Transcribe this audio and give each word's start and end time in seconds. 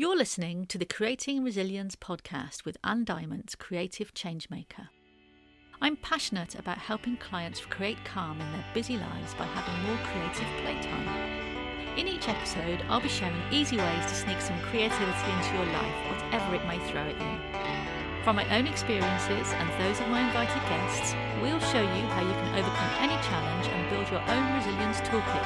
You're 0.00 0.16
listening 0.16 0.64
to 0.68 0.78
the 0.78 0.86
Creating 0.86 1.44
Resilience 1.44 1.94
podcast 1.94 2.64
with 2.64 2.78
Anne 2.82 3.04
Diamond, 3.04 3.52
creative 3.58 4.14
changemaker. 4.14 4.88
I'm 5.82 5.96
passionate 5.96 6.58
about 6.58 6.78
helping 6.78 7.18
clients 7.18 7.60
create 7.60 8.02
calm 8.02 8.40
in 8.40 8.50
their 8.50 8.64
busy 8.72 8.96
lives 8.96 9.34
by 9.34 9.44
having 9.44 9.76
more 9.84 10.00
creative 10.08 10.48
playtime. 10.64 11.06
In 11.98 12.08
each 12.08 12.30
episode, 12.30 12.80
I'll 12.88 13.02
be 13.02 13.10
sharing 13.10 13.42
easy 13.52 13.76
ways 13.76 14.06
to 14.06 14.14
sneak 14.14 14.40
some 14.40 14.58
creativity 14.72 15.32
into 15.36 15.52
your 15.52 15.66
life, 15.66 16.08
whatever 16.08 16.54
it 16.54 16.64
may 16.64 16.78
throw 16.88 17.02
at 17.02 17.20
you. 17.20 18.24
From 18.24 18.36
my 18.36 18.48
own 18.56 18.66
experiences 18.68 19.52
and 19.52 19.68
those 19.84 20.00
of 20.00 20.08
my 20.08 20.24
invited 20.26 20.62
guests, 20.62 21.14
we'll 21.42 21.60
show 21.60 21.82
you 21.82 22.02
how 22.16 22.22
you 22.22 22.32
can 22.32 22.58
overcome 22.58 23.04
any 23.04 23.20
challenge 23.28 23.66
and 23.66 23.90
build 23.90 24.08
your 24.08 24.24
own 24.32 24.56
resilience 24.56 25.02
toolkit. 25.02 25.44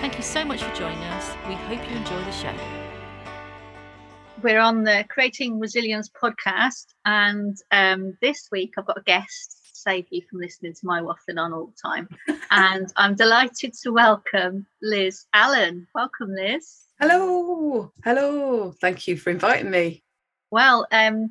Thank 0.00 0.16
you 0.16 0.22
so 0.22 0.42
much 0.42 0.62
for 0.62 0.74
joining 0.74 1.04
us. 1.12 1.36
We 1.46 1.52
hope 1.68 1.84
you 1.84 1.96
enjoy 1.98 2.24
the 2.24 2.32
show 2.32 2.77
we're 4.42 4.60
on 4.60 4.84
the 4.84 5.04
Creating 5.08 5.58
Resilience 5.58 6.10
podcast, 6.10 6.86
and 7.04 7.56
um, 7.72 8.16
this 8.20 8.48
week 8.52 8.74
I've 8.76 8.86
got 8.86 8.98
a 8.98 9.02
guest. 9.02 9.56
To 9.64 9.80
save 9.80 10.06
you 10.10 10.22
from 10.28 10.40
listening 10.40 10.74
to 10.74 10.86
my 10.86 11.00
waffling 11.00 11.38
on 11.38 11.52
all 11.52 11.66
the 11.66 11.88
time, 11.88 12.08
and 12.50 12.92
I'm 12.96 13.14
delighted 13.14 13.74
to 13.82 13.92
welcome 13.92 14.66
Liz 14.82 15.26
Allen. 15.34 15.86
Welcome, 15.94 16.34
Liz. 16.34 16.86
Hello, 17.00 17.92
hello. 18.04 18.72
Thank 18.80 19.08
you 19.08 19.16
for 19.16 19.30
inviting 19.30 19.70
me. 19.70 20.02
Well, 20.50 20.86
um, 20.92 21.30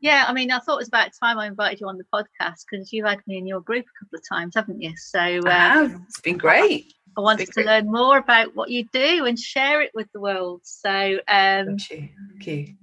yeah, 0.00 0.24
I 0.26 0.32
mean, 0.32 0.50
I 0.50 0.58
thought 0.58 0.74
it 0.74 0.78
was 0.78 0.88
about 0.88 1.10
time 1.18 1.38
I 1.38 1.46
invited 1.46 1.80
you 1.80 1.88
on 1.88 1.96
the 1.96 2.04
podcast 2.12 2.64
because 2.70 2.92
you've 2.92 3.06
had 3.06 3.20
me 3.26 3.38
in 3.38 3.46
your 3.46 3.60
group 3.60 3.84
a 3.84 4.04
couple 4.04 4.18
of 4.18 4.28
times, 4.28 4.54
haven't 4.56 4.82
you? 4.82 4.94
So 4.96 5.20
uh, 5.20 5.88
it's 6.08 6.20
been 6.20 6.38
great. 6.38 6.92
I 7.16 7.20
wanted 7.20 7.52
to 7.52 7.62
learn 7.62 7.90
more 7.90 8.18
about 8.18 8.54
what 8.54 8.70
you 8.70 8.84
do 8.92 9.26
and 9.26 9.38
share 9.38 9.82
it 9.82 9.90
with 9.94 10.10
the 10.12 10.20
world. 10.20 10.62
So, 10.64 11.18
um, 11.28 11.78
Thank 11.78 11.90
you. 11.90 12.08
Thank 12.30 12.46
you. 12.46 12.74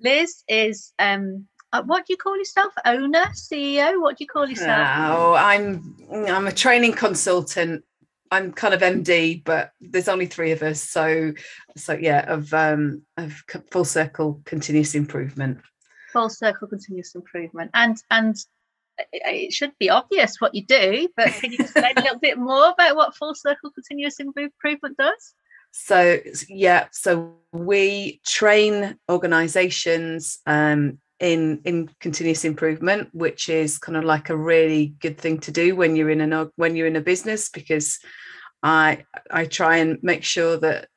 Liz 0.00 0.42
is 0.48 0.92
um, 0.98 1.46
uh, 1.72 1.82
what 1.82 2.06
do 2.06 2.12
you 2.12 2.16
call 2.16 2.36
yourself? 2.36 2.72
Owner, 2.84 3.26
CEO? 3.34 4.00
What 4.00 4.16
do 4.16 4.24
you 4.24 4.28
call 4.28 4.48
yourself? 4.48 4.88
Oh, 4.90 5.34
I'm 5.34 5.96
I'm 6.10 6.46
a 6.46 6.52
training 6.52 6.92
consultant. 6.92 7.84
I'm 8.30 8.52
kind 8.52 8.74
of 8.74 8.80
MD, 8.80 9.44
but 9.44 9.72
there's 9.80 10.08
only 10.08 10.26
three 10.26 10.52
of 10.52 10.62
us. 10.62 10.82
So, 10.82 11.32
so 11.76 11.92
yeah, 11.94 12.30
of 12.32 12.52
um, 12.54 13.02
of 13.16 13.42
full 13.70 13.84
circle 13.84 14.40
continuous 14.44 14.94
improvement. 14.94 15.58
Full 16.12 16.30
circle 16.30 16.68
continuous 16.68 17.14
improvement, 17.14 17.70
and 17.74 17.96
and 18.10 18.36
it 19.12 19.52
should 19.52 19.72
be 19.78 19.90
obvious 19.90 20.40
what 20.40 20.54
you 20.54 20.64
do, 20.64 21.08
but 21.16 21.28
can 21.28 21.52
you 21.52 21.58
explain 21.60 21.92
a 21.96 22.02
little 22.02 22.18
bit 22.18 22.38
more 22.38 22.70
about 22.70 22.96
what 22.96 23.14
Full 23.14 23.34
Circle 23.34 23.70
Continuous 23.70 24.20
Improvement 24.20 24.96
does? 24.96 25.34
So 25.72 26.18
yeah, 26.48 26.86
so 26.90 27.34
we 27.52 28.20
train 28.24 28.98
organisations 29.10 30.38
um, 30.46 30.98
in 31.20 31.60
in 31.64 31.90
continuous 32.00 32.44
improvement, 32.44 33.10
which 33.12 33.48
is 33.48 33.78
kind 33.78 33.96
of 33.96 34.04
like 34.04 34.30
a 34.30 34.36
really 34.36 34.94
good 35.00 35.18
thing 35.18 35.38
to 35.40 35.50
do 35.50 35.76
when 35.76 35.94
you're 35.94 36.10
in 36.10 36.32
a 36.32 36.48
when 36.56 36.76
you're 36.76 36.86
in 36.86 36.96
a 36.96 37.00
business 37.02 37.50
because 37.50 37.98
I 38.62 39.04
I 39.30 39.44
try 39.44 39.76
and 39.76 39.98
make 40.02 40.24
sure 40.24 40.56
that 40.58 40.88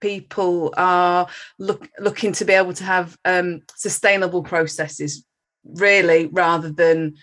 people 0.00 0.72
are 0.76 1.26
look, 1.58 1.88
looking 1.98 2.32
to 2.32 2.44
be 2.44 2.52
able 2.52 2.74
to 2.74 2.84
have 2.84 3.16
um, 3.24 3.62
sustainable 3.74 4.42
processes 4.42 5.24
really 5.64 6.26
rather 6.26 6.70
than 6.70 7.14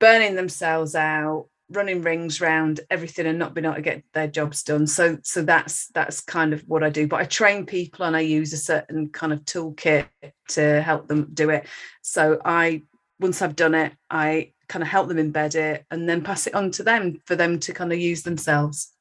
burning 0.00 0.34
themselves 0.34 0.94
out 0.94 1.46
running 1.70 2.02
rings 2.02 2.40
round 2.40 2.80
everything 2.90 3.26
and 3.26 3.38
not 3.38 3.54
being 3.54 3.64
able 3.64 3.74
to 3.74 3.82
get 3.82 4.04
their 4.12 4.28
jobs 4.28 4.62
done. 4.62 4.86
So 4.86 5.18
so 5.22 5.42
that's 5.42 5.88
that's 5.88 6.20
kind 6.20 6.52
of 6.52 6.60
what 6.62 6.82
i 6.82 6.90
do. 6.90 7.06
But 7.06 7.20
i 7.20 7.24
train 7.24 7.66
people 7.66 8.04
and 8.04 8.16
i 8.16 8.20
use 8.20 8.52
a 8.52 8.58
certain 8.58 9.08
kind 9.08 9.32
of 9.32 9.40
toolkit 9.44 10.06
to 10.50 10.82
help 10.82 11.08
them 11.08 11.28
do 11.32 11.50
it. 11.50 11.66
So 12.02 12.40
i 12.44 12.82
once 13.20 13.40
i've 13.40 13.54
done 13.54 13.74
it 13.74 13.92
i 14.10 14.52
kind 14.68 14.82
of 14.82 14.88
help 14.88 15.06
them 15.06 15.18
embed 15.18 15.54
it 15.54 15.84
and 15.90 16.08
then 16.08 16.22
pass 16.22 16.46
it 16.46 16.54
on 16.54 16.70
to 16.72 16.82
them 16.82 17.20
for 17.26 17.36
them 17.36 17.60
to 17.60 17.72
kind 17.72 17.92
of 17.92 17.98
use 17.98 18.22
themselves 18.22 18.91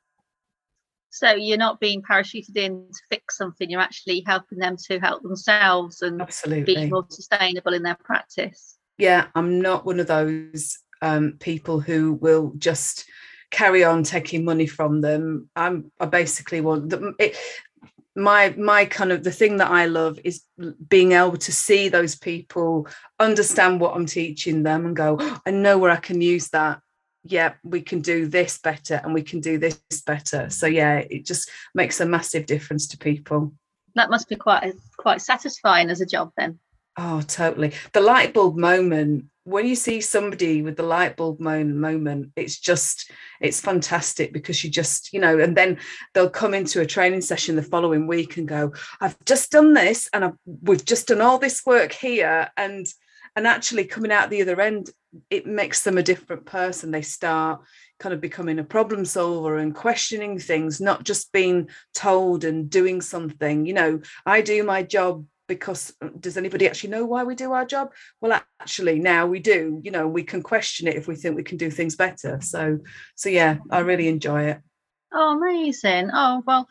so 1.12 1.32
you're 1.32 1.58
not 1.58 1.80
being 1.80 2.02
parachuted 2.02 2.56
in 2.56 2.88
to 2.92 3.00
fix 3.10 3.38
something 3.38 3.70
you're 3.70 3.82
actually 3.82 4.24
helping 4.26 4.58
them 4.58 4.76
to 4.78 5.00
help 5.00 5.22
themselves 5.22 6.02
and 6.02 6.22
absolutely 6.22 6.76
be 6.76 6.90
more 6.90 7.06
sustainable 7.10 7.74
in 7.74 7.84
their 7.84 7.98
practice 8.04 8.78
yeah 8.98 9.28
i'm 9.36 9.62
not 9.62 9.86
one 9.86 10.00
of 10.00 10.08
those 10.08 10.80
um, 11.02 11.38
people 11.40 11.80
who 11.80 12.14
will 12.14 12.54
just 12.58 13.06
carry 13.52 13.84
on 13.84 14.04
taking 14.04 14.46
money 14.46 14.66
from 14.66 15.02
them. 15.02 15.50
I'm 15.56 15.92
I 16.00 16.06
basically 16.06 16.62
want 16.62 16.90
the, 16.90 17.14
it, 17.20 17.38
my 18.16 18.50
my 18.58 18.86
kind 18.86 19.12
of 19.12 19.24
the 19.24 19.32
thing 19.32 19.58
that 19.58 19.70
I 19.70 19.86
love 19.86 20.20
is 20.24 20.44
being 20.88 21.12
able 21.12 21.38
to 21.38 21.52
see 21.52 21.90
those 21.90 22.16
people 22.16 22.88
understand 23.20 23.80
what 23.80 23.96
I'm 23.96 24.06
teaching 24.06 24.64
them 24.64 24.86
and 24.86 24.96
go, 24.96 25.18
oh, 25.20 25.42
I 25.46 25.52
know 25.52 25.78
where 25.78 25.92
I 25.92 25.98
can 25.98 26.22
use 26.22 26.50
that. 26.50 26.80
Yeah, 27.24 27.54
we 27.64 27.82
can 27.82 28.02
do 28.02 28.28
this 28.28 28.58
better 28.58 29.00
and 29.04 29.14
we 29.14 29.22
can 29.22 29.40
do 29.40 29.58
this 29.58 29.80
better. 30.06 30.50
So 30.50 30.66
yeah, 30.66 30.98
it 30.98 31.26
just 31.26 31.50
makes 31.76 32.00
a 32.00 32.06
massive 32.06 32.46
difference 32.46 32.88
to 32.88 32.98
people. 32.98 33.54
That 33.96 34.10
must 34.10 34.30
be 34.30 34.36
quite 34.36 34.74
quite 34.98 35.22
satisfying 35.22 35.90
as 35.90 36.02
a 36.02 36.06
job 36.06 36.32
then. 36.38 36.60
Oh, 36.98 37.22
totally. 37.22 37.74
The 37.94 38.02
light 38.02 38.34
bulb 38.34 38.58
moment 38.58 39.26
when 39.44 39.66
you 39.66 39.76
see 39.76 40.02
somebody 40.02 40.62
with 40.62 40.78
the 40.78 40.84
light 40.84 41.18
bulb 41.18 41.40
moment, 41.40 42.32
it's 42.36 42.60
just 42.60 43.12
it's 43.40 43.60
fantastic 43.60 44.34
because 44.34 44.64
you 44.64 44.70
just 44.70 45.12
you 45.14 45.20
know 45.20 45.40
and 45.40 45.58
then 45.58 45.78
they'll 46.14 46.30
come 46.30 46.54
into 46.54 46.82
a 46.82 46.86
training 46.86 47.22
session 47.22 47.56
the 47.56 47.64
following 47.64 48.06
week 48.06 48.38
and 48.38 48.48
go 48.48 48.72
i've 49.02 49.18
just 49.26 49.52
done 49.52 49.74
this 49.74 50.08
and 50.14 50.24
I've, 50.24 50.38
we've 50.46 50.86
just 50.86 51.08
done 51.08 51.22
all 51.22 51.40
this 51.40 51.66
work 51.66 51.92
here 51.92 52.50
and 52.56 52.86
and 53.36 53.48
actually 53.48 53.86
coming 53.86 54.12
out 54.12 54.30
the 54.30 54.42
other 54.42 54.62
end 54.62 54.92
it 55.30 55.46
makes 55.46 55.84
them 55.84 55.98
a 55.98 56.04
different 56.04 56.46
person. 56.46 56.92
They 56.92 57.02
start 57.02 57.62
kind 58.00 58.14
of 58.14 58.22
becoming 58.22 58.60
a 58.60 58.64
problem 58.64 59.06
solver 59.06 59.58
and 59.58 59.76
questioning 59.76 60.40
things 60.40 60.82
not 60.82 61.04
just 61.04 61.32
being 61.32 61.70
told 61.94 62.44
and 62.44 62.70
doing 62.70 63.02
something. 63.02 63.66
You 63.66 63.74
know 63.74 64.02
i 64.26 64.42
do 64.42 64.64
my 64.64 64.84
job 64.84 65.26
because 65.48 65.94
uh, 66.02 66.08
does 66.20 66.38
anybody 66.38 66.68
actually 66.68 66.92
know 66.92 67.06
why 67.06 67.24
we 67.24 67.36
do 67.36 67.52
our 67.52 67.66
job? 67.66 67.94
Well 68.22 68.42
actually 68.60 69.00
now 69.00 69.28
we 69.28 69.40
do. 69.40 69.82
You 69.84 69.92
know 69.92 70.08
we 70.08 70.24
can 70.24 70.42
question 70.42 70.88
it 70.88 70.96
if 70.96 71.08
we 71.08 71.16
think 71.16 71.36
we 71.36 71.44
can 71.44 71.58
do 71.58 71.70
things 71.70 71.96
better. 71.96 72.40
So 72.42 72.80
so 73.16 73.30
yeah 73.30 73.58
i 73.70 73.80
really 73.80 74.08
enjoy 74.08 74.44
it. 74.46 74.60
Oh 75.14 75.38
amazing. 75.38 76.10
Oh 76.14 76.42
well 76.46 76.68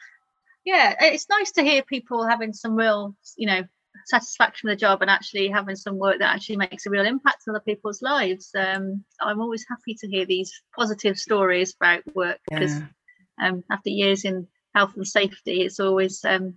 yeah 0.65 0.95
it's 1.01 1.29
nice 1.29 1.53
to 1.53 1.63
hear 1.63 1.83
people 1.83 2.27
having 2.27 2.53
some 2.53 2.75
real 2.75 3.15
you 3.37 3.47
know 3.47 3.63
satisfaction 4.07 4.69
with 4.69 4.79
the 4.79 4.81
job 4.81 5.03
and 5.03 5.11
actually 5.11 5.49
having 5.49 5.77
some 5.77 5.99
work 5.99 6.19
that 6.19 6.35
actually 6.35 6.57
makes 6.57 6.87
a 6.87 6.91
real 6.91 7.07
impact 7.07 7.43
on 7.47 7.55
other 7.55 7.65
people's 7.65 8.03
lives 8.03 8.51
um, 8.57 9.05
i'm 9.21 9.41
always 9.41 9.65
happy 9.69 9.95
to 9.95 10.09
hear 10.09 10.27
these 10.27 10.53
positive 10.77 11.17
stories 11.19 11.75
about 11.81 12.03
work 12.15 12.39
because 12.49 12.79
yeah. 12.79 13.49
um, 13.49 13.65
after 13.71 13.91
years 13.91 14.25
in 14.25 14.47
health 14.75 14.97
and 14.97 15.07
safety 15.07 15.63
it's 15.63 15.81
always 15.81 16.25
um, 16.25 16.55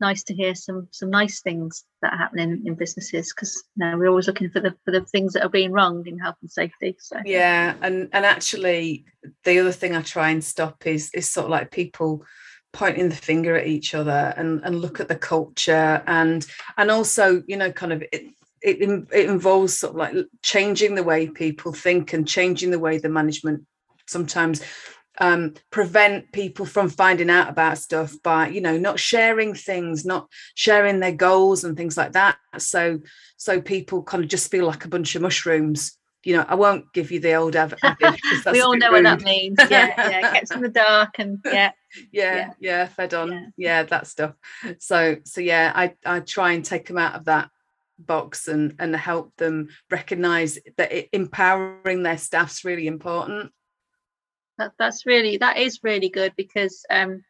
nice 0.00 0.22
to 0.24 0.34
hear 0.34 0.54
some 0.54 0.88
some 0.90 1.10
nice 1.10 1.40
things 1.40 1.84
that 2.02 2.12
are 2.12 2.18
happening 2.18 2.62
in 2.64 2.74
businesses 2.74 3.32
because 3.32 3.64
you 3.76 3.84
know, 3.84 3.96
we're 3.96 4.08
always 4.08 4.26
looking 4.26 4.50
for 4.50 4.60
the 4.60 4.74
for 4.84 4.90
the 4.90 5.00
things 5.02 5.32
that 5.32 5.44
are 5.44 5.48
being 5.48 5.72
wrong 5.72 6.06
in 6.06 6.18
health 6.18 6.36
and 6.40 6.50
safety. 6.50 6.96
So 7.00 7.16
yeah, 7.24 7.74
and 7.82 8.08
and 8.12 8.24
actually 8.24 9.04
the 9.44 9.58
other 9.58 9.72
thing 9.72 9.94
I 9.94 10.02
try 10.02 10.30
and 10.30 10.42
stop 10.42 10.86
is 10.86 11.10
is 11.14 11.28
sort 11.28 11.44
of 11.44 11.50
like 11.50 11.70
people 11.70 12.24
pointing 12.72 13.08
the 13.08 13.16
finger 13.16 13.56
at 13.56 13.66
each 13.66 13.94
other 13.94 14.34
and 14.36 14.60
and 14.64 14.80
look 14.80 15.00
at 15.00 15.08
the 15.08 15.16
culture. 15.16 16.02
And 16.06 16.46
and 16.76 16.90
also 16.90 17.42
you 17.46 17.56
know 17.56 17.72
kind 17.72 17.92
of 17.92 18.02
it, 18.12 18.34
it, 18.60 19.06
it 19.12 19.30
involves 19.30 19.78
sort 19.78 19.92
of 19.92 19.96
like 19.96 20.14
changing 20.42 20.94
the 20.94 21.02
way 21.02 21.28
people 21.28 21.72
think 21.72 22.12
and 22.12 22.26
changing 22.26 22.70
the 22.70 22.78
way 22.78 22.98
the 22.98 23.08
management 23.08 23.64
sometimes 24.06 24.62
um, 25.20 25.54
prevent 25.70 26.32
people 26.32 26.64
from 26.64 26.88
finding 26.88 27.30
out 27.30 27.48
about 27.48 27.78
stuff 27.78 28.14
by 28.22 28.48
you 28.48 28.60
know 28.60 28.78
not 28.78 29.00
sharing 29.00 29.54
things 29.54 30.04
not 30.04 30.28
sharing 30.54 31.00
their 31.00 31.12
goals 31.12 31.64
and 31.64 31.76
things 31.76 31.96
like 31.96 32.12
that. 32.12 32.36
So 32.58 33.00
so 33.36 33.60
people 33.60 34.02
kind 34.02 34.22
of 34.22 34.30
just 34.30 34.50
feel 34.50 34.66
like 34.66 34.84
a 34.84 34.88
bunch 34.88 35.14
of 35.14 35.22
mushrooms 35.22 35.96
you 36.24 36.36
know 36.36 36.44
i 36.48 36.54
won't 36.54 36.92
give 36.92 37.10
you 37.10 37.20
the 37.20 37.34
old 37.34 37.54
average 37.54 37.80
we 38.52 38.60
all 38.60 38.76
know 38.76 38.90
rude. 38.90 39.04
what 39.04 39.18
that 39.18 39.22
means. 39.22 39.56
Yeah 39.70 39.94
yeah 39.96 40.32
gets 40.32 40.50
in 40.50 40.60
the 40.60 40.68
dark 40.68 41.18
and 41.18 41.40
yeah 41.44 41.72
yeah 42.12 42.34
yeah, 42.34 42.52
yeah 42.60 42.86
fed 42.86 43.14
on. 43.14 43.30
Yeah. 43.30 43.48
yeah 43.56 43.82
that 43.84 44.06
stuff. 44.06 44.34
So 44.78 45.16
so 45.24 45.40
yeah 45.40 45.72
i 45.74 45.94
i 46.04 46.20
try 46.20 46.52
and 46.52 46.64
take 46.64 46.86
them 46.86 46.98
out 46.98 47.14
of 47.14 47.24
that 47.26 47.50
box 47.98 48.48
and 48.48 48.74
and 48.78 48.94
help 48.94 49.36
them 49.36 49.68
recognize 49.90 50.58
that 50.76 50.92
it, 50.92 51.08
empowering 51.12 52.02
their 52.02 52.18
staff's 52.18 52.64
really 52.64 52.86
important. 52.86 53.52
That, 54.58 54.72
that's 54.78 55.06
really 55.06 55.36
that 55.38 55.56
is 55.56 55.80
really 55.82 56.08
good 56.08 56.32
because 56.36 56.84
um, 56.90 57.22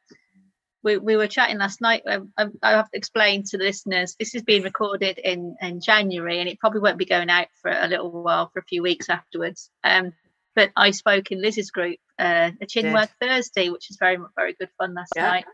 we, 0.83 0.97
we 0.97 1.17
were 1.17 1.27
chatting 1.27 1.59
last 1.59 1.81
night. 1.81 2.03
Um, 2.07 2.33
I, 2.37 2.47
I 2.63 2.71
have 2.73 2.91
to 2.91 2.97
explain 2.97 3.43
to 3.45 3.59
the 3.59 3.65
listeners 3.65 4.15
this 4.19 4.35
is 4.35 4.43
being 4.43 4.63
recorded 4.63 5.19
in 5.19 5.57
in 5.61 5.81
January 5.81 6.39
and 6.39 6.49
it 6.49 6.61
probably 6.61 6.81
won't 6.81 6.99
be 6.99 7.05
going 7.05 7.31
out 7.31 7.49
for 7.61 7.71
a 7.71 7.89
little 7.89 8.11
while 8.11 8.51
for 8.53 8.61
a 8.61 8.65
few 8.65 8.83
weeks 8.83 9.09
afterwards. 9.09 9.71
Um, 9.83 10.13
but 10.55 10.71
I 10.77 10.91
spoke 10.91 11.31
in 11.31 11.41
Liz's 11.41 11.71
group, 11.71 11.99
uh, 12.19 12.51
a 12.61 12.67
Chinwag 12.67 13.11
Thursday, 13.21 13.71
which 13.71 13.91
is 13.91 13.97
very 13.99 14.19
very 14.37 14.55
good 14.55 14.71
fun 14.79 14.95
last 14.95 15.13
yeah. 15.17 15.29
night. 15.29 15.45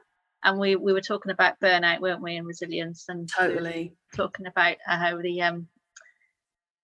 and 0.45 0.59
we 0.59 0.77
we 0.77 0.93
were 0.93 1.01
talking 1.01 1.33
about 1.33 1.61
burnout, 1.61 2.01
weren't 2.01 2.23
we, 2.23 2.37
and 2.37 2.47
resilience, 2.47 3.07
and 3.09 3.29
totally 3.29 3.95
talking 4.15 4.47
about 4.47 4.77
how 4.87 5.21
the 5.21 5.43
um 5.43 5.69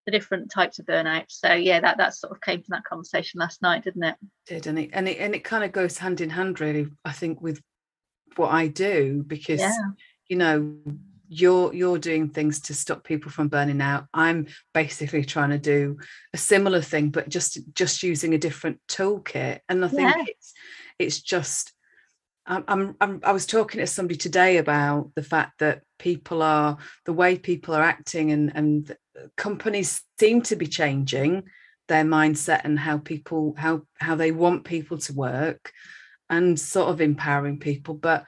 the 0.05 0.11
different 0.11 0.51
types 0.51 0.79
of 0.79 0.85
burnout. 0.85 1.25
So 1.27 1.53
yeah, 1.53 1.79
that 1.79 1.97
that 1.97 2.15
sort 2.15 2.31
of 2.31 2.41
came 2.41 2.61
from 2.63 2.73
that 2.73 2.85
conversation 2.85 3.39
last 3.39 3.61
night, 3.61 3.83
didn't 3.83 4.03
it? 4.03 4.15
Did 4.47 4.67
and 4.67 4.79
it 4.79 4.89
and 4.93 5.07
it 5.07 5.17
and 5.17 5.35
it 5.35 5.43
kind 5.43 5.63
of 5.63 5.71
goes 5.71 5.97
hand 5.97 6.21
in 6.21 6.31
hand, 6.31 6.59
really. 6.59 6.87
I 7.05 7.11
think 7.11 7.41
with 7.41 7.61
what 8.37 8.51
I 8.51 8.67
do 8.67 9.23
because 9.25 9.59
yeah. 9.59 9.75
you 10.27 10.37
know 10.37 10.75
you're 11.33 11.73
you're 11.73 11.97
doing 11.97 12.27
things 12.27 12.59
to 12.59 12.73
stop 12.73 13.05
people 13.05 13.31
from 13.31 13.47
burning 13.47 13.79
out 13.79 14.05
i'm 14.13 14.45
basically 14.73 15.23
trying 15.23 15.49
to 15.49 15.57
do 15.57 15.97
a 16.33 16.37
similar 16.37 16.81
thing 16.81 17.09
but 17.09 17.29
just 17.29 17.57
just 17.73 18.03
using 18.03 18.33
a 18.33 18.37
different 18.37 18.77
toolkit 18.89 19.59
and 19.69 19.85
i 19.85 19.87
think 19.87 20.13
yeah. 20.13 20.25
it's 20.27 20.53
it's 20.99 21.21
just 21.21 21.71
I'm, 22.45 22.97
I'm 22.99 23.21
i 23.23 23.31
was 23.31 23.45
talking 23.45 23.79
to 23.79 23.87
somebody 23.87 24.17
today 24.17 24.57
about 24.57 25.11
the 25.15 25.23
fact 25.23 25.59
that 25.59 25.83
people 25.97 26.41
are 26.41 26.77
the 27.05 27.13
way 27.13 27.37
people 27.37 27.75
are 27.75 27.83
acting 27.83 28.31
and 28.31 28.51
and 28.53 28.91
uh, 29.17 29.27
companies 29.37 30.01
seem 30.19 30.41
to 30.43 30.57
be 30.57 30.67
changing 30.67 31.43
their 31.87 32.03
mindset 32.03 32.61
and 32.65 32.77
how 32.77 32.97
people 32.97 33.55
how 33.57 33.83
how 33.99 34.15
they 34.15 34.33
want 34.33 34.65
people 34.65 34.97
to 34.97 35.13
work 35.13 35.71
and 36.31 36.59
sort 36.59 36.89
of 36.89 37.01
empowering 37.01 37.59
people 37.59 37.93
but 37.93 38.25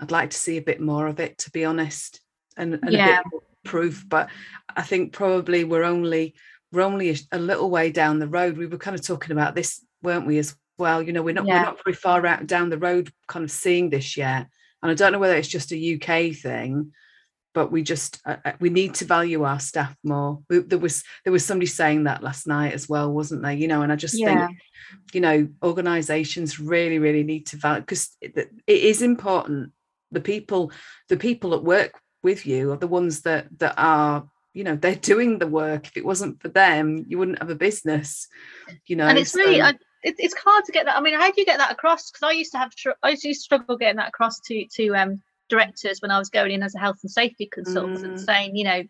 i'd 0.00 0.10
like 0.10 0.30
to 0.30 0.36
see 0.36 0.58
a 0.58 0.62
bit 0.62 0.80
more 0.80 1.06
of 1.06 1.20
it 1.20 1.38
to 1.38 1.50
be 1.50 1.64
honest 1.64 2.20
and, 2.56 2.74
and 2.74 2.92
yeah. 2.92 3.04
a 3.04 3.16
bit 3.16 3.22
more 3.32 3.42
proof 3.64 4.04
but 4.06 4.28
i 4.76 4.82
think 4.82 5.12
probably 5.12 5.64
we're 5.64 5.84
only 5.84 6.34
we're 6.72 6.82
only 6.82 7.10
a, 7.10 7.16
a, 7.32 7.38
little 7.38 7.70
way 7.70 7.90
down 7.90 8.18
the 8.18 8.28
road 8.28 8.58
we 8.58 8.66
were 8.66 8.76
kind 8.76 8.98
of 8.98 9.06
talking 9.06 9.32
about 9.32 9.54
this 9.54 9.82
weren't 10.02 10.26
we 10.26 10.36
as 10.38 10.54
well 10.76 11.00
you 11.00 11.12
know 11.12 11.22
we're 11.22 11.32
not 11.32 11.46
yeah. 11.46 11.60
we're 11.60 11.66
not 11.66 11.84
very 11.84 11.94
far 11.94 12.26
out 12.26 12.46
down 12.46 12.68
the 12.68 12.78
road 12.78 13.10
kind 13.28 13.44
of 13.44 13.50
seeing 13.50 13.88
this 13.88 14.16
yet 14.16 14.48
and 14.82 14.90
i 14.90 14.94
don't 14.94 15.12
know 15.12 15.18
whether 15.18 15.36
it's 15.36 15.48
just 15.48 15.72
a 15.72 15.94
uk 15.94 16.34
thing 16.34 16.92
but 17.54 17.72
we 17.72 17.82
just 17.82 18.20
uh, 18.26 18.36
uh, 18.44 18.52
we 18.60 18.68
need 18.68 18.94
to 18.94 19.04
value 19.04 19.44
our 19.44 19.58
staff 19.58 19.96
more 20.04 20.40
we, 20.50 20.58
there 20.58 20.78
was 20.78 21.02
there 21.24 21.32
was 21.32 21.44
somebody 21.44 21.66
saying 21.66 22.04
that 22.04 22.22
last 22.22 22.46
night 22.46 22.74
as 22.74 22.88
well 22.88 23.10
wasn't 23.10 23.40
there 23.40 23.52
you 23.52 23.68
know 23.68 23.82
and 23.82 23.92
i 23.92 23.96
just 23.96 24.18
yeah. 24.18 24.48
think 24.48 24.58
you 25.14 25.20
know 25.20 25.48
organizations 25.62 26.60
really 26.60 26.98
really 26.98 27.22
need 27.22 27.46
to 27.46 27.56
value 27.56 27.80
because 27.80 28.14
it, 28.20 28.36
it 28.36 28.50
is 28.66 29.00
important 29.00 29.72
the 30.10 30.20
people 30.20 30.70
the 31.08 31.16
people 31.16 31.50
that 31.50 31.64
work 31.64 31.98
with 32.22 32.46
you 32.46 32.72
are 32.72 32.76
the 32.76 32.86
ones 32.86 33.22
that 33.22 33.46
that 33.58 33.74
are 33.78 34.28
you 34.52 34.64
know 34.64 34.76
they're 34.76 34.94
doing 35.12 35.38
the 35.38 35.46
work 35.46 35.86
if 35.86 35.96
it 35.96 36.04
wasn't 36.04 36.40
for 36.42 36.48
them 36.48 37.04
you 37.08 37.18
wouldn't 37.18 37.38
have 37.38 37.50
a 37.50 37.54
business 37.54 38.28
you 38.86 38.96
know 38.96 39.06
and 39.06 39.18
it's 39.18 39.32
so. 39.32 39.38
really 39.38 39.62
I, 39.62 39.70
it, 40.02 40.16
it's 40.18 40.36
hard 40.36 40.64
to 40.66 40.72
get 40.72 40.86
that 40.86 40.96
i 40.96 41.00
mean 41.00 41.14
how 41.14 41.30
do 41.30 41.40
you 41.40 41.46
get 41.46 41.58
that 41.58 41.72
across 41.72 42.10
because 42.10 42.26
i 42.26 42.32
used 42.32 42.52
to 42.52 42.58
have 42.58 42.72
i 43.02 43.10
used 43.10 43.22
to 43.22 43.34
struggle 43.34 43.76
getting 43.76 43.96
that 43.96 44.08
across 44.08 44.40
to 44.40 44.66
to 44.76 44.96
um 44.96 45.22
directors 45.48 46.00
when 46.00 46.10
i 46.10 46.18
was 46.18 46.30
going 46.30 46.52
in 46.52 46.62
as 46.62 46.74
a 46.74 46.78
health 46.78 46.98
and 47.02 47.10
safety 47.10 47.48
consultant 47.50 48.14
mm. 48.14 48.24
saying 48.24 48.56
you 48.56 48.64
know 48.64 48.82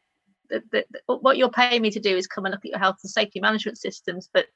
that, 0.51 0.63
that, 0.73 0.87
what 1.07 1.37
you're 1.37 1.51
paying 1.51 1.81
me 1.81 1.91
to 1.91 2.01
do 2.01 2.17
is 2.17 2.27
come 2.27 2.45
and 2.45 2.53
look 2.53 2.65
at 2.65 2.71
your 2.71 2.79
health 2.79 2.99
and 3.03 3.11
safety 3.11 3.41
management 3.41 3.79
systems 3.79 4.29
but 4.33 4.47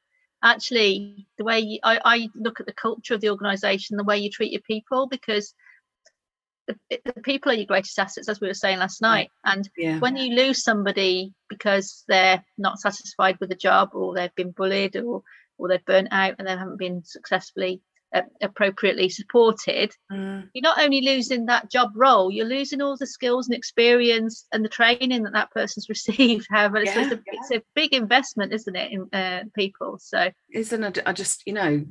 actually 0.43 1.27
the 1.39 1.45
way 1.45 1.59
you, 1.59 1.79
I, 1.83 2.01
I 2.05 2.29
look 2.35 2.61
at 2.61 2.67
the 2.67 2.73
culture 2.73 3.15
of 3.15 3.21
the 3.21 3.31
organization 3.31 3.97
the 3.97 4.05
way 4.05 4.19
you 4.19 4.31
treat 4.31 4.53
your 4.53 4.61
people 4.63 5.09
because 5.09 5.55
the, 6.69 7.01
the, 7.05 7.21
people 7.23 7.51
are 7.51 7.55
your 7.55 7.67
greatest 7.67 7.99
assets, 7.99 8.29
as 8.29 8.41
we 8.41 8.47
were 8.47 8.55
saying 8.55 8.79
last 8.79 9.01
night. 9.01 9.31
And 9.45 9.69
yeah. 9.77 9.99
when 9.99 10.17
you 10.17 10.37
lose 10.37 10.63
somebody 10.63 11.33
because 11.49 12.05
they're 12.09 12.45
not 12.59 12.79
satisfied 12.79 13.39
with 13.41 13.49
the 13.49 13.57
job, 13.57 13.91
or 13.95 14.15
they've 14.15 14.35
been 14.35 14.51
bullied, 14.51 14.97
or 14.97 15.23
or 15.57 15.69
they've 15.69 15.85
burnt 15.85 16.09
out 16.13 16.37
and 16.39 16.47
they 16.47 16.53
haven't 16.53 16.79
been 16.79 17.03
successfully 17.05 17.81
uh, 18.15 18.23
appropriately 18.43 19.09
supported, 19.09 19.93
mm. 20.11 20.49
you're 20.53 20.63
not 20.63 20.81
only 20.81 21.01
losing 21.01 21.47
that 21.47 21.71
job 21.71 21.91
role, 21.95 22.31
you're 22.31 22.47
losing 22.47 22.81
all 22.81 22.97
the 22.97 23.07
skills 23.07 23.49
and 23.49 23.57
experience 23.57 24.47
and 24.53 24.65
the 24.65 24.69
training 24.69 25.23
that 25.23 25.33
that 25.33 25.51
person's 25.51 25.89
received. 25.89 26.47
However, 26.51 26.83
yeah, 26.83 27.01
it's, 27.01 27.13
a, 27.13 27.17
yeah. 27.17 27.23
it's, 27.27 27.51
a, 27.51 27.63
big 27.75 27.93
investment, 27.93 28.53
isn't 28.53 28.77
it, 28.77 28.93
in 28.93 29.09
uh, 29.13 29.45
people? 29.55 29.99
So, 30.01 30.31
isn't 30.53 30.85
it? 30.85 30.99
I 31.07 31.13
just, 31.13 31.47
you 31.47 31.53
know, 31.53 31.85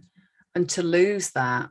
and 0.56 0.70
to 0.72 0.84
lose 0.84 1.32
that 1.32 1.70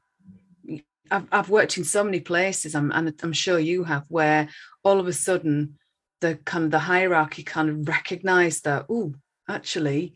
I've, 1.11 1.27
I've 1.33 1.51
worked 1.51 1.79
in 1.79 1.85
so 1.85 2.05
many 2.05 2.21
places, 2.21 2.75
I'm, 2.75 2.91
and 2.93 3.13
I'm 3.23 3.33
sure 3.33 3.59
you 3.59 3.85
have, 3.85 4.05
where 4.09 4.49
all 4.83 5.01
of 5.01 5.07
a 5.07 5.13
sudden 5.13 5.79
the 6.21 6.37
kind 6.45 6.65
of 6.65 6.71
the 6.71 6.79
hierarchy 6.79 7.43
kind 7.43 7.69
of 7.69 7.89
recognized 7.89 8.65
that, 8.65 8.87
oh, 8.89 9.15
actually, 9.49 10.15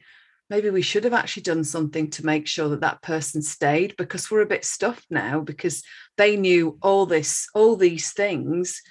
maybe 0.51 0.69
we 0.69 0.83
should 0.83 1.05
have 1.05 1.15
actually 1.15 1.45
done 1.45 1.65
something 1.65 2.11
to 2.11 2.27
make 2.27 2.47
sure 2.47 2.69
that 2.69 2.81
that 2.81 3.01
person 3.03 3.41
stayed 3.41 3.97
because 3.97 4.31
we're 4.31 4.43
a 4.43 4.47
bit 4.47 4.65
stuffed 4.65 5.07
now 5.09 5.41
because 5.41 5.83
they 6.17 6.37
knew 6.37 6.77
all 6.83 7.07
this, 7.07 7.49
all 7.55 7.77
these 7.77 8.13
things, 8.13 8.83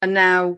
and 0.00 0.14
now 0.14 0.56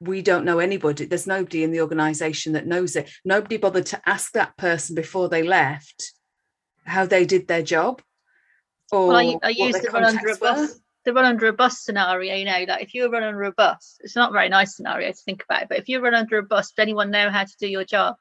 we 0.00 0.20
don't 0.20 0.44
know 0.44 0.58
anybody. 0.58 1.06
There's 1.06 1.26
nobody 1.26 1.62
in 1.62 1.70
the 1.70 1.80
organization 1.80 2.52
that 2.54 2.66
knows 2.66 2.96
it. 2.96 3.08
Nobody 3.24 3.56
bothered 3.56 3.86
to 3.86 4.02
ask 4.04 4.32
that 4.32 4.56
person 4.56 4.96
before 4.96 5.28
they 5.28 5.44
left 5.44 6.12
how 6.84 7.06
they 7.06 7.24
did 7.24 7.46
their 7.46 7.62
job 7.62 8.02
or 8.92 9.08
well, 9.08 9.16
I, 9.16 9.36
I 9.42 9.48
used 9.48 9.82
to 9.82 9.90
run 9.90 10.04
under 10.04 10.28
a 10.28 10.36
bus. 10.36 10.58
Were? 10.58 10.80
The 11.04 11.12
run 11.12 11.24
under 11.24 11.46
a 11.46 11.52
bus 11.52 11.80
scenario, 11.80 12.36
you 12.36 12.44
know, 12.44 12.64
like 12.68 12.82
if 12.82 12.94
you 12.94 13.10
run 13.10 13.24
under 13.24 13.42
a 13.42 13.52
bus, 13.52 13.98
it's 14.00 14.14
not 14.14 14.30
a 14.30 14.32
very 14.32 14.48
nice 14.48 14.76
scenario 14.76 15.10
to 15.10 15.18
think 15.24 15.42
about. 15.42 15.68
But 15.68 15.78
if 15.78 15.88
you 15.88 15.98
run 15.98 16.14
under 16.14 16.38
a 16.38 16.44
bus, 16.44 16.70
does 16.70 16.82
anyone 16.82 17.10
know 17.10 17.28
how 17.28 17.42
to 17.42 17.56
do 17.58 17.66
your 17.66 17.84
job? 17.84 18.14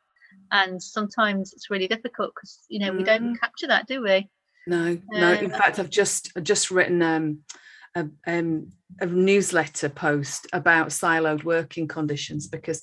And 0.51 0.81
sometimes 0.81 1.53
it's 1.53 1.69
really 1.69 1.87
difficult 1.87 2.33
because 2.35 2.59
you 2.67 2.79
know 2.79 2.91
we 2.91 3.03
don't 3.03 3.35
mm. 3.35 3.39
capture 3.39 3.67
that, 3.67 3.87
do 3.87 4.03
we? 4.03 4.29
No, 4.67 4.99
no. 5.11 5.31
In 5.33 5.51
uh, 5.51 5.57
fact, 5.57 5.79
I've 5.79 5.89
just 5.89 6.31
just 6.43 6.71
written 6.71 7.01
um, 7.01 7.39
a, 7.95 8.07
um, 8.27 8.71
a 8.99 9.05
newsletter 9.05 9.89
post 9.89 10.47
about 10.53 10.89
siloed 10.89 11.43
working 11.43 11.87
conditions 11.87 12.47
because 12.47 12.81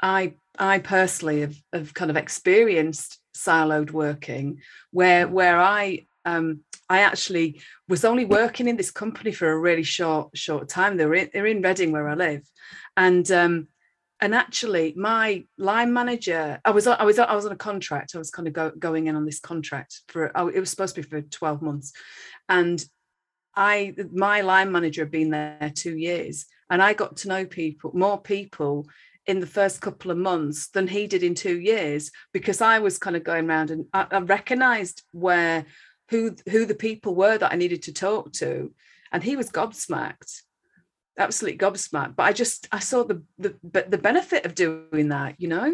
I 0.00 0.34
I 0.58 0.78
personally 0.78 1.40
have, 1.40 1.56
have 1.72 1.94
kind 1.94 2.10
of 2.10 2.16
experienced 2.16 3.18
siloed 3.36 3.90
working 3.90 4.60
where 4.90 5.26
where 5.28 5.60
I 5.60 6.06
um, 6.24 6.60
I 6.88 7.00
actually 7.00 7.60
was 7.88 8.04
only 8.04 8.24
working 8.24 8.68
in 8.68 8.76
this 8.76 8.90
company 8.90 9.32
for 9.32 9.50
a 9.50 9.58
really 9.58 9.82
short 9.82 10.30
short 10.36 10.68
time. 10.68 10.96
They're 10.96 11.14
in, 11.14 11.30
they're 11.32 11.46
in 11.46 11.62
Reading 11.62 11.92
where 11.92 12.08
I 12.08 12.14
live, 12.14 12.42
and 12.96 13.30
um, 13.30 13.68
and 14.22 14.36
actually 14.36 14.94
my 14.96 15.44
line 15.58 15.92
manager, 15.92 16.60
I 16.64 16.70
was 16.70 16.86
I 16.86 17.02
was 17.02 17.18
I 17.18 17.34
was 17.34 17.44
on 17.44 17.50
a 17.50 17.56
contract. 17.56 18.14
I 18.14 18.18
was 18.18 18.30
kind 18.30 18.46
of 18.46 18.54
go, 18.54 18.70
going 18.78 19.08
in 19.08 19.16
on 19.16 19.26
this 19.26 19.40
contract 19.40 20.02
for 20.06 20.30
oh, 20.36 20.46
it 20.46 20.60
was 20.60 20.70
supposed 20.70 20.94
to 20.94 21.02
be 21.02 21.08
for 21.08 21.20
twelve 21.22 21.60
months, 21.60 21.92
and 22.48 22.82
I 23.56 23.94
my 24.12 24.42
line 24.42 24.70
manager 24.70 25.02
had 25.02 25.10
been 25.10 25.30
there 25.30 25.72
two 25.74 25.98
years, 25.98 26.46
and 26.70 26.80
I 26.80 26.94
got 26.94 27.16
to 27.18 27.28
know 27.28 27.44
people 27.44 27.90
more 27.94 28.20
people 28.20 28.86
in 29.26 29.40
the 29.40 29.46
first 29.46 29.80
couple 29.80 30.12
of 30.12 30.18
months 30.18 30.68
than 30.68 30.86
he 30.86 31.08
did 31.08 31.24
in 31.24 31.34
two 31.34 31.60
years 31.60 32.10
because 32.32 32.60
I 32.60 32.78
was 32.78 32.98
kind 32.98 33.16
of 33.16 33.24
going 33.24 33.48
around 33.48 33.70
and 33.70 33.86
I, 33.92 34.06
I 34.10 34.18
recognized 34.18 35.02
where 35.10 35.66
who 36.10 36.36
who 36.48 36.64
the 36.64 36.76
people 36.76 37.16
were 37.16 37.38
that 37.38 37.52
I 37.52 37.56
needed 37.56 37.82
to 37.84 37.92
talk 37.92 38.32
to, 38.34 38.72
and 39.10 39.20
he 39.24 39.34
was 39.34 39.50
gobsmacked, 39.50 40.42
absolutely 41.18 41.58
gobsmacked. 41.58 42.16
But 42.16 42.24
I 42.24 42.32
just 42.32 42.68
I 42.72 42.78
saw 42.78 43.04
the 43.04 43.22
the 43.38 43.56
the 43.88 43.98
benefit 43.98 44.44
of 44.44 44.54
doing 44.54 45.08
that, 45.08 45.40
you 45.40 45.48
know. 45.48 45.72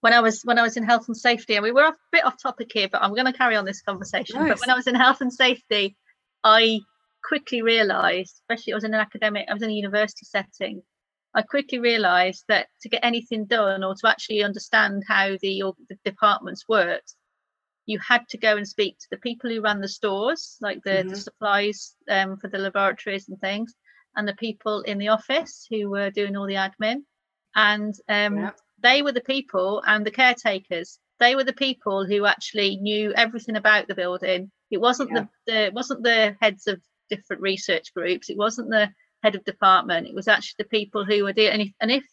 When 0.00 0.12
I 0.12 0.20
was 0.20 0.42
when 0.42 0.58
I 0.58 0.62
was 0.62 0.76
in 0.76 0.82
health 0.82 1.06
and 1.08 1.16
safety, 1.16 1.54
and 1.54 1.62
we 1.62 1.72
were 1.72 1.84
a 1.84 1.96
bit 2.10 2.24
off 2.24 2.42
topic 2.42 2.70
here, 2.72 2.88
but 2.90 3.02
I'm 3.02 3.14
going 3.14 3.26
to 3.26 3.32
carry 3.32 3.56
on 3.56 3.64
this 3.64 3.82
conversation. 3.82 4.40
Nice. 4.40 4.48
But 4.48 4.60
when 4.60 4.70
I 4.70 4.74
was 4.74 4.86
in 4.86 4.96
health 4.96 5.20
and 5.20 5.32
safety, 5.32 5.96
I 6.42 6.80
quickly 7.22 7.62
realised, 7.62 8.40
especially 8.42 8.72
I 8.72 8.76
was 8.76 8.84
in 8.84 8.94
an 8.94 9.00
academic, 9.00 9.46
I 9.48 9.54
was 9.54 9.62
in 9.62 9.70
a 9.70 9.74
university 9.74 10.26
setting, 10.26 10.82
I 11.34 11.42
quickly 11.42 11.78
realised 11.78 12.44
that 12.48 12.68
to 12.82 12.88
get 12.88 13.04
anything 13.04 13.46
done 13.46 13.82
or 13.84 13.94
to 13.94 14.08
actually 14.08 14.42
understand 14.42 15.04
how 15.06 15.36
the, 15.40 15.62
the 15.88 15.96
departments 16.04 16.68
worked, 16.68 17.14
you 17.86 17.98
had 18.06 18.28
to 18.28 18.38
go 18.38 18.56
and 18.56 18.68
speak 18.68 18.98
to 18.98 19.06
the 19.10 19.16
people 19.16 19.50
who 19.50 19.62
ran 19.62 19.80
the 19.80 19.88
stores, 19.88 20.58
like 20.60 20.82
the, 20.84 20.90
mm-hmm. 20.90 21.08
the 21.08 21.16
supplies 21.16 21.94
um, 22.08 22.36
for 22.36 22.48
the 22.48 22.58
laboratories 22.58 23.28
and 23.28 23.40
things, 23.40 23.74
and 24.16 24.26
the 24.26 24.34
people 24.34 24.80
in 24.82 24.98
the 24.98 25.08
office 25.08 25.66
who 25.70 25.88
were 25.88 26.10
doing 26.10 26.36
all 26.36 26.46
the 26.46 26.54
admin. 26.54 27.02
And 27.54 27.94
um, 28.08 28.38
yeah. 28.38 28.50
they 28.82 29.02
were 29.02 29.12
the 29.12 29.20
people 29.20 29.82
and 29.86 30.06
the 30.06 30.10
caretakers. 30.10 30.98
They 31.18 31.34
were 31.34 31.44
the 31.44 31.52
people 31.52 32.04
who 32.06 32.26
actually 32.26 32.76
knew 32.76 33.12
everything 33.14 33.56
about 33.56 33.88
the 33.88 33.94
building. 33.94 34.50
It 34.70 34.80
wasn't 34.80 35.10
yeah. 35.10 35.26
the, 35.46 35.52
the 35.52 35.66
it 35.66 35.74
wasn't 35.74 36.02
the 36.02 36.36
heads 36.40 36.66
of 36.66 36.80
different 37.10 37.42
research 37.42 37.92
groups. 37.94 38.30
It 38.30 38.36
wasn't 38.36 38.70
the 38.70 38.90
head 39.22 39.34
of 39.34 39.44
department. 39.44 40.06
It 40.06 40.14
was 40.14 40.28
actually 40.28 40.64
the 40.64 40.76
people 40.76 41.04
who 41.04 41.24
were 41.24 41.32
doing. 41.32 41.52
And 41.52 41.62
if, 41.62 41.72
and 41.80 41.90
if 41.90 42.04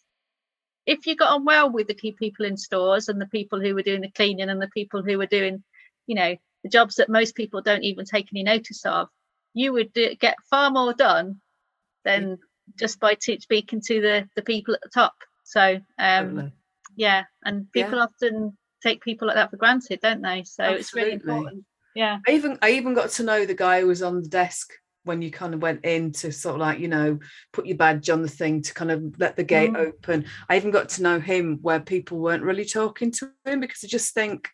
if 0.85 1.05
you 1.05 1.15
got 1.15 1.33
on 1.33 1.45
well 1.45 1.71
with 1.71 1.87
the 1.87 1.93
key 1.93 2.13
people 2.13 2.45
in 2.45 2.57
stores 2.57 3.09
and 3.09 3.21
the 3.21 3.27
people 3.27 3.59
who 3.61 3.75
were 3.75 3.83
doing 3.83 4.01
the 4.01 4.11
cleaning 4.11 4.49
and 4.49 4.61
the 4.61 4.69
people 4.69 5.03
who 5.03 5.17
were 5.17 5.27
doing, 5.27 5.63
you 6.07 6.15
know, 6.15 6.35
the 6.63 6.69
jobs 6.69 6.95
that 6.95 7.09
most 7.09 7.35
people 7.35 7.61
don't 7.61 7.83
even 7.83 8.05
take 8.05 8.27
any 8.33 8.43
notice 8.43 8.85
of, 8.85 9.07
you 9.53 9.71
would 9.71 9.93
do, 9.93 10.15
get 10.15 10.35
far 10.49 10.71
more 10.71 10.93
done 10.93 11.41
than 12.05 12.37
just 12.77 12.99
by 12.99 13.17
speaking 13.19 13.81
to 13.87 14.01
the 14.01 14.29
the 14.35 14.41
people 14.41 14.73
at 14.73 14.81
the 14.81 14.89
top. 14.89 15.13
So, 15.43 15.79
um, 15.97 16.51
yeah, 16.95 17.23
and 17.43 17.71
people 17.71 17.97
yeah. 17.97 18.03
often 18.03 18.57
take 18.83 19.01
people 19.01 19.27
like 19.27 19.35
that 19.35 19.49
for 19.49 19.57
granted, 19.57 19.99
don't 20.01 20.21
they? 20.21 20.43
So 20.43 20.63
Absolutely. 20.63 20.79
it's 20.79 20.93
really 20.93 21.11
important. 21.13 21.65
Yeah. 21.95 22.19
I 22.27 22.31
even 22.31 22.57
I 22.61 22.71
even 22.71 22.93
got 22.93 23.09
to 23.11 23.23
know 23.23 23.45
the 23.45 23.53
guy 23.53 23.81
who 23.81 23.87
was 23.87 24.03
on 24.03 24.21
the 24.21 24.29
desk 24.29 24.71
when 25.03 25.21
you 25.21 25.31
kind 25.31 25.53
of 25.53 25.61
went 25.61 25.83
in 25.85 26.11
to 26.11 26.31
sort 26.31 26.55
of 26.55 26.61
like 26.61 26.79
you 26.79 26.87
know 26.87 27.19
put 27.51 27.65
your 27.65 27.77
badge 27.77 28.09
on 28.09 28.21
the 28.21 28.27
thing 28.27 28.61
to 28.61 28.73
kind 28.73 28.91
of 28.91 29.01
let 29.17 29.35
the 29.35 29.43
gate 29.43 29.71
mm. 29.71 29.77
open 29.77 30.25
i 30.49 30.57
even 30.57 30.71
got 30.71 30.89
to 30.89 31.01
know 31.01 31.19
him 31.19 31.57
where 31.61 31.79
people 31.79 32.19
weren't 32.19 32.43
really 32.43 32.65
talking 32.65 33.09
to 33.09 33.31
him 33.45 33.59
because 33.59 33.83
i 33.83 33.87
just 33.87 34.13
think 34.13 34.49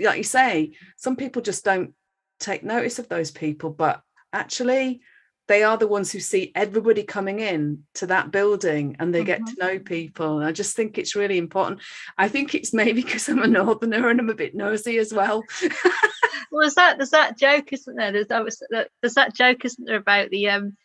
like 0.00 0.16
you 0.16 0.24
say 0.24 0.72
some 0.96 1.14
people 1.14 1.42
just 1.42 1.64
don't 1.64 1.92
take 2.40 2.64
notice 2.64 2.98
of 2.98 3.08
those 3.08 3.30
people 3.30 3.70
but 3.70 4.02
actually 4.32 5.00
they 5.48 5.62
are 5.62 5.76
the 5.76 5.86
ones 5.86 6.10
who 6.10 6.20
see 6.20 6.52
everybody 6.54 7.02
coming 7.02 7.40
in 7.40 7.84
to 7.94 8.06
that 8.06 8.30
building 8.30 8.96
and 8.98 9.14
they 9.14 9.20
mm-hmm. 9.20 9.44
get 9.44 9.46
to 9.46 9.56
know 9.58 9.78
people. 9.78 10.38
I 10.38 10.52
just 10.52 10.74
think 10.74 10.98
it's 10.98 11.14
really 11.14 11.38
important. 11.38 11.80
I 12.18 12.28
think 12.28 12.54
it's 12.54 12.72
maybe 12.72 13.02
because 13.02 13.28
I'm 13.28 13.42
a 13.42 13.46
northerner 13.46 14.08
and 14.08 14.20
I'm 14.20 14.30
a 14.30 14.34
bit 14.34 14.54
nosy 14.54 14.98
as 14.98 15.12
well. 15.12 15.44
well, 16.50 16.62
there's 16.62 16.74
that 16.74 16.98
there's 16.98 17.10
that 17.10 17.38
joke, 17.38 17.72
isn't 17.72 17.96
there? 17.96 18.12
There's 18.12 18.28
that, 18.28 18.88
there's 19.00 19.14
that 19.14 19.34
joke, 19.34 19.64
isn't 19.64 19.84
there, 19.84 19.96
about 19.96 20.30
the 20.30 20.48
um 20.48 20.76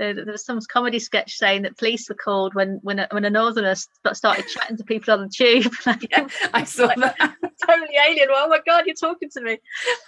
uh, 0.00 0.12
there 0.14 0.24
was 0.26 0.44
some 0.44 0.58
comedy 0.72 0.98
sketch 0.98 1.36
saying 1.36 1.62
that 1.62 1.76
police 1.76 2.08
were 2.08 2.14
called 2.14 2.54
when 2.54 2.78
when 2.82 3.00
a, 3.00 3.08
when 3.10 3.24
a 3.24 3.30
northerner 3.30 3.74
started 4.12 4.46
chatting 4.48 4.76
to 4.76 4.84
people 4.84 5.12
on 5.14 5.20
the 5.20 5.28
tube. 5.28 5.72
yeah, 6.10 6.26
I 6.54 6.64
saw 6.64 6.86
like, 6.86 6.96
that. 6.96 7.16
totally 7.66 7.96
alien. 8.06 8.28
Well, 8.30 8.46
oh 8.46 8.48
my 8.48 8.60
god, 8.66 8.84
you're 8.86 8.94
talking 8.94 9.28
to 9.30 9.40
me. 9.42 9.58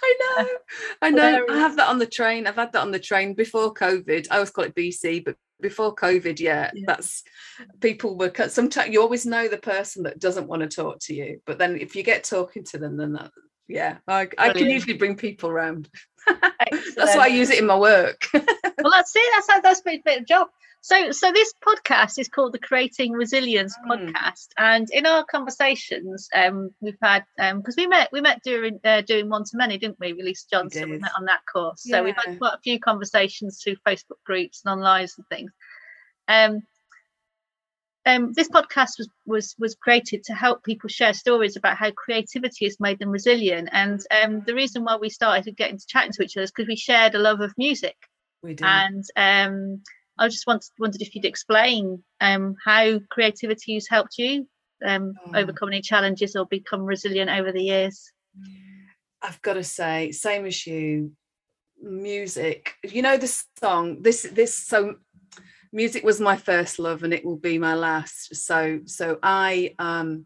I 0.03 0.17
know, 0.19 0.47
I 1.01 1.09
know. 1.11 1.45
I 1.49 1.57
have 1.57 1.75
that 1.77 1.89
on 1.89 1.99
the 1.99 2.07
train. 2.07 2.47
I've 2.47 2.55
had 2.55 2.71
that 2.73 2.81
on 2.81 2.91
the 2.91 2.99
train 2.99 3.33
before 3.33 3.73
COVID. 3.73 4.27
I 4.31 4.35
always 4.35 4.49
call 4.49 4.65
it 4.65 4.75
BC, 4.75 5.25
but 5.25 5.35
before 5.61 5.95
COVID, 5.95 6.39
yeah, 6.39 6.71
yeah. 6.73 6.83
that's 6.87 7.23
people 7.79 8.17
were 8.17 8.31
sometimes 8.47 8.91
you 8.91 9.01
always 9.01 9.25
know 9.25 9.47
the 9.47 9.57
person 9.57 10.03
that 10.03 10.19
doesn't 10.19 10.47
want 10.47 10.61
to 10.61 10.67
talk 10.67 10.99
to 11.03 11.13
you, 11.13 11.39
but 11.45 11.57
then 11.59 11.77
if 11.77 11.95
you 11.95 12.03
get 12.03 12.23
talking 12.23 12.63
to 12.65 12.77
them, 12.77 12.97
then 12.97 13.13
that 13.13 13.31
yeah, 13.67 13.97
I, 14.07 14.27
I 14.37 14.49
can 14.49 14.69
usually 14.69 14.97
bring 14.97 15.15
people 15.15 15.49
around. 15.49 15.89
That's 16.95 17.15
why 17.15 17.25
I 17.25 17.27
use 17.27 17.49
it 17.49 17.59
in 17.59 17.65
my 17.65 17.77
work. 17.77 18.27
well, 18.33 18.91
that's 18.91 19.15
it. 19.15 19.31
That's 19.33 19.49
how 19.49 19.61
that's 19.61 19.81
a 19.85 20.01
bit 20.03 20.21
of 20.21 20.27
job. 20.27 20.47
So, 20.81 21.11
so 21.11 21.31
this 21.31 21.53
podcast 21.65 22.19
is 22.19 22.27
called 22.27 22.51
the 22.51 22.59
Creating 22.59 23.13
Resilience 23.13 23.73
mm. 23.77 23.89
podcast, 23.89 24.49
and 24.57 24.85
in 24.91 25.05
our 25.05 25.23
conversations, 25.23 26.27
um, 26.35 26.71
we've 26.81 26.97
had 27.01 27.23
um 27.39 27.59
because 27.59 27.77
um, 27.77 27.83
we 27.83 27.87
met 27.87 28.09
we 28.11 28.19
met 28.19 28.41
during 28.43 28.79
uh, 28.83 29.01
doing 29.01 29.29
one 29.29 29.45
to 29.45 29.51
many, 29.57 29.77
didn't 29.77 29.99
we? 29.99 30.11
Release 30.11 30.45
Johnson, 30.51 30.89
we, 30.89 30.95
we 30.95 31.01
met 31.01 31.11
on 31.17 31.25
that 31.25 31.41
course. 31.51 31.83
Yeah. 31.85 31.97
So 31.97 32.03
we've 32.03 32.15
had 32.17 32.37
quite 32.37 32.55
a 32.55 32.61
few 32.61 32.79
conversations 32.79 33.61
through 33.63 33.77
Facebook 33.87 34.21
groups 34.25 34.61
and 34.65 34.73
online 34.73 35.07
and 35.17 35.27
things. 35.29 35.51
Um, 36.27 36.63
um, 38.05 38.33
this 38.33 38.49
podcast 38.49 38.97
was 38.97 39.09
was 39.25 39.55
was 39.57 39.75
created 39.75 40.23
to 40.25 40.33
help 40.33 40.63
people 40.63 40.89
share 40.89 41.13
stories 41.13 41.55
about 41.55 41.77
how 41.77 41.91
creativity 41.91 42.65
has 42.65 42.79
made 42.79 42.99
them 42.99 43.09
resilient. 43.09 43.69
And 43.71 44.01
um, 44.11 44.43
the 44.45 44.53
reason 44.53 44.83
why 44.83 44.97
we 44.97 45.09
started 45.09 45.55
getting 45.55 45.77
to 45.77 45.87
chatting 45.87 46.11
to 46.13 46.23
each 46.23 46.35
other 46.35 46.43
is 46.43 46.51
because 46.51 46.67
we 46.67 46.75
shared 46.75 47.15
a 47.15 47.19
love 47.19 47.39
of 47.39 47.53
music. 47.57 47.95
We 48.41 48.55
do. 48.55 48.65
And 48.65 49.03
um, 49.15 49.81
I 50.17 50.27
just 50.27 50.45
wanted 50.45 50.69
wondered 50.79 51.01
if 51.01 51.15
you'd 51.15 51.25
explain 51.25 52.03
um, 52.19 52.55
how 52.63 52.99
creativity 53.09 53.75
has 53.75 53.87
helped 53.89 54.17
you 54.17 54.47
um, 54.85 55.13
oh. 55.27 55.39
overcome 55.39 55.69
any 55.69 55.81
challenges 55.81 56.35
or 56.35 56.45
become 56.45 56.81
resilient 56.81 57.29
over 57.29 57.51
the 57.51 57.63
years. 57.63 58.11
I've 59.21 59.41
got 59.41 59.53
to 59.53 59.63
say, 59.63 60.11
same 60.11 60.45
as 60.45 60.67
you, 60.67 61.13
music. 61.81 62.75
You 62.83 63.01
know 63.01 63.17
the 63.17 63.43
song. 63.59 64.01
This 64.01 64.23
this 64.23 64.53
so 64.53 64.95
music 65.73 66.03
was 66.03 66.21
my 66.21 66.37
first 66.37 66.79
love 66.79 67.03
and 67.03 67.13
it 67.13 67.25
will 67.25 67.37
be 67.37 67.57
my 67.57 67.73
last. 67.73 68.35
So 68.35 68.81
so 68.85 69.17
i 69.23 69.73
um 69.79 70.25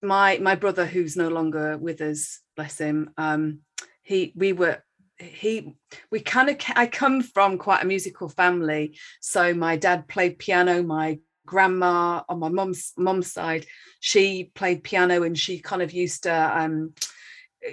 my 0.00 0.38
my 0.38 0.54
brother 0.54 0.86
who's 0.86 1.16
no 1.16 1.28
longer 1.28 1.76
with 1.76 2.00
us 2.00 2.40
bless 2.56 2.78
him 2.78 3.10
um 3.16 3.60
he 4.02 4.32
we 4.34 4.52
were 4.52 4.82
he 5.18 5.76
we 6.10 6.20
kind 6.20 6.48
of 6.48 6.56
i 6.74 6.86
come 6.86 7.22
from 7.22 7.58
quite 7.58 7.82
a 7.82 7.86
musical 7.86 8.28
family. 8.28 8.96
So 9.20 9.52
my 9.54 9.76
dad 9.76 10.08
played 10.08 10.38
piano 10.38 10.82
my 10.82 11.18
grandma 11.44 12.22
on 12.28 12.38
my 12.38 12.48
mom's 12.48 12.92
mom's 12.96 13.32
side 13.32 13.66
she 13.98 14.52
played 14.54 14.84
piano 14.84 15.24
and 15.24 15.36
she 15.36 15.58
kind 15.58 15.82
of 15.82 15.92
used 15.92 16.22
to 16.22 16.32
um 16.32 16.94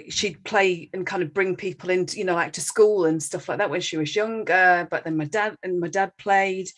she'd 0.08 0.42
play 0.44 0.88
and 0.92 1.06
kind 1.06 1.22
of 1.22 1.34
bring 1.34 1.56
people 1.56 1.90
into 1.90 2.18
you 2.18 2.24
know 2.24 2.34
like 2.34 2.52
to 2.52 2.60
school 2.60 3.04
and 3.06 3.22
stuff 3.22 3.48
like 3.48 3.58
that 3.58 3.70
when 3.70 3.80
she 3.80 3.96
was 3.96 4.14
younger 4.14 4.86
but 4.90 5.04
then 5.04 5.16
my 5.16 5.24
dad 5.24 5.56
and 5.62 5.80
my 5.80 5.88
dad 5.88 6.12
played 6.16 6.68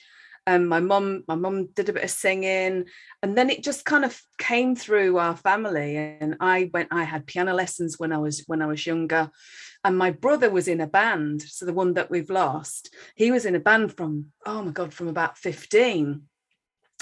and 0.47 0.69
my 0.69 0.81
mum 0.81 1.23
my 1.29 1.35
mum 1.35 1.69
did 1.75 1.89
a 1.89 1.93
bit 1.93 2.05
of 2.05 2.11
singing 2.11 2.85
and 3.23 3.37
then 3.37 3.51
it 3.51 3.63
just 3.63 3.85
kind 3.85 4.05
of 4.05 4.21
came 4.39 4.75
through 4.75 5.19
our 5.19 5.37
family 5.37 5.97
and 5.97 6.37
i 6.41 6.71
went 6.73 6.89
i 6.91 7.05
had 7.05 7.27
piano 7.27 7.55
lessons 7.55 7.99
when 7.99 8.13
i 8.13 8.19
was 8.19 8.43
when 8.47 8.63
i 8.63 8.67
was 8.67 8.87
younger 8.87 9.31
and 9.85 9.99
my 9.99 10.11
brother 10.11 10.51
was 10.51 10.69
in 10.69 10.81
a 10.81 10.87
band 10.87 11.43
so 11.43 11.67
the 11.67 11.73
one 11.73 11.95
that 11.95 12.11
we've 12.11 12.31
lost 12.31 12.95
he 13.15 13.31
was 13.31 13.45
in 13.45 13.55
a 13.55 13.61
band 13.61 13.95
from 13.97 14.27
oh 14.47 14.63
my 14.63 14.73
god 14.73 14.93
from 14.93 15.09
about 15.09 15.39
15 15.39 16.23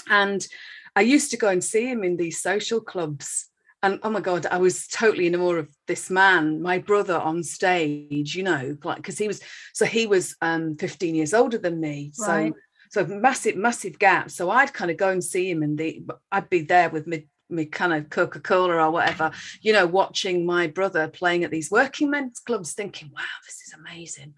and 0.09 0.47
i 0.95 1.01
used 1.01 1.31
to 1.31 1.37
go 1.37 1.47
and 1.47 1.63
see 1.63 1.87
him 1.87 2.03
in 2.03 2.17
these 2.17 2.41
social 2.41 2.81
clubs 2.81 3.47
and 3.83 3.99
oh 4.03 4.09
my 4.09 4.19
god 4.19 4.45
i 4.47 4.57
was 4.57 4.87
totally 4.87 5.27
in 5.27 5.35
awe 5.35 5.55
of 5.55 5.69
this 5.87 6.09
man 6.09 6.61
my 6.61 6.77
brother 6.77 7.17
on 7.17 7.43
stage 7.43 8.35
you 8.35 8.43
know 8.43 8.75
like 8.83 8.97
because 8.97 9.17
he 9.17 9.27
was 9.27 9.41
so 9.73 9.85
he 9.85 10.07
was 10.07 10.35
um 10.41 10.75
15 10.77 11.15
years 11.15 11.33
older 11.33 11.57
than 11.57 11.79
me. 11.79 12.11
Right. 12.19 12.53
so 12.91 13.05
so 13.05 13.05
massive 13.05 13.55
massive 13.55 13.97
gap. 13.99 14.29
So 14.29 14.49
i'd 14.49 14.73
kind 14.73 14.91
of 14.91 14.97
go 14.97 15.09
and 15.09 15.23
see 15.23 15.49
him 15.49 15.63
and 15.63 15.77
the 15.77 16.03
i'd 16.31 16.49
be 16.49 16.61
there 16.61 16.89
with 16.89 17.07
me 17.07 17.27
me 17.49 17.65
kind 17.65 17.93
of 17.93 18.09
coca-cola 18.09 18.75
or 18.75 18.91
whatever 18.91 19.29
you 19.61 19.73
know 19.73 19.85
watching 19.85 20.45
my 20.45 20.67
brother 20.67 21.09
playing 21.09 21.43
at 21.43 21.51
these 21.51 21.69
working 21.69 22.09
men's 22.09 22.39
clubs 22.39 22.71
thinking 22.71 23.11
wow 23.13 23.23
this 23.45 23.61
is 23.67 23.73
amazing. 23.73 24.33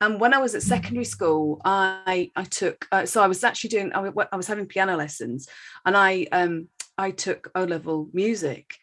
And 0.00 0.20
when 0.20 0.34
I 0.34 0.38
was 0.38 0.54
at 0.54 0.62
secondary 0.62 1.06
school, 1.06 1.60
I 1.64 2.30
I 2.36 2.44
took 2.44 2.86
uh, 2.92 3.06
so 3.06 3.22
I 3.22 3.28
was 3.28 3.42
actually 3.42 3.70
doing 3.70 3.92
I, 3.94 4.10
I 4.30 4.36
was 4.36 4.46
having 4.46 4.66
piano 4.66 4.94
lessons, 4.94 5.48
and 5.86 5.96
I 5.96 6.26
um 6.32 6.68
I 6.98 7.10
took 7.10 7.50
O 7.54 7.64
level 7.64 8.08
music. 8.12 8.76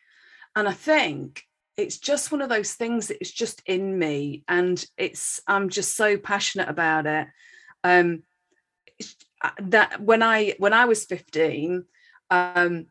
And 0.55 0.67
I 0.67 0.73
think 0.73 1.43
it's 1.77 1.97
just 1.97 2.31
one 2.31 2.41
of 2.41 2.49
those 2.49 2.73
things 2.73 3.07
that 3.07 3.21
is 3.21 3.31
just 3.31 3.61
in 3.65 3.97
me. 3.97 4.43
And 4.47 4.83
it's, 4.97 5.41
I'm 5.47 5.69
just 5.69 5.95
so 5.95 6.17
passionate 6.17 6.69
about 6.69 7.05
it. 7.05 7.27
Um, 7.83 8.23
uh, 9.41 9.49
that 9.59 10.01
when 10.01 10.21
I, 10.21 10.55
when 10.57 10.73
I 10.73 10.85
was 10.85 11.05
15, 11.05 11.85
um, 12.29 12.85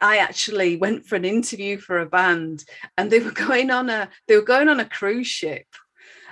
I 0.00 0.18
actually 0.18 0.76
went 0.76 1.06
for 1.06 1.16
an 1.16 1.24
interview 1.24 1.78
for 1.78 1.98
a 1.98 2.06
band 2.06 2.64
and 2.96 3.10
they 3.10 3.20
were 3.20 3.30
going 3.46 3.70
on 3.70 3.90
a, 3.90 4.08
they 4.26 4.36
were 4.36 4.42
going 4.42 4.68
on 4.68 4.80
a 4.80 4.88
cruise 4.88 5.26
ship 5.26 5.66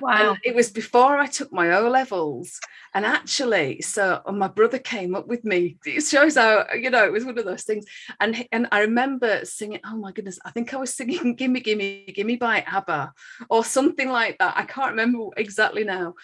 Wow. 0.03 0.31
And 0.31 0.39
it 0.45 0.55
was 0.57 0.69
before 0.71 1.17
I 1.17 1.27
took 1.27 1.53
my 1.53 1.77
O 1.77 1.89
levels. 1.89 2.59
And 2.93 3.07
actually, 3.07 3.83
so 3.83 4.21
my 4.33 4.49
brother 4.49 4.81
came 4.81 5.15
up 5.15 5.29
with 5.29 5.45
me. 5.45 5.79
It 5.87 6.01
shows 6.03 6.35
how, 6.35 6.67
you 6.75 6.91
know, 6.91 7.05
it 7.05 7.13
was 7.13 7.25
one 7.25 7.39
of 7.39 7.45
those 7.45 7.63
things. 7.63 7.85
And 8.21 8.45
and 8.51 8.67
I 8.73 8.81
remember 8.81 9.45
singing, 9.45 9.79
oh 9.85 9.97
my 9.97 10.11
goodness, 10.11 10.41
I 10.45 10.51
think 10.51 10.75
I 10.75 10.79
was 10.79 10.93
singing 10.93 11.35
Gimme, 11.37 11.61
Gimme, 11.61 12.13
Gimme 12.13 12.37
by 12.37 12.63
ABBA 12.67 13.13
or 13.49 13.65
something 13.65 14.11
like 14.11 14.39
that. 14.39 14.55
I 14.57 14.65
can't 14.65 14.91
remember 14.91 15.29
exactly 15.37 15.85
now. 15.85 16.15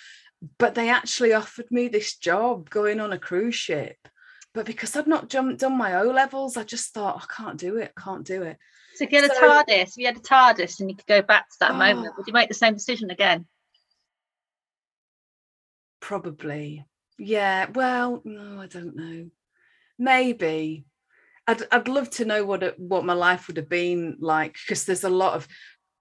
But 0.59 0.75
they 0.75 0.89
actually 0.89 1.33
offered 1.33 1.71
me 1.71 1.87
this 1.87 2.17
job 2.17 2.69
going 2.71 2.99
on 2.99 3.13
a 3.13 3.19
cruise 3.19 3.55
ship. 3.55 3.97
But 4.55 4.67
because 4.67 4.97
I'd 4.97 5.07
not 5.07 5.29
jumped, 5.29 5.61
done 5.61 5.79
my 5.79 6.01
O 6.01 6.11
levels, 6.11 6.57
I 6.57 6.65
just 6.65 6.93
thought, 6.93 7.23
I 7.23 7.33
can't 7.33 7.59
do 7.59 7.77
it, 7.77 7.93
I 7.97 8.01
can't 8.01 8.25
do 8.25 8.43
it. 8.43 8.57
So 8.97 9.07
get 9.07 9.23
a 9.23 9.29
so, 9.33 9.41
TARDIS, 9.41 9.83
if 9.83 9.97
you 9.97 10.07
had 10.07 10.17
a 10.17 10.21
TARDIS 10.21 10.81
and 10.81 10.91
you 10.91 10.97
could 10.97 11.07
go 11.07 11.23
back 11.23 11.49
to 11.51 11.57
that 11.61 11.73
oh, 11.73 11.75
moment, 11.75 12.17
would 12.17 12.27
you 12.27 12.33
make 12.33 12.49
the 12.49 12.55
same 12.55 12.75
decision 12.75 13.11
again? 13.11 13.47
Probably. 16.09 16.87
Yeah. 17.19 17.67
Well, 17.75 18.23
no, 18.25 18.63
I 18.63 18.67
don't 18.67 18.97
know. 18.97 19.29
Maybe. 19.99 20.87
I'd 21.47 21.63
I'd 21.71 21.87
love 21.87 22.09
to 22.13 22.25
know 22.25 22.47
what 22.47 22.63
it, 22.63 22.81
what 22.81 23.05
my 23.05 23.13
life 23.13 23.47
would 23.47 23.59
have 23.59 23.69
been 23.69 24.17
like 24.19 24.55
because 24.55 24.87
there's 24.87 25.05
a 25.05 25.11
lot 25.11 25.35
of 25.35 25.47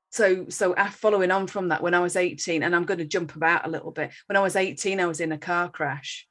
so 0.10 0.48
so 0.48 0.74
following 0.92 1.30
on 1.30 1.46
from 1.48 1.68
that 1.68 1.84
when 1.84 1.94
I 1.94 2.00
was 2.00 2.16
18 2.16 2.64
and 2.64 2.74
I'm 2.74 2.86
going 2.86 3.00
to 3.00 3.06
jump 3.06 3.36
about 3.36 3.66
a 3.66 3.70
little 3.70 3.92
bit 3.92 4.14
when 4.28 4.38
I 4.38 4.40
was 4.40 4.56
18 4.56 5.02
I 5.02 5.08
was 5.08 5.20
in 5.20 5.34
a 5.34 5.38
car 5.38 5.70
crash 5.70 6.26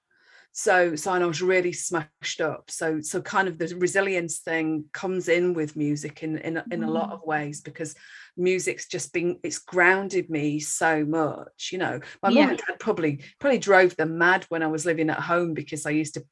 so 0.53 0.97
so 0.97 1.13
and 1.13 1.23
I 1.23 1.27
was 1.27 1.43
really 1.43 1.73
smashed 1.73 2.41
up 2.41 2.71
so 2.71 3.03
so 3.03 3.21
kind 3.21 3.47
of 3.47 3.59
the 3.59 3.77
resilience 3.77 4.39
thing 4.39 4.87
comes 4.95 5.29
in 5.29 5.53
with 5.53 5.77
music 5.77 6.23
in 6.23 6.39
in, 6.39 6.63
in 6.71 6.83
a 6.83 6.91
lot 6.91 7.11
mm. 7.11 7.13
of 7.13 7.27
ways 7.27 7.61
because 7.61 7.95
music's 8.37 8.87
just 8.87 9.13
been 9.13 9.39
it's 9.43 9.59
grounded 9.59 10.29
me 10.31 10.61
so 10.61 11.05
much 11.05 11.71
you 11.73 11.79
know. 11.79 12.01
My 12.23 12.31
yeah. 12.31 12.43
mum 12.43 12.51
and 12.51 12.59
dad 12.59 12.79
probably 12.79 13.21
probably 13.41 13.59
drove 13.59 13.97
them 13.97 14.19
mad 14.19 14.45
when 14.49 14.63
i 14.63 14.67
was 14.67 14.85
living 14.85 15.11
at 15.11 15.21
home 15.21 15.55
because 15.55 15.87
i 15.87 15.91
used 15.91 16.15
to 16.15 16.25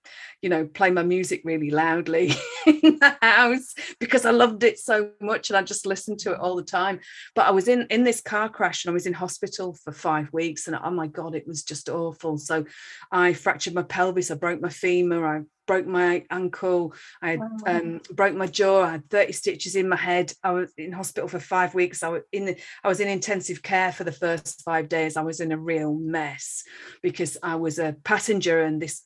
you 0.43 0.49
know 0.49 0.67
play 0.67 0.91
my 0.91 1.03
music 1.03 1.43
really 1.45 1.71
loudly 1.71 2.33
in 2.67 2.99
the 2.99 3.17
house 3.23 3.75
because 3.99 4.25
i 4.27 4.31
loved 4.31 4.63
it 4.65 4.79
so 4.79 5.11
much 5.21 5.51
and 5.51 5.57
i 5.57 5.63
just 5.63 5.87
listened 5.87 6.19
to 6.21 6.33
it 6.33 6.41
all 6.41 6.57
the 6.57 6.63
time. 6.63 7.01
But 7.35 7.47
i 7.47 7.51
was 7.51 7.69
in 7.69 7.87
in 7.91 8.05
this 8.05 8.21
car 8.21 8.49
crash 8.49 8.85
and 8.85 8.91
i 8.91 8.95
was 8.95 9.07
in 9.07 9.13
hospital 9.13 9.77
for 9.85 9.93
five 9.93 10.33
weeks 10.33 10.67
and 10.67 10.77
oh 10.83 10.91
my 10.91 11.07
god 11.07 11.35
it 11.35 11.47
was 11.47 11.63
just 11.63 11.89
awful. 11.89 12.39
So 12.39 12.65
i 13.11 13.33
fractured 13.33 13.75
my 13.75 13.83
pelvis 13.83 14.31
i 14.31 14.35
broke 14.35 14.61
my 14.61 14.69
femur 14.69 15.27
i 15.27 15.43
broke 15.67 15.87
my 15.87 16.25
ankle. 16.31 16.95
I 17.23 17.31
had, 17.31 17.41
um, 17.67 18.01
broke 18.11 18.35
my 18.35 18.47
jaw. 18.47 18.83
I 18.83 18.93
had 18.93 19.11
30 19.11 19.33
stitches 19.33 19.77
in 19.77 19.89
my 19.89 19.97
head. 19.97 20.33
I 20.43 20.53
was 20.53 20.73
in 20.77 20.93
hospital 20.93 21.29
for 21.29 21.41
five 21.41 21.75
weeks. 21.75 22.03
I 22.03 22.09
was 22.09 22.23
in 22.33 22.57
I 22.83 22.89
was 22.89 23.01
in 23.01 23.09
intensive 23.09 23.63
care 23.63 23.93
for 23.93 24.05
the 24.05 24.13
first 24.13 24.63
five 24.63 24.89
days. 24.89 25.17
I 25.17 25.23
was 25.23 25.41
in 25.41 25.53
a 25.53 25.59
real 25.59 25.95
mess 25.95 26.65
because 27.03 27.37
I 27.43 27.57
was 27.57 27.79
a 27.79 27.97
passenger 28.05 28.63
and 28.63 28.81
this 28.81 29.03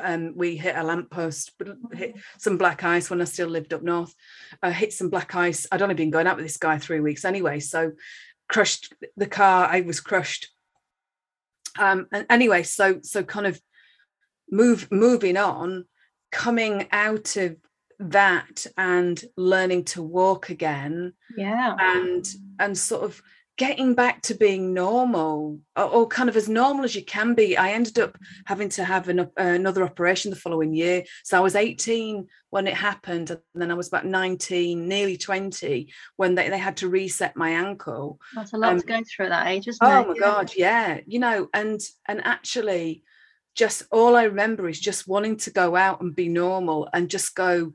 um, 0.00 0.32
we 0.36 0.56
hit 0.56 0.76
a 0.76 0.82
lamppost, 0.82 1.52
hit 1.92 2.16
some 2.38 2.56
black 2.56 2.82
ice 2.82 3.10
when 3.10 3.20
I 3.20 3.24
still 3.24 3.48
lived 3.48 3.74
up 3.74 3.82
north. 3.82 4.14
I 4.62 4.70
hit 4.70 4.92
some 4.92 5.10
black 5.10 5.34
ice. 5.34 5.66
I'd 5.70 5.82
only 5.82 5.94
been 5.94 6.10
going 6.10 6.26
out 6.26 6.36
with 6.36 6.46
this 6.46 6.56
guy 6.56 6.78
three 6.78 7.00
weeks 7.00 7.24
anyway, 7.24 7.60
so 7.60 7.92
crushed 8.48 8.94
the 9.16 9.26
car. 9.26 9.66
I 9.66 9.82
was 9.82 10.00
crushed. 10.00 10.48
Um, 11.78 12.06
and 12.12 12.26
anyway, 12.28 12.62
so 12.62 13.00
so 13.02 13.22
kind 13.22 13.46
of 13.46 13.60
move 14.52 14.86
moving 14.92 15.36
on, 15.36 15.86
coming 16.30 16.86
out 16.92 17.36
of 17.36 17.56
that 17.98 18.66
and 18.76 19.24
learning 19.36 19.84
to 19.84 20.02
walk 20.02 20.50
again. 20.50 21.14
Yeah. 21.36 21.74
And 21.80 22.24
and 22.60 22.78
sort 22.78 23.02
of 23.02 23.20
getting 23.58 23.94
back 23.94 24.22
to 24.22 24.34
being 24.34 24.72
normal 24.72 25.60
or, 25.76 25.84
or, 25.84 26.06
kind 26.08 26.28
of 26.28 26.36
as 26.36 26.48
normal 26.48 26.84
as 26.84 26.94
you 26.94 27.04
can 27.04 27.34
be 27.34 27.56
i 27.56 27.70
ended 27.70 27.98
up 27.98 28.16
having 28.46 28.68
to 28.68 28.82
have 28.82 29.08
an, 29.08 29.20
uh, 29.20 29.26
another 29.36 29.84
operation 29.84 30.30
the 30.30 30.36
following 30.36 30.72
year 30.74 31.04
so 31.22 31.36
i 31.36 31.40
was 31.40 31.54
18 31.54 32.26
when 32.50 32.66
it 32.66 32.74
happened 32.74 33.30
and 33.30 33.40
then 33.54 33.70
i 33.70 33.74
was 33.74 33.88
about 33.88 34.06
19 34.06 34.88
nearly 34.88 35.18
20 35.18 35.92
when 36.16 36.34
they, 36.34 36.48
they 36.48 36.58
had 36.58 36.78
to 36.78 36.88
reset 36.88 37.36
my 37.36 37.50
ankle 37.50 38.18
that's 38.34 38.54
a 38.54 38.56
lot 38.56 38.72
um, 38.72 38.80
to 38.80 38.86
go 38.86 39.02
through 39.04 39.26
at 39.26 39.30
that 39.30 39.46
age 39.46 39.68
isn't 39.68 39.86
oh 39.86 40.00
it 40.00 40.08
my 40.08 40.14
yeah. 40.14 40.20
god 40.20 40.52
yeah 40.56 41.00
you 41.06 41.18
know 41.18 41.48
and 41.52 41.80
and 42.08 42.24
actually 42.24 43.04
just 43.54 43.82
all 43.90 44.16
i 44.16 44.24
remember 44.24 44.68
is 44.68 44.80
just 44.80 45.08
wanting 45.08 45.36
to 45.36 45.50
go 45.50 45.76
out 45.76 46.00
and 46.00 46.16
be 46.16 46.28
normal 46.28 46.88
and 46.92 47.10
just 47.10 47.34
go 47.34 47.72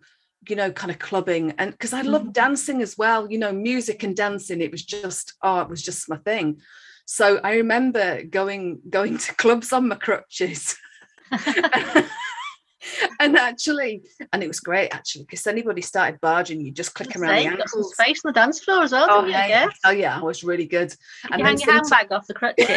you 0.50 0.56
know, 0.56 0.72
kind 0.72 0.92
of 0.92 1.00
clubbing. 1.00 1.54
And 1.58 1.72
because 1.72 1.94
I 1.94 2.02
love 2.02 2.24
mm-hmm. 2.24 2.32
dancing 2.32 2.82
as 2.82 2.98
well, 2.98 3.30
you 3.30 3.38
know, 3.38 3.52
music 3.52 4.04
and 4.04 4.16
dancing, 4.16 4.62
it 4.62 4.72
was 4.72 4.84
just, 4.84 5.34
oh, 5.42 5.62
it 5.62 5.70
was 5.70 5.82
just 5.82 6.10
my 6.10 6.18
thing. 6.18 6.62
So 7.06 7.40
I 7.44 7.56
remember 7.56 8.24
going 8.24 8.82
going 8.90 9.18
to 9.18 9.36
clubs 9.36 9.72
on 9.72 9.88
my 9.88 9.96
crutches. 9.96 10.76
and 13.20 13.38
actually, 13.38 14.04
and 14.34 14.44
it 14.44 14.48
was 14.48 14.60
great 14.60 14.90
actually, 14.94 15.24
because 15.24 15.48
anybody 15.48 15.82
started 15.82 16.20
barging, 16.20 16.60
you 16.60 16.72
just 16.72 16.94
click 16.94 17.16
around 17.16 17.36
the 17.36 17.46
ankles. 17.46 17.60
Got 17.60 17.70
some 17.70 17.84
space 17.84 18.22
on 18.26 18.34
the 18.34 18.40
dance 18.40 18.60
floor 18.60 18.84
as 18.84 18.92
well. 18.92 19.08
Oh 19.10 19.26
yeah, 19.26 19.48
yeah. 19.48 19.68
oh 19.86 19.92
yeah, 19.92 20.20
I 20.20 20.22
was 20.22 20.44
really 20.44 20.68
good. 20.68 20.90
Did 20.90 21.32
and 21.32 21.40
you 21.40 21.46
hang 21.46 21.60
your 21.60 21.72
handbag 21.72 22.12
off 22.12 22.28
the 22.28 22.34
crutches. 22.34 22.68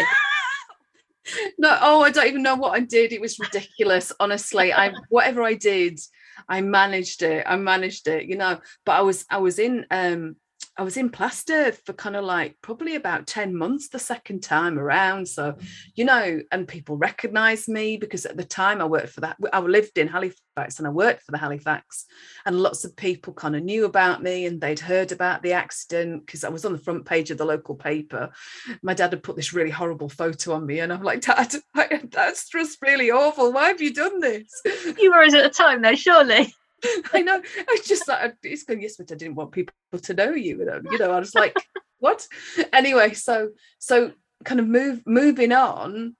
No, 1.58 1.78
oh, 1.80 2.02
I 2.02 2.10
don't 2.10 2.26
even 2.26 2.42
know 2.42 2.56
what 2.56 2.74
I 2.74 2.80
did. 2.80 3.12
It 3.12 3.20
was 3.20 3.38
ridiculous, 3.38 4.12
honestly. 4.20 4.72
I 4.72 4.92
whatever 5.08 5.42
I 5.42 5.54
did, 5.54 6.00
I 6.48 6.60
managed 6.60 7.22
it. 7.22 7.44
I 7.46 7.56
managed 7.56 8.08
it, 8.08 8.24
you 8.24 8.36
know. 8.36 8.60
But 8.84 8.92
I 8.92 9.00
was 9.02 9.24
I 9.30 9.38
was 9.38 9.58
in 9.58 9.86
um 9.90 10.36
I 10.76 10.82
was 10.82 10.96
in 10.96 11.10
plaster 11.10 11.72
for 11.72 11.92
kind 11.92 12.16
of 12.16 12.24
like 12.24 12.56
probably 12.62 12.94
about 12.94 13.26
10 13.26 13.54
months 13.54 13.88
the 13.88 13.98
second 13.98 14.42
time 14.42 14.78
around. 14.78 15.28
So, 15.28 15.56
you 15.94 16.04
know, 16.04 16.40
and 16.50 16.66
people 16.66 16.96
recognized 16.96 17.68
me 17.68 17.96
because 17.96 18.24
at 18.24 18.36
the 18.36 18.44
time 18.44 18.80
I 18.80 18.86
worked 18.86 19.10
for 19.10 19.20
that, 19.20 19.36
I 19.52 19.60
lived 19.60 19.98
in 19.98 20.08
Halifax 20.08 20.78
and 20.78 20.86
I 20.86 20.90
worked 20.90 21.22
for 21.22 21.32
the 21.32 21.38
Halifax. 21.38 22.06
And 22.46 22.60
lots 22.60 22.84
of 22.84 22.96
people 22.96 23.34
kind 23.34 23.56
of 23.56 23.62
knew 23.62 23.84
about 23.84 24.22
me 24.22 24.46
and 24.46 24.60
they'd 24.60 24.80
heard 24.80 25.12
about 25.12 25.42
the 25.42 25.52
accident 25.52 26.24
because 26.24 26.44
I 26.44 26.48
was 26.48 26.64
on 26.64 26.72
the 26.72 26.78
front 26.78 27.04
page 27.04 27.30
of 27.30 27.38
the 27.38 27.44
local 27.44 27.74
paper. 27.74 28.30
My 28.82 28.94
dad 28.94 29.12
had 29.12 29.22
put 29.22 29.36
this 29.36 29.52
really 29.52 29.70
horrible 29.70 30.08
photo 30.08 30.54
on 30.54 30.66
me, 30.66 30.80
and 30.80 30.92
I'm 30.92 31.02
like, 31.02 31.20
Dad, 31.20 31.54
that's 32.10 32.48
just 32.48 32.80
really 32.82 33.10
awful. 33.10 33.52
Why 33.52 33.68
have 33.68 33.80
you 33.80 33.92
done 33.92 34.20
this? 34.20 34.48
You 34.98 35.10
were 35.10 35.22
at 35.22 35.30
the 35.30 35.50
time, 35.50 35.82
though, 35.82 35.94
surely. 35.94 36.54
I 37.12 37.22
know. 37.22 37.36
I 37.36 37.64
was 37.70 37.86
just 37.86 38.08
like, 38.08 38.36
it's 38.42 38.64
going, 38.64 38.82
yes, 38.82 38.96
but 38.96 39.12
I 39.12 39.14
didn't 39.14 39.36
want 39.36 39.52
people 39.52 39.74
to 40.00 40.14
know 40.14 40.30
you. 40.30 40.58
You 40.90 40.98
know, 40.98 41.12
I 41.12 41.18
was 41.18 41.34
like, 41.34 41.56
what? 41.98 42.26
Anyway, 42.72 43.12
so 43.14 43.50
so 43.78 44.12
kind 44.44 44.60
of 44.60 44.66
move 44.66 45.02
moving 45.06 45.52
on, 45.52 46.16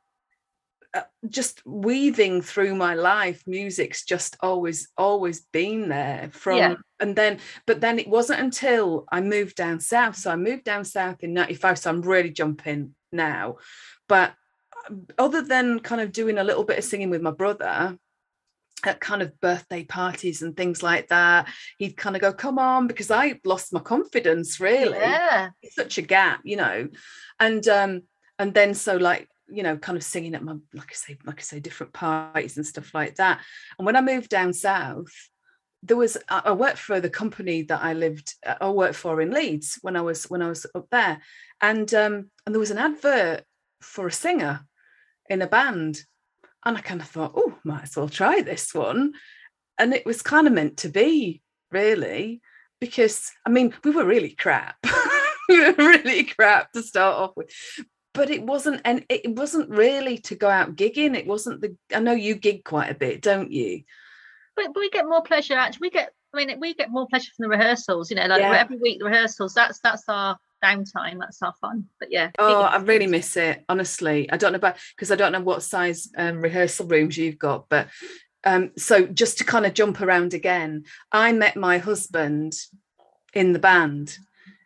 uh, 0.93 1.03
just 1.29 1.65
weaving 1.65 2.43
through 2.43 2.75
my 2.75 2.95
life, 2.95 3.43
music's 3.47 4.05
just 4.05 4.37
always 4.41 4.89
always 4.97 5.41
been 5.53 5.89
there 5.89 6.31
from 6.33 6.59
yeah. 6.59 6.75
and 6.99 7.15
then 7.15 7.39
but 7.67 7.81
then 7.81 7.99
it 7.99 8.09
wasn't 8.09 8.41
until 8.41 9.05
I 9.11 9.21
moved 9.21 9.57
down 9.57 9.81
south. 9.81 10.17
So 10.17 10.31
I 10.31 10.37
moved 10.37 10.65
down 10.65 10.85
south 10.85 11.23
in 11.23 11.33
95. 11.33 11.79
So 11.79 11.91
I'm 11.91 12.03
really 12.03 12.31
jumping 12.31 12.95
now. 13.13 13.57
But 14.09 14.35
uh, 14.89 14.95
other 15.19 15.43
than 15.43 15.81
kind 15.81 16.01
of 16.01 16.13
doing 16.13 16.39
a 16.39 16.45
little 16.45 16.65
bit 16.65 16.79
of 16.79 16.85
singing 16.85 17.11
with 17.11 17.23
my 17.23 17.31
brother, 17.31 17.97
at 18.87 19.01
kind 19.01 19.23
of 19.23 19.39
birthday 19.41 19.85
parties 19.85 20.43
and 20.43 20.57
things 20.57 20.83
like 20.83 21.09
that 21.09 21.49
he'd 21.79 21.97
kind 21.97 22.17
of 22.17 22.23
go 22.23 22.33
come 22.33 22.59
on 22.59 22.87
because 22.87 23.11
i 23.11 23.39
lost 23.45 23.73
my 23.73 23.81
confidence 23.81 24.61
really. 24.61 24.99
Yeah. 24.99 25.51
It's 25.63 25.75
such 25.75 25.99
a 25.99 26.03
gap 26.03 26.41
you 26.45 26.57
know? 26.57 26.89
And 27.39 27.67
um 27.69 28.03
and 28.39 28.55
then 28.55 28.75
so 28.75 28.97
like 28.97 29.29
you 29.49 29.63
know 29.63 29.77
kind 29.77 29.97
of 29.97 30.05
singing 30.05 30.35
at 30.35 30.45
my 30.45 30.57
like 30.75 30.91
i 30.91 30.95
say 30.95 31.19
like 31.25 31.41
i 31.41 31.43
say 31.43 31.61
different 31.61 31.93
parties 31.93 32.57
and 32.57 32.67
stuff 32.67 32.95
like 32.95 33.17
that. 33.17 33.41
And 33.79 33.87
when 33.87 33.97
i 33.97 34.01
moved 34.01 34.29
down 34.29 34.53
south 34.53 35.13
there 35.83 35.97
was 35.97 36.19
i 36.29 36.53
worked 36.53 36.79
for 36.79 37.01
the 37.01 37.09
company 37.09 37.63
that 37.63 37.83
i 37.83 37.95
lived 37.95 38.35
uh, 38.47 38.55
i 38.61 38.69
worked 38.69 38.97
for 38.97 39.21
in 39.21 39.31
leeds 39.31 39.79
when 39.81 39.97
i 39.97 40.01
was 40.03 40.25
when 40.25 40.43
i 40.43 40.49
was 40.49 40.67
up 40.75 40.87
there. 40.91 41.21
And 41.61 41.93
um 41.95 42.31
and 42.45 42.55
there 42.55 42.61
was 42.61 42.71
an 42.71 42.79
advert 42.79 43.45
for 43.81 44.07
a 44.07 44.13
singer 44.13 44.61
in 45.29 45.43
a 45.43 45.47
band 45.47 46.03
and 46.65 46.77
I 46.77 46.81
kind 46.81 47.01
of 47.01 47.09
thought, 47.09 47.33
oh, 47.35 47.59
might 47.65 47.85
as 47.85 47.97
well 47.97 48.09
try 48.09 48.43
this 48.43 48.75
one. 48.75 49.13
And 49.79 49.95
it 49.95 50.05
was 50.05 50.23
kind 50.23 50.47
of 50.47 50.53
meant 50.53 50.79
to 50.79 50.89
be, 50.89 51.43
really, 51.71 52.43
because 52.81 53.31
I 53.47 53.51
mean, 53.51 53.75
we 53.85 53.91
were 53.91 54.05
really 54.05 54.35
crap. 54.35 54.77
we 55.49 55.61
were 55.61 55.73
really 55.73 56.25
crap 56.25 56.73
to 56.73 56.83
start 56.83 57.17
off 57.17 57.33
with. 57.37 57.51
But 58.13 58.31
it 58.31 58.43
wasn't, 58.43 58.83
and 58.85 59.05
it 59.09 59.37
wasn't 59.37 59.71
really 59.71 60.19
to 60.19 60.35
go 60.35 60.49
out 60.49 60.77
gigging. 60.77 61.17
It 61.17 61.27
wasn't 61.27 61.61
the. 61.61 61.77
I 61.95 62.01
know 62.01 62.13
you 62.13 62.35
gig 62.35 62.65
quite 62.65 62.91
a 62.91 62.95
bit, 62.95 63.23
don't 63.23 63.53
you? 63.53 63.83
But, 64.57 64.75
but 64.75 64.81
we 64.81 64.91
get 64.91 65.07
more 65.07 65.23
pleasure. 65.23 65.55
Actually, 65.55 65.87
we 65.87 65.91
get. 65.91 66.13
I 66.35 66.45
mean, 66.45 66.61
we 66.61 66.75
get 66.75 66.91
more 66.91 67.07
pleasure 67.09 67.31
from 67.37 67.45
the 67.45 67.57
rehearsals. 67.57 68.11
You 68.11 68.17
know, 68.17 68.27
like 68.27 68.41
yeah. 68.41 68.59
every 68.59 68.79
week 68.79 68.99
the 68.99 69.05
rehearsals. 69.05 69.55
That's 69.55 69.79
that's 69.81 70.03
our 70.09 70.37
downtime. 70.63 71.19
That's 71.19 71.43
our 71.43 71.55
fun. 71.61 71.87
But 71.99 72.13
yeah. 72.13 72.31
Oh, 72.39 72.63
I 72.63 72.77
really 72.79 73.07
miss 73.07 73.37
it. 73.37 73.65
Honestly, 73.69 74.31
I 74.31 74.37
don't 74.37 74.53
know 74.53 74.57
about 74.57 74.77
because 74.97 75.11
I 75.11 75.17
don't 75.17 75.33
know 75.33 75.41
what 75.41 75.63
size 75.63 76.09
um, 76.17 76.41
rehearsal 76.41 76.87
rooms 76.87 77.17
you've 77.17 77.39
got, 77.39 77.69
but 77.69 77.89
um, 78.45 78.71
so 78.77 79.07
just 79.07 79.39
to 79.39 79.45
kind 79.45 79.67
of 79.67 79.75
jump 79.75 80.01
around 80.01 80.35
again, 80.35 80.85
I 81.13 81.33
met 81.33 81.57
my 81.57 81.79
husband 81.79 82.55
in 83.35 83.53
the 83.53 83.59
band. 83.59 84.17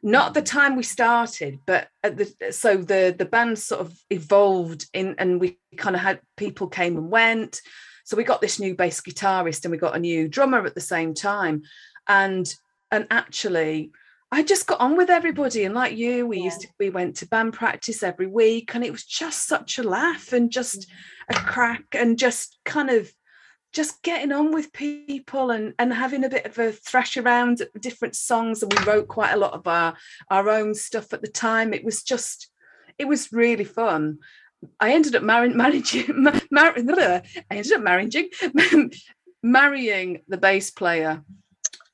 Not 0.03 0.35
the 0.35 0.43
time 0.43 0.77
we 0.77 0.83
started, 0.83 1.61
but 1.65 1.89
the 2.03 2.31
so 2.51 2.77
the 2.77 3.15
the 3.17 3.25
band 3.25 3.59
sort 3.59 3.81
of 3.81 3.99
evolved 4.11 4.87
in, 4.93 5.15
and 5.19 5.41
we 5.41 5.59
kind 5.77 5.97
of 5.97 6.03
had 6.03 6.21
people 6.37 6.69
came 6.69 6.97
and 6.97 7.11
went. 7.11 7.61
So 8.05 8.17
we 8.17 8.25
got 8.25 8.43
this 8.43 8.61
new 8.61 8.75
bass 8.75 9.01
guitarist 9.01 9.65
and 9.65 9.73
we 9.73 9.79
got 9.79 9.97
a 9.97 10.01
new 10.01 10.29
drummer 10.29 10.67
at 10.67 10.75
the 10.75 10.81
same 10.83 11.15
time, 11.15 11.63
and 12.07 12.55
and 12.91 13.07
actually 13.11 13.93
I 14.35 14.43
just 14.43 14.67
got 14.67 14.81
on 14.81 14.97
with 14.97 15.11
everybody. 15.11 15.63
And 15.65 15.77
like 15.77 15.97
you, 15.97 16.27
we 16.27 16.39
yeah. 16.39 16.45
used 16.45 16.63
to, 16.63 16.69
we 16.81 16.91
went 16.91 17.15
to 17.17 17.29
band 17.29 17.53
practice 17.53 18.03
every 18.03 18.27
week 18.27 18.75
and 18.75 18.85
it 18.85 18.91
was 18.91 19.05
just 19.05 19.47
such 19.47 19.79
a 19.79 19.85
laugh 19.85 20.33
and 20.33 20.51
just 20.51 20.91
a 21.31 21.35
mm-hmm. 21.35 21.47
crack 21.47 21.85
and 21.93 22.19
just 22.19 22.59
kind 22.65 22.91
of 22.91 23.13
just 23.73 24.03
getting 24.03 24.33
on 24.33 24.51
with 24.51 24.73
people 24.73 25.53
and, 25.53 25.73
and 25.79 25.95
having 25.95 26.25
a 26.25 26.29
bit 26.29 26.47
of 26.47 26.59
a 26.59 26.73
thrash 26.73 27.17
around 27.17 27.63
different 27.79 28.17
songs. 28.17 28.61
And 28.61 28.73
we 28.73 28.85
wrote 28.85 29.07
quite 29.07 29.35
a 29.35 29.39
lot 29.39 29.53
of 29.53 29.69
our, 29.69 29.95
our 30.29 30.51
own 30.51 30.75
stuff 30.75 31.13
at 31.13 31.23
the 31.23 31.29
time. 31.29 31.73
It 31.73 31.85
was 31.85 32.03
just, 32.03 32.51
it 32.99 33.07
was 33.07 33.33
really 33.33 33.65
fun. 33.65 34.19
I 34.81 34.95
ended 34.95 35.15
up 35.15 35.23
marrying, 35.23 35.57
managing, 35.57 36.25
mar- 36.25 36.75
I 36.75 37.23
ended 37.51 37.73
up 37.73 37.83
marrying, 37.83 38.11
marrying 39.45 40.23
the 40.27 40.39
bass 40.39 40.73
player 40.73 41.23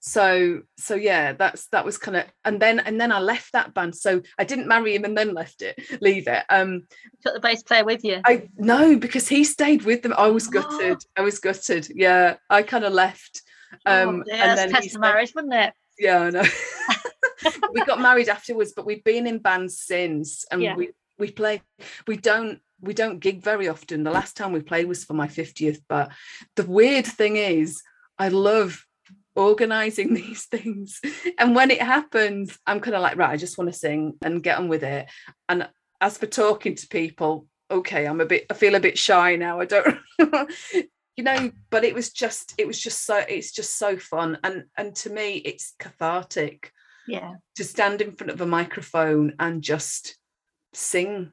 so 0.00 0.62
so 0.78 0.94
yeah 0.94 1.34
that's 1.34 1.66
that 1.68 1.84
was 1.84 1.98
kind 1.98 2.16
of 2.16 2.24
and 2.46 2.58
then 2.58 2.80
and 2.80 2.98
then 2.98 3.12
i 3.12 3.20
left 3.20 3.52
that 3.52 3.74
band. 3.74 3.94
So 3.94 4.22
i 4.38 4.44
didn't 4.44 4.66
marry 4.66 4.94
him 4.94 5.04
and 5.04 5.16
then 5.16 5.34
left 5.34 5.60
it 5.60 5.78
leave 6.00 6.26
it. 6.26 6.42
Um 6.48 6.86
took 7.22 7.34
the 7.34 7.40
bass 7.40 7.62
player 7.62 7.84
with 7.84 8.02
you? 8.02 8.20
I 8.24 8.48
no 8.56 8.96
because 8.96 9.28
he 9.28 9.44
stayed 9.44 9.82
with 9.82 10.02
them. 10.02 10.14
I 10.16 10.28
was 10.28 10.46
gutted. 10.46 10.96
Oh. 10.96 11.06
i 11.18 11.20
was 11.20 11.38
gutted. 11.38 11.88
Yeah 11.94 12.36
i 12.48 12.62
kind 12.62 12.84
of 12.84 12.94
left 12.94 13.42
oh, 13.86 14.08
um 14.08 14.24
oh, 14.26 14.32
and 14.32 14.58
then 14.58 14.70
test 14.70 14.94
the 14.94 14.98
marriage 14.98 15.34
wouldn't 15.34 15.54
it? 15.54 15.74
Yeah 15.98 16.20
i 16.20 16.30
know. 16.30 16.44
We 17.72 17.84
got 17.84 18.00
married 18.00 18.28
afterwards 18.28 18.72
but 18.74 18.86
we've 18.86 19.04
been 19.04 19.26
in 19.26 19.38
bands 19.38 19.80
since 19.80 20.46
and 20.50 20.62
yeah. 20.62 20.76
we 20.76 20.90
we 21.18 21.30
play 21.30 21.60
we 22.06 22.16
don't 22.16 22.60
we 22.80 22.94
don't 22.94 23.20
gig 23.20 23.42
very 23.42 23.68
often. 23.68 24.04
The 24.04 24.10
last 24.10 24.38
time 24.38 24.52
we 24.52 24.62
played 24.62 24.88
was 24.88 25.04
for 25.04 25.12
my 25.12 25.28
50th 25.28 25.82
but 25.88 26.10
the 26.56 26.64
weird 26.64 27.06
thing 27.06 27.36
is 27.36 27.82
i 28.18 28.28
love 28.28 28.86
organizing 29.40 30.14
these 30.20 30.46
things. 30.46 31.00
And 31.38 31.55
when 31.55 31.70
it 31.70 31.83
happens 31.83 32.59
i'm 32.66 32.81
kind 32.81 32.94
of 32.94 33.03
like 33.03 33.16
right 33.16 33.31
i 33.31 33.37
just 33.37 33.59
want 33.59 33.72
to 33.72 33.79
sing 33.79 34.14
and 34.22 34.42
get 34.42 34.59
on 34.59 34.68
with 34.68 34.85
it. 34.85 35.09
And 35.48 35.68
as 36.00 36.18
for 36.18 36.26
talking 36.26 36.74
to 36.74 36.88
people 36.88 37.46
okay 37.70 38.07
i'm 38.07 38.20
a 38.20 38.26
bit 38.26 38.46
i 38.50 38.55
feel 38.55 38.74
a 38.74 38.81
bit 38.81 38.98
shy 38.98 39.37
now 39.37 39.61
i 39.61 39.64
don't 39.64 39.96
you 40.18 41.22
know 41.22 41.53
but 41.68 41.85
it 41.85 41.94
was 41.94 42.11
just 42.11 42.53
it 42.59 42.66
was 42.66 42.81
just 42.81 43.05
so 43.05 43.16
it's 43.16 43.53
just 43.53 43.79
so 43.79 43.96
fun. 43.96 44.38
And 44.44 44.64
and 44.76 44.94
to 44.96 45.11
me 45.11 45.37
it's 45.37 45.74
cathartic 45.79 46.72
yeah. 47.07 47.35
to 47.57 47.64
stand 47.64 48.03
in 48.03 48.12
front 48.12 48.31
of 48.31 48.40
a 48.40 48.46
microphone 48.46 49.35
and 49.38 49.62
just 49.62 50.16
sing 50.72 51.33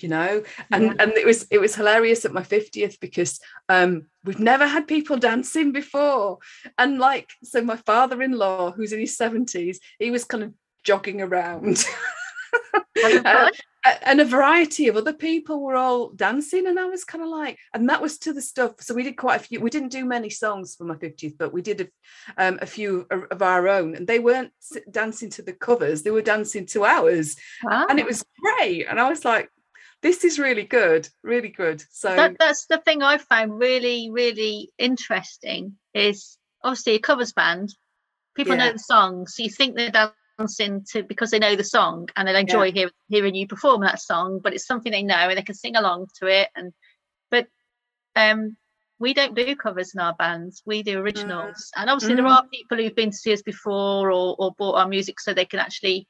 you 0.00 0.08
know? 0.08 0.42
And 0.70 0.84
Yeah. 0.84 0.94
and 1.00 1.12
it 1.12 1.26
was 1.26 1.46
it 1.50 1.58
was 1.60 1.74
hilarious 1.74 2.24
at 2.24 2.32
my 2.32 2.42
50th 2.42 2.98
because 3.00 3.40
um 3.68 4.06
we've 4.24 4.38
never 4.38 4.66
had 4.66 4.86
people 4.88 5.16
dancing 5.16 5.72
before. 5.72 6.38
And 6.78 6.98
like 6.98 7.30
so 7.44 7.62
my 7.62 7.76
father-in-law 7.76 8.72
who's 8.72 8.92
in 8.92 9.00
his 9.00 9.16
70s 9.18 9.78
he 9.98 10.10
was 10.10 10.24
kind 10.24 10.44
of 10.44 10.52
jogging 10.84 11.20
around. 11.20 11.84
Uh, 13.04 13.48
and 14.02 14.20
a 14.20 14.24
variety 14.24 14.86
of 14.86 14.96
other 14.96 15.12
people 15.12 15.60
were 15.60 15.74
all 15.74 16.10
dancing 16.10 16.68
and 16.68 16.78
i 16.78 16.84
was 16.84 17.02
kind 17.04 17.24
of 17.24 17.28
like 17.30 17.58
and 17.74 17.88
that 17.88 18.00
was 18.00 18.16
to 18.18 18.32
the 18.32 18.40
stuff. 18.40 18.74
So 18.80 18.94
we 18.94 19.02
did 19.02 19.16
quite 19.16 19.40
a 19.40 19.44
few 19.44 19.60
we 19.60 19.70
didn't 19.70 19.88
do 19.88 20.04
many 20.04 20.30
songs 20.30 20.76
for 20.76 20.84
my 20.84 20.94
50th 20.94 21.36
but 21.36 21.52
we 21.52 21.62
did 21.62 21.80
a, 21.80 21.86
um, 22.46 22.58
a 22.62 22.66
few 22.66 23.06
of- 23.10 23.42
our 23.42 23.66
own. 23.66 23.96
And 23.96 24.06
they 24.06 24.20
weren't 24.20 24.52
dancing 24.90 25.30
to 25.30 25.42
the 25.42 25.52
covers 25.52 26.02
they 26.02 26.12
were 26.12 26.22
dancing 26.22 26.66
to 26.66 26.84
ours. 26.84 27.34
And 27.68 27.98
it 27.98 28.04
Ah. 28.04 28.06
was 28.12 28.24
great. 28.40 28.86
And 28.88 29.00
i 29.00 29.08
was 29.08 29.24
like 29.24 29.48
this 30.02 30.24
is 30.24 30.38
really 30.38 30.64
good 30.64 31.08
really 31.22 31.48
good 31.48 31.82
so 31.90 32.16
that, 32.16 32.36
that's 32.38 32.66
the 32.66 32.78
thing 32.78 33.02
I 33.02 33.18
found 33.18 33.58
really, 33.58 34.10
really 34.10 34.70
interesting 34.76 35.76
is 35.94 36.36
obviously 36.64 36.94
a 36.94 36.98
covers 36.98 37.32
band. 37.32 37.74
People 38.34 38.56
know 38.56 38.72
the 38.72 38.78
songs, 38.78 39.34
so 39.36 39.42
you 39.44 39.50
think 39.50 39.76
they're 39.76 40.10
dancing 40.38 40.84
to 40.90 41.04
because 41.04 41.30
they 41.30 41.38
know 41.38 41.54
the 41.54 41.62
song 41.64 42.08
and 42.16 42.26
they 42.26 42.38
enjoy 42.38 42.72
hear, 42.72 42.90
hearing 43.08 43.34
you 43.34 43.46
perform 43.46 43.82
that 43.82 44.00
song, 44.00 44.40
but 44.42 44.52
it's 44.52 44.66
something 44.66 44.90
they 44.90 45.02
know 45.02 45.14
and 45.14 45.38
they 45.38 45.42
can 45.42 45.54
sing 45.54 45.76
along 45.76 46.08
to 46.18 46.26
it. 46.26 46.48
And 46.56 46.72
but 47.30 47.46
um, 48.16 48.56
we 48.98 49.14
don't 49.14 49.36
do 49.36 49.54
covers 49.54 49.94
in 49.94 50.00
our 50.00 50.14
bands; 50.14 50.62
we 50.66 50.82
do 50.82 50.98
originals. 50.98 51.70
And 51.76 51.88
obviously, 51.88 52.16
there 52.16 52.24
Mm. 52.24 52.36
are 52.36 52.46
people 52.48 52.78
who've 52.78 52.94
been 52.94 53.10
to 53.10 53.16
see 53.16 53.32
us 53.32 53.42
before 53.42 54.10
or 54.10 54.34
or 54.38 54.52
bought 54.58 54.76
our 54.76 54.88
music 54.88 55.20
so 55.20 55.34
they 55.34 55.44
can 55.44 55.60
actually 55.60 56.08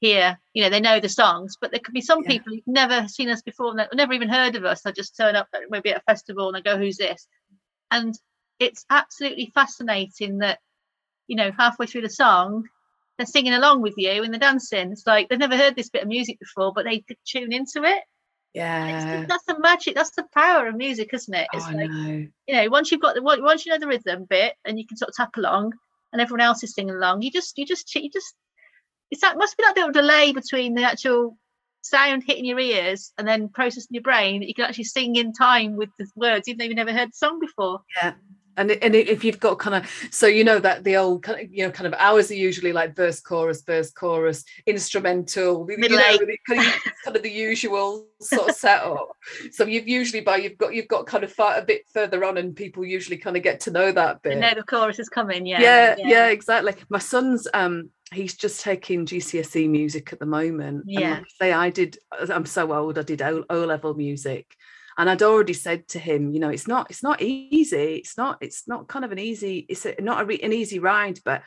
hear 0.00 0.38
you 0.54 0.62
know 0.62 0.70
they 0.70 0.80
know 0.80 0.98
the 0.98 1.08
songs 1.08 1.56
but 1.60 1.70
there 1.70 1.80
could 1.80 1.94
be 1.94 2.00
some 2.00 2.22
Yeah. 2.24 2.30
people 2.32 2.52
who've 2.54 2.62
never 2.66 3.06
seen 3.08 3.28
us 3.28 3.42
before 3.42 3.70
and 3.78 3.86
never 3.94 4.14
even 4.14 4.28
heard 4.30 4.56
of 4.56 4.64
us 4.64 4.82
they 4.82 4.92
just 4.92 5.16
turn 5.16 5.36
up 5.36 5.48
maybe 5.68 5.90
at 5.90 5.98
a 5.98 6.02
festival 6.04 6.48
and 6.48 6.56
they 6.56 6.62
go 6.62 6.78
who's 6.78 6.96
this? 6.96 7.28
And 7.90 8.14
it's 8.58 8.84
absolutely 8.90 9.50
fascinating 9.54 10.38
that 10.38 10.58
you 11.26 11.36
know 11.36 11.50
halfway 11.58 11.86
through 11.86 12.02
the 12.02 12.10
song 12.10 12.64
they're 13.18 13.26
singing 13.26 13.52
along 13.52 13.82
with 13.82 13.94
you 13.98 14.22
and 14.22 14.32
they're 14.32 14.40
dancing. 14.40 14.92
It's 14.92 15.06
like 15.06 15.28
they've 15.28 15.38
never 15.38 15.56
heard 15.56 15.76
this 15.76 15.90
bit 15.90 16.02
of 16.02 16.08
music 16.08 16.38
before 16.40 16.72
but 16.74 16.84
they 16.86 17.00
could 17.00 17.18
tune 17.26 17.52
into 17.52 17.84
it. 17.84 18.02
Yeah. 18.54 19.26
that's 19.28 19.44
the 19.44 19.58
magic 19.60 19.94
that's 19.94 20.10
the 20.16 20.24
power 20.34 20.66
of 20.66 20.74
music 20.76 21.10
isn't 21.12 21.34
it? 21.34 21.46
Oh, 21.52 21.58
it's 21.58 21.66
I 21.66 21.72
like 21.74 21.90
know. 21.90 22.26
you 22.46 22.54
know 22.56 22.68
once 22.70 22.90
you've 22.90 23.02
got 23.02 23.14
the 23.14 23.22
once 23.22 23.66
you 23.66 23.72
know 23.72 23.78
the 23.78 23.86
rhythm 23.86 24.24
bit 24.28 24.54
and 24.64 24.78
you 24.78 24.86
can 24.86 24.96
sort 24.96 25.10
of 25.10 25.14
tap 25.14 25.36
along 25.36 25.72
and 26.12 26.20
everyone 26.20 26.40
else 26.40 26.64
is 26.64 26.74
singing 26.74 26.94
along 26.94 27.22
you 27.22 27.30
just 27.30 27.56
you 27.58 27.66
just 27.66 27.94
you 27.94 28.10
just 28.10 28.34
it's 29.10 29.22
that 29.22 29.36
must 29.36 29.56
be 29.56 29.64
that 29.64 29.76
little 29.76 29.92
delay 29.92 30.32
between 30.32 30.74
the 30.74 30.82
actual 30.82 31.36
sound 31.82 32.22
hitting 32.26 32.44
your 32.44 32.58
ears 32.58 33.12
and 33.18 33.26
then 33.26 33.48
processing 33.48 33.88
your 33.90 34.02
brain 34.02 34.40
that 34.40 34.48
you 34.48 34.54
can 34.54 34.64
actually 34.64 34.84
sing 34.84 35.16
in 35.16 35.32
time 35.32 35.76
with 35.76 35.88
the 35.98 36.06
words 36.14 36.46
even 36.46 36.58
though 36.58 36.64
you've 36.64 36.76
never 36.76 36.92
heard 36.92 37.08
the 37.08 37.16
song 37.16 37.40
before 37.40 37.80
and 38.60 38.70
and 38.82 38.94
if 38.94 39.24
you've 39.24 39.40
got 39.40 39.58
kind 39.58 39.76
of 39.76 40.08
so 40.10 40.26
you 40.26 40.44
know 40.44 40.58
that 40.58 40.84
the 40.84 40.96
old 40.96 41.22
kind 41.22 41.40
of 41.40 41.52
you 41.52 41.64
know 41.64 41.70
kind 41.70 41.86
of 41.86 41.94
hours 41.98 42.30
are 42.30 42.34
usually 42.34 42.72
like 42.72 42.94
verse 42.94 43.20
chorus 43.20 43.62
verse 43.62 43.90
chorus 43.90 44.44
instrumental 44.66 45.66
you 45.68 45.76
know, 45.76 46.18
kind 46.46 46.60
of, 46.60 46.74
kind 47.04 47.16
of 47.16 47.22
the 47.22 47.30
usual 47.30 48.06
sort 48.20 48.48
of 48.48 48.54
setup 48.54 49.08
so 49.50 49.64
you've 49.64 49.88
usually 49.88 50.20
by 50.20 50.36
you've 50.36 50.58
got 50.58 50.74
you've 50.74 50.88
got 50.88 51.06
kind 51.06 51.24
of 51.24 51.32
far, 51.32 51.56
a 51.58 51.62
bit 51.62 51.82
further 51.92 52.24
on 52.24 52.36
and 52.36 52.54
people 52.54 52.84
usually 52.84 53.16
kind 53.16 53.36
of 53.36 53.42
get 53.42 53.60
to 53.60 53.70
know 53.70 53.90
that 53.90 54.22
bit. 54.22 54.34
you 54.34 54.40
know 54.40 54.54
the 54.54 54.62
chorus 54.62 54.98
is 54.98 55.08
coming 55.08 55.46
yeah. 55.46 55.60
Yeah, 55.60 55.96
yeah. 55.98 56.26
exactly. 56.28 56.74
My 56.88 56.98
son's 56.98 57.46
um 57.54 57.90
he's 58.12 58.34
just 58.34 58.62
taking 58.62 59.06
gcse 59.06 59.68
music 59.68 60.12
at 60.12 60.18
the 60.18 60.26
moment. 60.26 60.84
And 60.84 60.90
Yeah. 60.90 61.10
like 61.10 61.22
I 61.22 61.24
say 61.38 61.52
i 61.52 61.70
did 61.70 61.98
i'm 62.12 62.46
so 62.46 62.72
old 62.72 62.98
i 62.98 63.02
did 63.02 63.22
o, 63.22 63.44
o 63.48 63.64
level 63.64 63.94
music 63.94 64.56
and 65.00 65.10
i'd 65.10 65.22
already 65.22 65.54
said 65.54 65.88
to 65.88 65.98
him 65.98 66.32
you 66.32 66.38
know 66.38 66.50
it's 66.50 66.68
not 66.68 66.88
it's 66.90 67.02
not 67.02 67.20
easy 67.22 67.94
it's 67.96 68.16
not 68.16 68.36
it's 68.40 68.68
not 68.68 68.86
kind 68.86 69.04
of 69.04 69.10
an 69.10 69.18
easy 69.18 69.66
it's 69.68 69.86
a, 69.86 69.96
not 70.00 70.20
a 70.20 70.24
re, 70.24 70.38
an 70.42 70.52
easy 70.52 70.78
ride 70.78 71.18
but 71.24 71.42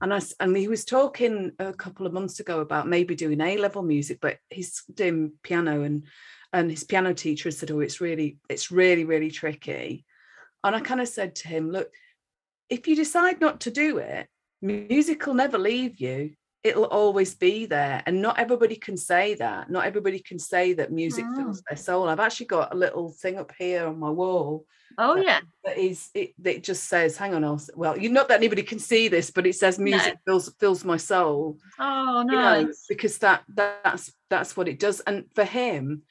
and 0.00 0.12
I 0.12 0.20
and 0.40 0.56
he 0.56 0.68
was 0.68 0.84
talking 0.84 1.52
a 1.58 1.72
couple 1.72 2.06
of 2.06 2.12
months 2.12 2.40
ago 2.40 2.60
about 2.60 2.88
maybe 2.88 3.14
doing 3.14 3.40
A 3.40 3.56
level 3.56 3.82
music, 3.82 4.18
but 4.20 4.38
he's 4.50 4.82
doing 4.92 5.32
piano 5.42 5.82
and 5.82 6.04
and 6.52 6.70
his 6.70 6.84
piano 6.84 7.14
teacher 7.14 7.50
said, 7.50 7.70
"Oh, 7.70 7.80
it's 7.80 8.00
really 8.00 8.38
it's 8.50 8.70
really 8.70 9.04
really 9.04 9.30
tricky." 9.30 10.04
And 10.62 10.76
I 10.76 10.80
kind 10.80 11.00
of 11.00 11.08
said 11.08 11.36
to 11.36 11.48
him, 11.48 11.70
"Look, 11.70 11.90
if 12.68 12.86
you 12.86 12.96
decide 12.96 13.40
not 13.40 13.60
to 13.60 13.70
do 13.70 13.98
it, 13.98 14.28
music 14.60 15.26
will 15.26 15.34
never 15.34 15.58
leave 15.58 15.98
you. 15.98 16.34
It'll 16.66 16.84
always 16.84 17.34
be 17.34 17.66
there, 17.66 18.02
and 18.06 18.20
not 18.20 18.38
everybody 18.38 18.76
can 18.76 18.96
say 18.96 19.34
that. 19.34 19.70
Not 19.70 19.86
everybody 19.86 20.18
can 20.18 20.38
say 20.38 20.72
that 20.74 20.92
music 20.92 21.24
mm. 21.24 21.36
fills 21.36 21.62
their 21.68 21.76
soul. 21.76 22.08
I've 22.08 22.20
actually 22.20 22.46
got 22.46 22.74
a 22.74 22.76
little 22.76 23.10
thing 23.10 23.38
up 23.38 23.52
here 23.58 23.86
on 23.86 23.98
my 23.98 24.10
wall 24.10 24.66
oh 24.98 25.14
that- 25.16 25.24
yeah 25.24 25.40
that 25.64 25.78
is 25.78 26.10
it 26.14 26.32
that 26.38 26.62
just 26.62 26.84
says 26.84 27.16
hang 27.16 27.34
on 27.34 27.44
I'll, 27.44 27.60
well 27.74 27.98
you 27.98 28.08
not 28.08 28.28
that 28.28 28.38
anybody 28.38 28.62
can 28.62 28.78
see 28.78 29.08
this 29.08 29.30
but 29.30 29.46
it 29.46 29.54
says 29.54 29.78
music 29.78 30.18
fills 30.26 30.52
fills 30.58 30.84
my 30.84 30.96
soul 30.96 31.58
oh 31.78 32.20
you 32.20 32.26
know 32.26 32.72
because 32.88 33.18
that 33.18 33.42
that's 33.48 34.12
that's 34.30 34.56
what 34.56 34.68
it 34.68 34.78
does 34.78 35.00
and 35.00 35.24
for 35.34 35.44
him 35.44 36.02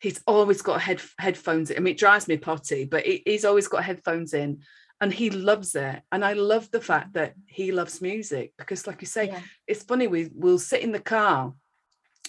he's 0.00 0.20
always 0.26 0.60
got 0.60 0.80
head 0.82 1.00
headphones 1.18 1.70
in. 1.70 1.76
I 1.76 1.80
mean 1.80 1.94
it 1.94 1.98
drives 1.98 2.28
me 2.28 2.36
potty 2.36 2.84
but 2.84 3.04
he, 3.04 3.22
he's 3.24 3.44
always 3.44 3.68
got 3.68 3.84
headphones 3.84 4.34
in 4.34 4.60
and 5.00 5.12
he 5.12 5.30
loves 5.30 5.74
it 5.74 6.02
and 6.10 6.24
I 6.24 6.32
love 6.32 6.70
the 6.70 6.80
fact 6.80 7.12
that 7.14 7.34
he 7.46 7.70
loves 7.72 8.00
music 8.00 8.52
because 8.58 8.86
like 8.86 9.00
you 9.00 9.06
say 9.06 9.26
Yeah. 9.28 9.40
it's 9.66 9.82
funny 9.84 10.06
we 10.06 10.30
will 10.34 10.58
sit 10.58 10.80
in 10.82 10.92
the 10.92 11.00
car 11.00 11.52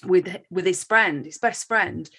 with 0.06 0.28
with 0.50 0.66
his 0.66 0.84
friend 0.84 1.26
his 1.26 1.38
best 1.38 1.68
friend 1.68 2.10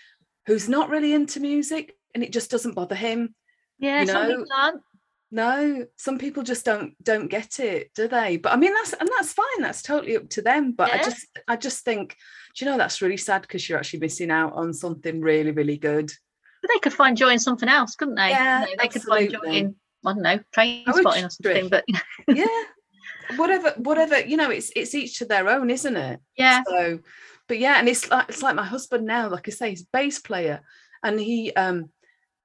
who's 0.46 0.68
not 0.68 0.88
really 0.90 1.12
into 1.12 1.40
music 1.40 1.94
and 2.14 2.24
it 2.24 2.32
just 2.32 2.50
doesn't 2.50 2.74
bother 2.74 2.94
him 2.94 3.34
yeah 3.78 4.00
you 4.00 4.06
some 4.06 4.22
know, 4.22 4.28
people 4.28 4.46
aren't 4.56 4.82
no, 5.30 5.84
some 5.98 6.16
people 6.16 6.42
just 6.42 6.64
don't 6.64 6.94
don't 7.04 7.28
get 7.28 7.61
it, 7.61 7.92
do 7.94 8.08
they? 8.08 8.38
But 8.38 8.54
I 8.54 8.56
mean 8.56 8.72
that's 8.72 8.94
and 8.94 9.06
that's 9.14 9.34
fine. 9.34 9.61
That's 9.61 9.82
totally 9.82 10.16
up 10.16 10.26
to 10.30 10.40
them. 10.40 10.72
But 10.72 10.90
I 10.90 10.96
just 10.96 11.26
I 11.46 11.56
just 11.56 11.84
think, 11.84 12.16
do 12.56 12.64
you 12.64 12.70
know 12.70 12.78
that's 12.78 13.02
really 13.02 13.18
sad 13.18 13.42
because 13.42 13.68
you're 13.68 13.78
actually 13.78 14.00
missing 14.00 14.30
out 14.30 14.54
on 14.54 14.72
something 14.72 15.20
really 15.20 15.50
really 15.50 15.76
good. 15.76 16.11
but 16.62 16.70
they 16.72 16.78
could 16.78 16.94
find 16.94 17.14
joy 17.14 17.28
in 17.32 17.38
something 17.38 17.68
else 17.68 17.94
couldn't 17.94 18.14
they 18.14 18.30
Yeah, 18.30 18.61
know, 18.61 18.66
they 18.78 18.88
could 18.88 19.02
find 19.02 19.30
joy 19.30 19.50
in 19.52 19.76
I 20.04 20.12
don't 20.12 20.22
know 20.22 20.40
train 20.52 20.84
spotting 20.87 21.24
or 21.24 21.30
something 21.30 21.68
but 21.68 21.84
yeah, 22.28 22.64
whatever 23.37 23.74
whatever 23.76 24.20
you 24.20 24.37
know, 24.37 24.50
it's 24.50 24.70
it's 24.74 24.94
each 24.94 25.18
to 25.18 25.24
their 25.24 25.48
own, 25.48 25.70
isn't 25.70 25.96
it? 25.96 26.20
yeah 26.37 26.62
So, 26.66 27.00
but 27.46 27.58
yeah, 27.58 27.78
and 27.78 27.88
it's 27.88 28.11
like 28.11 28.28
it's 28.28 28.42
like 28.42 28.54
my 28.54 28.64
husband 28.64 29.06
now. 29.06 29.28
Like 29.28 29.48
I 29.48 29.52
say, 29.52 29.70
he's 29.70 29.84
bass 29.84 30.18
player, 30.18 30.62
and 31.02 31.18
he 31.18 31.52
um 31.54 31.90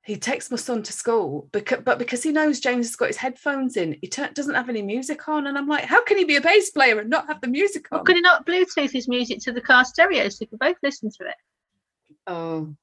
he 0.04 0.18
takes 0.18 0.52
my 0.52 0.58
son 0.58 0.84
to 0.84 0.94
school 0.94 1.48
because 1.52 1.82
but 1.84 2.00
because 2.00 2.24
he 2.24 2.32
knows 2.32 2.60
James 2.60 2.88
has 2.88 2.96
got 2.96 3.08
his 3.08 3.18
headphones 3.18 3.78
in, 3.78 3.98
he 4.02 4.08
t- 4.08 4.24
doesn't 4.34 4.56
have 4.56 4.70
any 4.70 4.82
music 4.82 5.28
on, 5.28 5.48
and 5.48 5.58
I'm 5.58 5.68
like, 5.68 5.86
how 5.86 6.04
can 6.04 6.18
he 6.18 6.26
be 6.26 6.36
a 6.36 6.42
bass 6.42 6.72
player 6.72 7.00
and 7.00 7.10
not 7.10 7.28
have 7.28 7.42
the 7.42 7.48
music 7.48 7.88
on? 7.92 8.00
Well, 8.00 8.06
could 8.06 8.16
he 8.16 8.22
not 8.22 8.46
Bluetooth 8.46 8.92
his 8.92 9.08
music 9.08 9.40
to 9.42 9.54
the 9.54 9.62
car 9.62 9.86
stereo 9.86 10.28
so 10.30 10.40
we 10.42 10.48
could 10.48 10.60
both 10.60 10.78
listen 10.84 11.10
to 11.10 11.28
it? 11.28 11.36
Oh, 12.28 12.76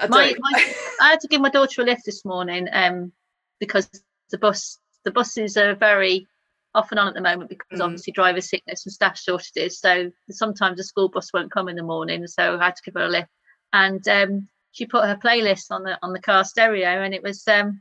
I 0.00 0.06
My, 0.08 0.34
my, 0.38 0.72
I 1.00 1.10
had 1.10 1.20
to 1.20 1.28
give 1.28 1.40
my 1.40 1.50
daughter 1.50 1.82
a 1.82 1.84
lift 1.84 2.04
this 2.04 2.24
morning 2.24 2.68
um, 2.72 3.12
because 3.60 3.88
the 4.30 4.38
bus 4.38 4.78
the 5.04 5.10
buses 5.10 5.56
are 5.56 5.74
very 5.74 6.26
off 6.74 6.90
and 6.90 6.98
on 6.98 7.08
at 7.08 7.14
the 7.14 7.20
moment 7.20 7.48
because 7.48 7.80
Mhm. 7.80 7.84
obviously 7.84 8.12
driver 8.12 8.40
sickness 8.40 8.84
and 8.84 8.92
staff 8.92 9.18
shortages. 9.18 9.78
So 9.80 10.10
sometimes 10.30 10.76
the 10.76 10.84
school 10.84 11.08
bus 11.08 11.32
won't 11.32 11.50
come 11.50 11.68
in 11.68 11.76
the 11.76 11.82
morning, 11.82 12.26
so 12.26 12.58
I 12.58 12.64
had 12.64 12.76
to 12.76 12.82
give 12.84 12.94
her 12.94 13.04
a 13.06 13.08
lift. 13.08 13.30
And 13.72 14.06
um, 14.08 14.48
she 14.72 14.86
put 14.86 15.04
her 15.04 15.16
playlist 15.16 15.70
on 15.70 15.82
the 15.82 15.98
on 16.02 16.12
the 16.12 16.20
car 16.20 16.44
stereo, 16.44 17.02
and 17.02 17.14
it 17.14 17.22
was 17.22 17.46
um, 17.48 17.80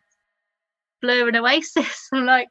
Blur 1.01 1.27
and 1.27 1.37
Oasis. 1.37 2.09
I'm 2.13 2.25
like, 2.25 2.49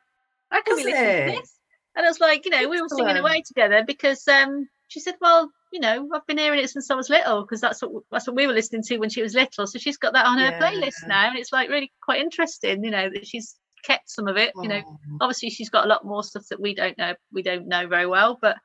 I 0.50 0.60
can 0.60 0.76
be 0.76 0.84
listening 0.84 1.26
to 1.26 1.40
this. 1.40 1.58
And 1.96 2.04
I 2.04 2.08
was 2.08 2.20
like, 2.20 2.44
you 2.44 2.50
know, 2.50 2.68
we 2.68 2.80
were 2.80 2.88
singing 2.88 3.16
away 3.16 3.42
together 3.46 3.82
because 3.86 4.26
um, 4.28 4.68
she 4.88 5.00
said, 5.00 5.14
well, 5.20 5.50
you 5.72 5.80
know, 5.80 6.08
I've 6.14 6.26
been 6.26 6.38
hearing 6.38 6.60
it 6.60 6.70
since 6.70 6.90
I 6.90 6.94
was 6.94 7.10
little 7.10 7.42
because 7.42 7.60
that's 7.60 7.82
what 7.82 8.02
that's 8.10 8.26
what 8.26 8.36
we 8.36 8.46
were 8.46 8.52
listening 8.54 8.82
to 8.84 8.98
when 8.98 9.10
she 9.10 9.22
was 9.22 9.34
little. 9.34 9.66
So 9.66 9.78
she's 9.78 9.98
got 9.98 10.14
that 10.14 10.26
on 10.26 10.38
her 10.38 10.52
playlist 10.60 11.06
now, 11.06 11.28
and 11.28 11.38
it's 11.38 11.52
like 11.52 11.68
really 11.68 11.92
quite 12.02 12.20
interesting, 12.20 12.84
you 12.84 12.90
know, 12.90 13.08
that 13.10 13.26
she's 13.26 13.56
kept 13.84 14.10
some 14.10 14.28
of 14.28 14.36
it. 14.36 14.54
You 14.60 14.68
know, 14.68 14.82
Oh, 14.86 14.98
obviously 15.20 15.50
she's 15.50 15.70
got 15.70 15.84
a 15.84 15.88
lot 15.88 16.04
more 16.04 16.22
stuff 16.24 16.44
that 16.50 16.60
we 16.60 16.74
don't 16.74 16.96
know 16.98 17.14
we 17.32 17.42
don't 17.42 17.68
know 17.68 17.86
very 17.86 18.06
well, 18.06 18.38
but 18.40 18.56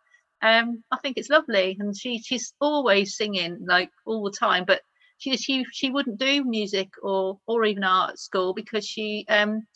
um, 0.42 0.84
I 0.92 0.98
think 0.98 1.18
it's 1.18 1.30
lovely, 1.30 1.78
and 1.80 1.96
she 1.98 2.20
she's 2.20 2.54
always 2.60 3.16
singing 3.18 3.66
like 3.68 3.92
all 4.06 4.24
the 4.24 4.32
time, 4.38 4.66
but. 4.66 4.82
She, 5.18 5.38
she 5.38 5.66
she 5.72 5.92
wouldn't 5.92 6.18
do 6.18 6.44
music 6.44 6.90
or 7.04 7.40
or 7.46 7.64
even 7.66 7.84
art 7.84 8.10
at 8.14 8.20
school 8.20 8.54
because 8.56 8.84
she 8.88 9.24
um 9.30 9.68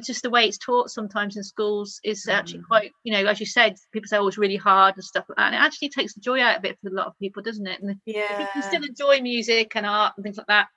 just 0.00 0.22
the 0.22 0.30
way 0.30 0.46
it's 0.46 0.58
taught 0.58 0.90
sometimes 0.90 1.36
in 1.36 1.42
schools 1.42 2.00
is 2.04 2.26
actually 2.28 2.60
Mm. 2.60 2.66
quite 2.66 2.92
you 3.04 3.12
know 3.12 3.24
as 3.28 3.40
you 3.40 3.46
said 3.46 3.74
people 3.92 4.08
say 4.08 4.18
oh 4.18 4.26
it's 4.26 4.38
really 4.38 4.56
hard 4.56 4.94
and 4.96 5.04
stuff 5.04 5.24
like 5.28 5.36
that 5.36 5.46
and 5.46 5.54
it 5.54 5.58
actually 5.58 5.88
takes 5.88 6.14
the 6.14 6.20
joy 6.20 6.40
out 6.40 6.58
of 6.58 6.64
it 6.64 6.78
for 6.80 6.88
a 6.88 6.92
lot 6.94 7.06
of 7.06 7.18
people 7.18 7.42
doesn't 7.42 7.66
it 7.66 7.80
and 7.80 7.90
if 7.90 7.98
yeah. 8.04 8.40
you 8.40 8.46
can 8.52 8.62
still 8.62 8.84
enjoy 8.84 9.20
music 9.20 9.72
and 9.76 9.86
art 9.86 10.14
and 10.16 10.24
things 10.24 10.36
like 10.36 10.46
that 10.48 10.68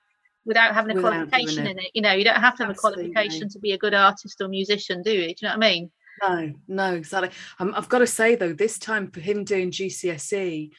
without 0.45 0.73
having 0.73 0.91
a 0.91 0.95
Without 0.95 1.29
qualification 1.29 1.67
it. 1.67 1.71
in 1.71 1.79
it. 1.79 1.91
You 1.93 2.01
know, 2.01 2.13
you 2.13 2.23
don't 2.23 2.39
have 2.39 2.55
to 2.57 2.63
have 2.63 2.71
Absolutely. 2.71 3.05
a 3.05 3.13
qualification 3.13 3.49
to 3.49 3.59
be 3.59 3.73
a 3.73 3.77
good 3.77 3.93
artist 3.93 4.41
or 4.41 4.47
musician, 4.47 5.03
do 5.03 5.11
you? 5.11 5.27
Do 5.27 5.27
you 5.27 5.35
know 5.43 5.49
what 5.49 5.65
I 5.65 5.69
mean? 5.69 5.91
No, 6.23 6.53
no, 6.67 6.93
exactly. 6.95 7.29
Um, 7.59 7.73
I've 7.75 7.89
got 7.89 7.99
to 7.99 8.07
say 8.07 8.35
though, 8.35 8.53
this 8.53 8.79
time 8.79 9.11
for 9.11 9.19
him 9.19 9.43
doing 9.43 9.69
GCSE, 9.69 10.71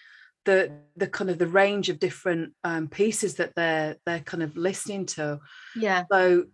the 0.44 0.72
the 0.96 1.06
kind 1.06 1.30
of 1.30 1.38
the 1.38 1.46
range 1.46 1.88
of 1.88 1.98
different 2.00 2.54
um, 2.64 2.88
pieces 2.88 3.34
that 3.36 3.54
they're 3.54 3.96
they're 4.06 4.20
kind 4.20 4.42
of 4.42 4.56
listening 4.56 5.06
to. 5.06 5.40
Yeah. 5.76 6.04
So 6.10 6.46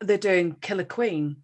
they're 0.00 0.18
doing 0.18 0.54
Killer 0.60 0.84
Queen 0.84 1.36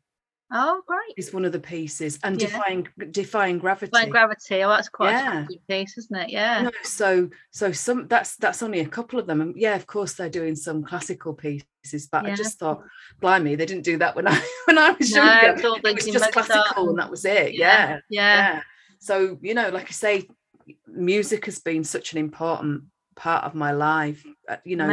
Oh, 0.53 0.81
great. 0.87 1.15
is 1.17 1.33
one 1.35 1.45
of 1.45 1.51
the 1.53 1.59
pieces, 1.59 2.19
and 2.23 2.41
Yeah. 2.41 2.47
defying 2.49 2.89
defying 3.11 3.59
gravity. 3.59 3.91
By 3.91 4.07
gravity. 4.07 4.62
Oh, 4.62 4.69
that's 4.69 4.89
quite 4.89 5.11
Yeah. 5.11 5.19
a 5.19 5.23
challenging 5.33 5.61
piece, 5.69 5.99
isn't 5.99 6.17
it? 6.17 6.31
Yeah. 6.31 6.62
No, 6.62 6.71
so 6.85 7.29
so 7.51 7.73
some 7.73 8.07
that's 8.07 8.37
that's 8.37 8.62
only 8.62 8.81
a 8.81 8.89
couple 8.89 9.19
of 9.19 9.27
them, 9.27 9.41
and 9.41 9.57
yeah, 9.57 9.75
of 9.75 9.87
course 9.89 10.15
they're 10.15 10.29
doing 10.31 10.55
some 10.55 10.85
classical 10.85 11.35
pieces, 11.35 12.07
but 12.11 12.25
Yeah. 12.25 12.33
I 12.33 12.35
just 12.37 12.59
thought, 12.61 12.85
blimey, 13.21 13.57
they 13.57 13.67
didn't 13.67 13.83
do 13.85 13.99
that 13.99 14.15
when 14.15 14.29
I 14.29 14.41
when 14.67 14.79
I 14.79 14.91
was 14.93 15.11
No, 15.12 15.25
younger. 15.25 15.55
it's 15.55 15.62
It 15.85 15.95
was 15.95 16.07
just 16.07 16.33
classical, 16.33 16.91
and 16.91 16.99
that 16.99 17.11
was 17.11 17.25
it. 17.25 17.55
yeah. 17.55 17.99
Yeah. 18.09 18.35
yeah 18.55 18.62
so 18.99 19.39
you 19.43 19.53
know 19.53 19.69
like 19.69 19.89
i 19.89 19.91
say 19.91 20.27
music 20.87 21.45
has 21.45 21.59
been 21.59 21.85
such 21.85 22.12
an 22.12 22.19
important 22.19 22.83
part 23.16 23.44
of 23.44 23.55
my 23.55 23.72
life 23.72 24.24
uh, 24.48 24.57
you 24.64 24.76
know 24.76 24.87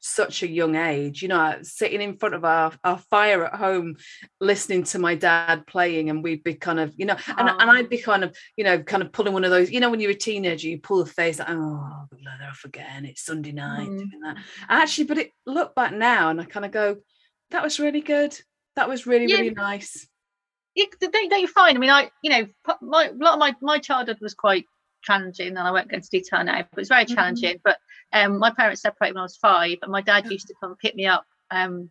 such 0.00 0.42
a 0.42 0.48
young 0.48 0.74
age 0.74 1.20
you 1.22 1.28
know 1.28 1.58
sitting 1.62 2.00
in 2.00 2.16
front 2.16 2.34
of 2.34 2.44
our, 2.44 2.72
our 2.82 2.96
fire 2.98 3.44
at 3.44 3.54
home 3.54 3.94
listening 4.40 4.82
to 4.82 4.98
my 4.98 5.14
dad 5.14 5.66
playing 5.66 6.08
and 6.10 6.24
we'd 6.24 6.42
be 6.42 6.54
kind 6.54 6.80
of 6.80 6.92
you 6.96 7.04
know 7.04 7.16
and, 7.38 7.48
and 7.48 7.70
Oh. 7.70 7.72
i'd 7.74 7.90
be 7.90 7.98
kind 7.98 8.24
of 8.24 8.34
you 8.56 8.64
know 8.64 8.82
kind 8.82 9.02
of 9.02 9.12
pulling 9.12 9.34
one 9.34 9.44
of 9.44 9.50
those 9.50 9.70
you 9.70 9.80
know 9.80 9.90
when 9.90 10.00
you're 10.00 10.10
a 10.12 10.14
teenager 10.14 10.66
you 10.66 10.80
pull 10.80 11.04
the 11.04 11.10
face 11.10 11.38
like 11.38 11.48
oh 11.50 12.06
they're 12.10 12.48
off 12.48 12.64
again 12.64 13.04
it's 13.04 13.22
sunday 13.22 13.52
night 13.52 13.90
Mm. 13.90 13.98
doing 13.98 14.20
that 14.24 14.36
actually 14.68 15.04
but 15.04 15.18
it 15.18 15.30
look 15.46 15.74
back 15.74 15.92
now 15.92 16.30
and 16.30 16.40
i 16.40 16.44
kind 16.44 16.64
of 16.66 16.72
go 16.72 16.96
that 17.50 17.62
was 17.62 17.78
really 17.78 18.00
good 18.00 18.36
that 18.76 18.88
was 18.88 19.06
really 19.06 19.26
Yeah. 19.26 19.36
really 19.36 19.50
nice 19.50 20.08
you, 20.74 20.86
don't, 21.00 21.12
don't 21.12 21.40
you 21.40 21.48
find? 21.48 21.76
I 21.76 21.80
mean, 21.80 21.90
I, 21.90 22.10
you 22.22 22.30
know, 22.30 22.46
my 22.80 23.08
a 23.08 23.12
lot 23.12 23.34
of 23.34 23.38
my 23.38 23.54
my 23.60 23.78
childhood 23.78 24.16
was 24.22 24.32
quite 24.32 24.64
challenging, 25.02 25.48
and 25.48 25.58
I 25.58 25.70
won't 25.70 25.88
go 25.88 25.96
into 25.96 26.08
detail 26.08 26.42
now, 26.44 26.64
but 26.70 26.80
it's 26.80 26.88
very 26.88 27.04
Mhm. 27.04 27.14
challenging. 27.14 27.60
But 27.64 27.78
um, 28.12 28.38
my 28.38 28.50
parents 28.50 28.82
separated 28.82 29.14
when 29.14 29.20
I 29.20 29.24
was 29.24 29.36
five, 29.36 29.78
and 29.82 29.90
my 29.92 30.00
dad 30.02 30.30
used 30.30 30.46
to 30.48 30.54
come 30.60 30.76
pick 30.76 30.94
me 30.94 31.06
up 31.06 31.26
um, 31.50 31.90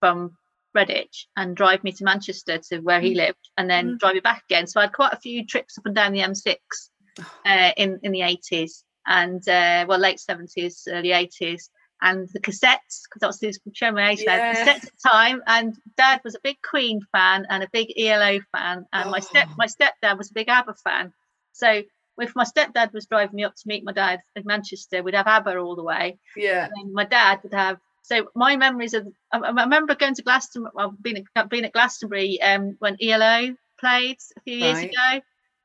from 0.00 0.36
Redditch 0.76 1.26
and 1.36 1.56
drive 1.56 1.84
me 1.84 1.92
to 1.92 2.04
Manchester 2.04 2.58
to 2.58 2.80
where 2.80 3.00
he 3.00 3.12
Mm. 3.12 3.16
lived, 3.16 3.48
and 3.56 3.70
then 3.70 3.92
Mm. 3.94 3.98
drive 3.98 4.14
me 4.14 4.20
back 4.20 4.42
again. 4.48 4.66
So 4.66 4.80
I 4.80 4.84
had 4.84 4.92
quite 4.92 5.12
a 5.12 5.20
few 5.20 5.46
trips 5.46 5.78
up 5.78 5.86
and 5.86 5.94
down 5.94 6.12
the 6.12 6.20
M6 6.20 6.90
Oh. 7.18 7.24
uh, 7.44 7.72
in 7.76 8.00
in 8.02 8.12
the 8.12 8.22
80s 8.22 8.84
and 9.06 9.46
uh, 9.48 9.84
well, 9.88 9.98
late 9.98 10.18
70s, 10.18 10.88
early 10.90 11.12
80s. 11.12 11.70
And 12.02 12.28
the 12.34 12.40
cassettes, 12.40 13.04
because 13.04 13.22
obviously 13.22 13.48
it's 13.48 13.58
showing 13.72 13.94
my 13.94 14.10
age 14.10 14.22
Yeah. 14.26 14.40
cassettes 14.52 14.66
at 14.68 14.82
the 14.82 15.08
time. 15.10 15.42
And 15.46 15.74
dad 15.96 16.20
was 16.24 16.34
a 16.34 16.40
big 16.42 16.60
Queen 16.62 17.00
fan 17.12 17.46
and 17.48 17.62
a 17.62 17.68
big 17.72 17.92
ELO 17.96 18.40
fan. 18.54 18.84
And 18.92 19.10
my 19.10 19.20
step 19.20 19.46
Oh. 19.50 19.54
my 19.56 19.66
stepdad 19.66 20.18
was 20.18 20.30
a 20.30 20.34
big 20.34 20.48
ABBA 20.48 20.74
fan. 20.82 21.12
So 21.54 21.82
if 22.18 22.36
my 22.36 22.44
stepdad 22.44 22.92
was 22.92 23.06
driving 23.06 23.36
me 23.36 23.44
up 23.44 23.54
to 23.56 23.68
meet 23.68 23.84
my 23.84 23.92
dad 23.92 24.20
in 24.36 24.44
Manchester, 24.46 25.02
we'd 25.02 25.14
have 25.14 25.26
ABBA 25.26 25.56
all 25.58 25.76
the 25.76 25.82
way. 25.82 26.18
yeah 26.36 26.68
And 26.76 26.92
my 26.92 27.04
dad 27.04 27.40
would 27.42 27.54
have. 27.54 27.78
So 28.02 28.28
my 28.34 28.56
memories 28.56 28.94
of 28.94 29.06
I, 29.32 29.38
I 29.38 29.62
remember 29.64 29.94
going 29.94 30.14
to 30.16 30.22
Glastonbury, 30.22 30.72
well, 30.74 30.94
being 31.00 31.26
at, 31.36 31.48
being 31.50 31.64
at 31.64 31.72
Glastonbury 31.72 32.40
um, 32.42 32.76
when 32.80 32.96
ELO 33.02 33.56
played 33.80 34.18
a 34.36 34.40
few 34.42 34.56
years 34.56 34.76
Right. 34.78 34.90
ago, 34.92 35.20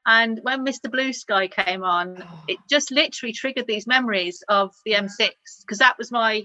and 0.05 0.39
when 0.43 0.65
Mr. 0.65 0.89
Blue 0.89 1.13
Sky 1.13 1.47
came 1.47 1.83
on, 1.83 2.23
Oh. 2.23 2.43
it 2.47 2.57
just 2.69 2.91
literally 2.91 3.33
triggered 3.33 3.67
these 3.67 3.87
memories 3.87 4.43
of 4.47 4.73
the 4.85 4.93
M6 4.93 5.31
because 5.61 5.79
that 5.79 5.97
was 5.97 6.11
my, 6.11 6.43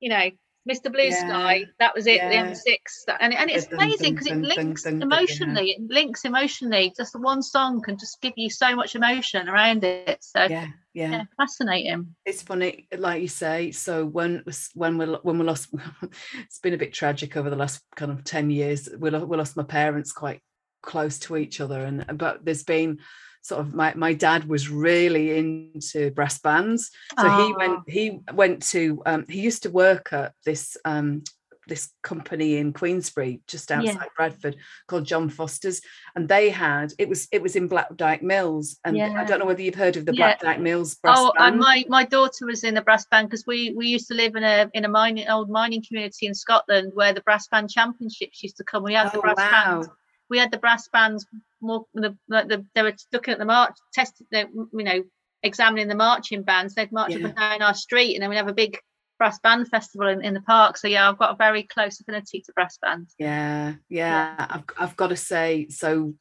you 0.00 0.08
know, 0.10 0.30
Mr. 0.68 0.90
Blue 0.92 1.04
Yeah. 1.04 1.18
Sky. 1.28 1.64
That 1.78 1.94
was 1.94 2.06
it, 2.06 2.16
Yeah. 2.16 2.28
the 2.28 2.50
M6, 2.50 3.04
that- 3.06 3.18
and 3.20 3.32
and 3.32 3.50
it's 3.50 3.66
amazing 3.72 4.14
because 4.14 4.26
it 4.26 4.36
links 4.36 4.82
dun, 4.82 4.98
dun, 4.98 5.08
yeah. 5.10 5.16
emotionally. 5.16 5.70
It 5.70 5.82
links 5.88 6.24
emotionally. 6.24 6.92
Just 6.96 7.12
the 7.12 7.20
one 7.20 7.42
song 7.42 7.80
can 7.82 7.96
just 7.98 8.20
give 8.20 8.32
you 8.36 8.50
so 8.50 8.74
much 8.74 8.96
emotion 8.96 9.48
around 9.48 9.84
it. 9.84 10.18
So 10.22 10.42
yeah 10.44 10.66
yeah 10.92 11.10
yeah, 11.10 11.22
fascinating. 11.36 12.16
it's 12.24 12.40
funny 12.42 12.88
like 12.96 13.20
you 13.20 13.28
say 13.28 13.70
so 13.70 14.06
when 14.06 14.42
when 14.74 14.96
we 14.96 15.04
when 15.04 15.38
we 15.38 15.44
lost 15.44 15.68
it's 16.38 16.58
been 16.60 16.72
a 16.72 16.78
bit 16.78 16.94
tragic 16.94 17.36
over 17.36 17.50
the 17.50 17.56
last 17.56 17.82
kind 17.96 18.10
of 18.10 18.24
10 18.24 18.48
years 18.48 18.88
we, 18.98 19.10
lo- 19.10 19.26
we 19.26 19.36
lost 19.36 19.58
my 19.58 19.62
parents 19.62 20.10
quite 20.12 20.40
close 20.82 21.18
to 21.18 21.36
each 21.36 21.60
other 21.60 21.84
and 21.84 22.06
but 22.16 22.42
there's 22.46 22.62
been 22.62 22.98
sort 23.46 23.60
of 23.60 23.74
my, 23.74 23.92
my 23.94 24.12
dad 24.12 24.44
was 24.48 24.68
really 24.68 25.38
into 25.38 26.10
brass 26.10 26.38
bands 26.38 26.90
so 27.20 27.28
he 27.28 27.52
Oh. 27.52 27.56
went 27.58 27.78
he 27.96 28.04
went 28.34 28.62
to 28.74 29.02
um 29.06 29.24
he 29.28 29.40
used 29.40 29.62
to 29.64 29.70
work 29.70 30.12
at 30.12 30.32
this 30.44 30.76
um 30.84 31.22
this 31.68 31.90
company 32.00 32.58
in 32.58 32.72
Queensbury, 32.72 33.40
just 33.48 33.70
Yeah. 33.70 33.78
outside 33.78 34.10
Bradford, 34.16 34.54
called 34.86 35.04
John 35.04 35.28
Foster's, 35.28 35.80
and 36.14 36.28
they 36.28 36.48
had 36.48 36.92
it 36.96 37.08
was 37.08 37.26
it 37.32 37.42
was 37.42 37.56
in 37.56 37.66
Black 37.66 37.88
Dyke 37.96 38.22
Mills, 38.22 38.78
and 38.84 39.02
I 39.02 39.24
don't 39.24 39.40
know 39.40 39.46
whether 39.46 39.62
you've 39.62 39.74
heard 39.84 39.96
of 39.96 40.06
the 40.06 40.14
Yeah. 40.14 40.18
Black 40.36 40.40
Dyke 40.40 40.60
Mills 40.60 40.94
brass 40.94 41.18
Oh, 41.18 41.32
band. 41.36 41.54
and 41.54 41.58
my, 41.58 41.84
my 41.88 42.04
daughter 42.04 42.46
was 42.46 42.62
in 42.62 42.76
a 42.76 42.82
brass 42.82 43.04
band 43.10 43.28
because 43.28 43.44
we, 43.48 43.72
we 43.76 43.88
used 43.88 44.06
to 44.06 44.14
live 44.14 44.36
in 44.36 44.44
a 44.44 44.70
in 44.74 44.84
a 44.84 44.88
mining 44.88 45.28
old 45.28 45.50
mining 45.50 45.82
community 45.86 46.26
in 46.28 46.34
Scotland 46.34 46.92
where 46.94 47.12
the 47.12 47.22
brass 47.22 47.48
band 47.48 47.68
championships 47.68 48.44
used 48.44 48.58
to 48.58 48.64
come. 48.64 48.84
We 48.84 48.94
had 48.94 49.10
the 49.12 49.18
Oh, 49.18 49.22
brass 49.22 49.36
wow. 49.36 49.50
bands. 49.80 49.88
We 50.30 50.38
had 50.38 50.52
the 50.52 50.58
brass 50.58 50.86
bands 50.96 51.26
more 51.66 51.84
the, 51.94 52.16
the 52.28 52.64
they 52.74 52.82
were 52.82 52.94
looking 53.12 53.32
at 53.32 53.38
the 53.38 53.44
march 53.44 53.74
test 53.92 54.22
you 54.32 54.68
know 54.72 55.02
examining 55.42 55.88
the 55.88 55.94
marching 55.94 56.42
bands. 56.42 56.74
They'd 56.74 56.92
march 56.92 57.14
up 57.14 57.22
and 57.22 57.34
down 57.36 57.62
our 57.62 57.74
street 57.74 58.14
and 58.14 58.22
then 58.22 58.30
we'd 58.30 58.36
have 58.36 58.48
a 58.48 58.54
big 58.54 58.78
brass 59.18 59.38
band 59.40 59.68
festival 59.68 60.08
in, 60.08 60.24
in 60.24 60.34
the 60.34 60.40
park. 60.42 60.76
So 60.76 60.88
yeah, 60.88 61.08
I've 61.08 61.18
got 61.18 61.32
a 61.32 61.36
very 61.36 61.62
close 61.62 62.00
affinity 62.00 62.42
to 62.42 62.52
brass 62.54 62.78
bands. 62.80 63.14
Yeah, 63.18 63.74
yeah. 63.88 64.34
I've 64.38 64.64
I've 64.78 64.96
got 64.96 65.08
to 65.08 65.16
say, 65.16 65.68
so 65.70 66.14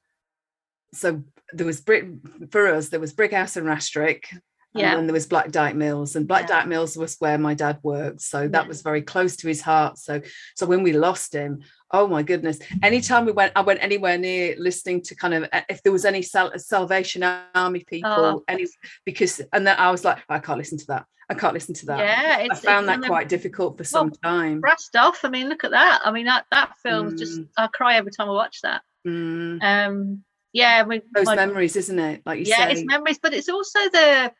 so 0.94 1.24
there 1.54 1.66
was 1.66 1.82
Brick 1.82 2.06
for 2.52 2.68
us, 2.68 2.90
there 2.90 3.00
was 3.00 3.14
Brighouse 3.14 3.58
and 3.58 3.68
Rastrick, 3.68 4.26
and 4.32 4.42
then 4.84 5.08
there 5.08 5.14
was 5.14 5.28
Black 5.28 5.52
Dyke 5.52 5.76
Mills, 5.76 6.16
and 6.16 6.28
Black 6.28 6.44
Yeah. 6.44 6.60
Dyke 6.60 6.68
Mills 6.68 6.98
was 6.98 7.16
where 7.20 7.38
my 7.38 7.54
dad 7.54 7.80
worked. 7.84 8.22
So 8.22 8.48
that 8.48 8.64
Yeah. 8.64 8.68
was 8.68 8.82
very 8.82 9.02
close 9.02 9.36
to 9.38 9.48
his 9.48 9.62
heart. 9.62 9.98
So 9.98 10.22
so 10.56 10.66
when 10.66 10.84
we 10.84 10.94
lost 10.94 11.34
him, 11.34 11.64
oh 11.92 12.08
my 12.08 12.24
goodness. 12.24 12.60
Anytime 12.84 13.26
we 13.26 13.32
went, 13.32 13.52
I 13.56 13.62
went 13.62 13.82
anywhere 13.82 14.18
near 14.18 14.56
listening 14.58 15.02
to 15.04 15.16
kind 15.16 15.34
of 15.34 15.44
uh, 15.54 15.62
if 15.70 15.82
there 15.84 15.92
was 15.92 16.06
any 16.06 16.22
Sal- 16.22 16.58
Salvation 16.58 17.24
Army 17.54 17.84
people, 17.88 18.12
Oh. 18.12 18.44
any 18.48 18.66
because 19.06 19.42
and 19.54 19.66
then 19.66 19.78
I 19.78 19.92
was 19.92 20.04
like, 20.04 20.20
I 20.30 20.40
can't 20.40 20.58
listen 20.58 20.78
to 20.80 20.86
that. 20.88 21.06
I 21.30 21.34
can't 21.34 21.54
listen 21.54 21.74
to 21.76 21.86
that. 21.88 22.00
Yeah, 22.00 22.48
I 22.52 22.56
found 22.56 22.88
that 22.88 23.02
quite 23.02 23.30
difficult 23.30 23.78
for 23.78 23.84
some 23.84 24.12
time. 24.24 24.62
brassed 24.62 24.96
off. 24.96 25.26
I 25.26 25.30
mean, 25.30 25.50
look 25.50 25.64
at 25.64 25.72
that. 25.72 26.02
I 26.06 26.12
mean, 26.12 26.26
that 26.26 26.46
that 26.52 26.74
film's 26.84 27.20
just 27.20 27.40
Mm. 27.40 27.48
I 27.58 27.68
cry 27.68 27.96
every 27.96 28.12
time 28.12 28.30
I 28.30 28.34
watch 28.34 28.62
that. 28.62 28.82
Mm, 29.08 29.64
Um, 29.64 30.24
yeah, 30.54 30.84
we, 30.84 31.02
those 31.14 31.26
my- 31.26 31.36
memories, 31.36 31.76
isn't 31.76 31.98
it? 31.98 32.22
Like 32.26 32.40
you 32.40 32.46
yeah, 32.48 32.68
say. 32.68 32.72
it's 32.74 32.86
memories, 32.86 33.20
but 33.22 33.34
it's 33.34 33.50
also 33.50 33.80
the. 33.92 34.32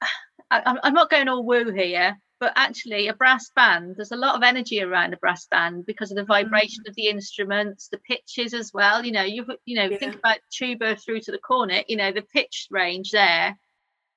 I, 0.50 0.60
I'm- 0.60 0.78
I'm 0.82 0.94
not 0.94 1.10
going 1.10 1.28
all 1.28 1.44
woo 1.44 1.70
here, 1.72 2.16
but 2.40 2.52
actually, 2.56 3.08
a 3.08 3.14
brass 3.14 3.50
band. 3.54 3.96
There's 3.96 4.12
a 4.12 4.16
lot 4.16 4.34
of 4.36 4.42
energy 4.42 4.82
around 4.82 5.14
a 5.14 5.16
brass 5.18 5.46
band 5.46 5.86
because 5.86 6.10
of 6.10 6.16
the 6.16 6.24
vibration 6.24 6.84
mm. 6.84 6.88
of 6.88 6.94
the 6.94 7.08
instruments, 7.08 7.88
the 7.88 7.98
pitches 7.98 8.54
as 8.54 8.72
well. 8.72 9.04
You 9.04 9.12
know, 9.12 9.22
you 9.22 9.46
you 9.64 9.76
know, 9.76 9.96
think 9.96 10.16
about 10.16 10.38
tuba 10.50 10.96
through 10.96 11.20
to 11.20 11.32
the 11.32 11.38
cornet. 11.38 11.88
You 11.88 11.96
know, 11.96 12.12
the 12.12 12.22
pitch 12.22 12.66
range 12.70 13.10
there, 13.10 13.56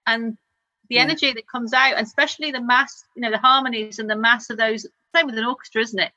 and 0.05 0.37
the 0.89 0.95
Yeah. 0.95 1.01
energy 1.03 1.31
that 1.33 1.47
comes 1.47 1.73
out, 1.73 1.93
and 1.95 2.05
especially 2.05 2.51
the 2.51 2.61
mass. 2.61 3.03
You 3.15 3.21
know, 3.21 3.31
the 3.31 3.37
harmonies 3.37 3.99
and 3.99 4.09
the 4.09 4.15
mass 4.15 4.49
of 4.49 4.57
those. 4.57 4.85
Same 5.15 5.25
with 5.27 5.37
an 5.37 5.45
orchestra, 5.45 5.81
isn't 5.81 5.99
it? 5.99 6.11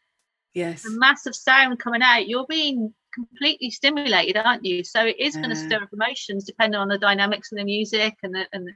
Yes. 0.52 0.82
the 0.82 0.90
massive 0.90 1.34
sound 1.34 1.78
coming 1.78 2.02
out, 2.02 2.26
you're 2.28 2.46
being 2.48 2.92
completely 3.14 3.70
stimulated, 3.70 4.36
aren't 4.36 4.64
you? 4.64 4.82
So 4.82 5.04
it 5.04 5.18
is 5.20 5.36
going 5.36 5.50
to 5.50 5.56
Yeah. 5.56 5.66
stir 5.66 5.82
up 5.84 5.92
emotions 5.92 6.44
depending 6.44 6.80
on 6.80 6.88
the 6.88 6.98
dynamics 6.98 7.52
of 7.52 7.58
the 7.58 7.64
music 7.64 8.16
and 8.24 8.34
the, 8.34 8.46
and 8.52 8.66
the, 8.66 8.72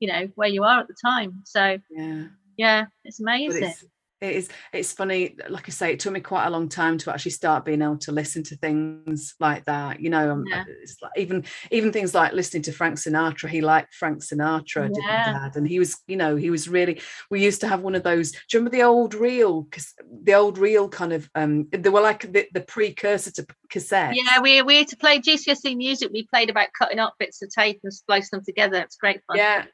you 0.00 0.08
know 0.08 0.28
where 0.34 0.48
you 0.48 0.64
are 0.64 0.80
at 0.80 0.88
the 0.88 0.94
time. 0.94 1.42
So 1.44 1.78
Yeah. 1.90 2.24
Yeah, 2.56 2.86
it's 3.04 3.20
amazing. 3.20 3.64
it's 3.64 3.84
it 4.20 4.36
is 4.36 4.48
it's 4.72 4.92
funny, 4.92 5.36
like 5.50 5.68
I 5.68 5.70
say, 5.70 5.92
it 5.92 6.00
took 6.00 6.12
me 6.12 6.20
quite 6.20 6.46
a 6.46 6.50
long 6.50 6.68
time 6.68 6.96
to 6.98 7.12
actually 7.12 7.32
start 7.32 7.64
being 7.64 7.82
able 7.82 7.98
to 7.98 8.12
listen 8.12 8.42
to 8.44 8.56
things 8.56 9.34
like 9.38 9.64
that. 9.66 10.00
You 10.00 10.08
know, 10.08 10.30
um, 10.30 10.46
Yeah. 10.48 10.64
it's 10.82 10.96
like 11.02 11.12
even 11.16 11.44
even 11.70 11.92
things 11.92 12.14
like 12.14 12.32
listening 12.32 12.62
to 12.62 12.72
Frank 12.72 12.96
Sinatra. 12.96 13.48
He 13.50 13.60
liked 13.60 13.92
Frank 13.94 14.22
Sinatra, 14.22 14.88
didn't 14.92 14.96
Yeah. 14.96 15.32
dad? 15.32 15.56
And 15.56 15.68
he 15.68 15.78
was, 15.78 16.00
you 16.06 16.16
know, 16.16 16.36
he 16.36 16.48
was 16.48 16.68
really 16.68 17.00
we 17.30 17.44
used 17.44 17.60
to 17.62 17.68
have 17.68 17.80
one 17.82 17.94
of 17.94 18.02
those. 18.02 18.32
Do 18.32 18.38
you 18.52 18.58
remember 18.60 18.76
the 18.76 18.84
old 18.84 19.14
reel? 19.14 19.62
Because 19.62 19.92
the 20.22 20.34
old 20.34 20.56
reel 20.58 20.88
kind 20.88 21.12
of 21.12 21.28
um 21.34 21.68
they 21.70 21.90
were 21.90 22.00
like 22.00 22.32
the, 22.32 22.46
the 22.54 22.62
precursor 22.62 23.32
to 23.32 23.46
cassette. 23.68 24.16
Yeah, 24.16 24.40
we 24.40 24.62
we 24.62 24.76
had 24.78 24.88
to 24.88 24.96
play 24.96 25.18
GCSE 25.18 25.76
music. 25.76 26.10
We 26.12 26.26
played 26.26 26.48
about 26.50 26.68
cutting 26.78 26.98
up 27.00 27.14
bits 27.18 27.42
of 27.42 27.50
tape 27.50 27.80
and 27.82 27.92
splicing 27.92 28.38
them 28.38 28.44
together. 28.44 28.78
It's 28.78 28.96
great 28.96 29.20
fun. 29.26 29.36
yeah 29.36 29.64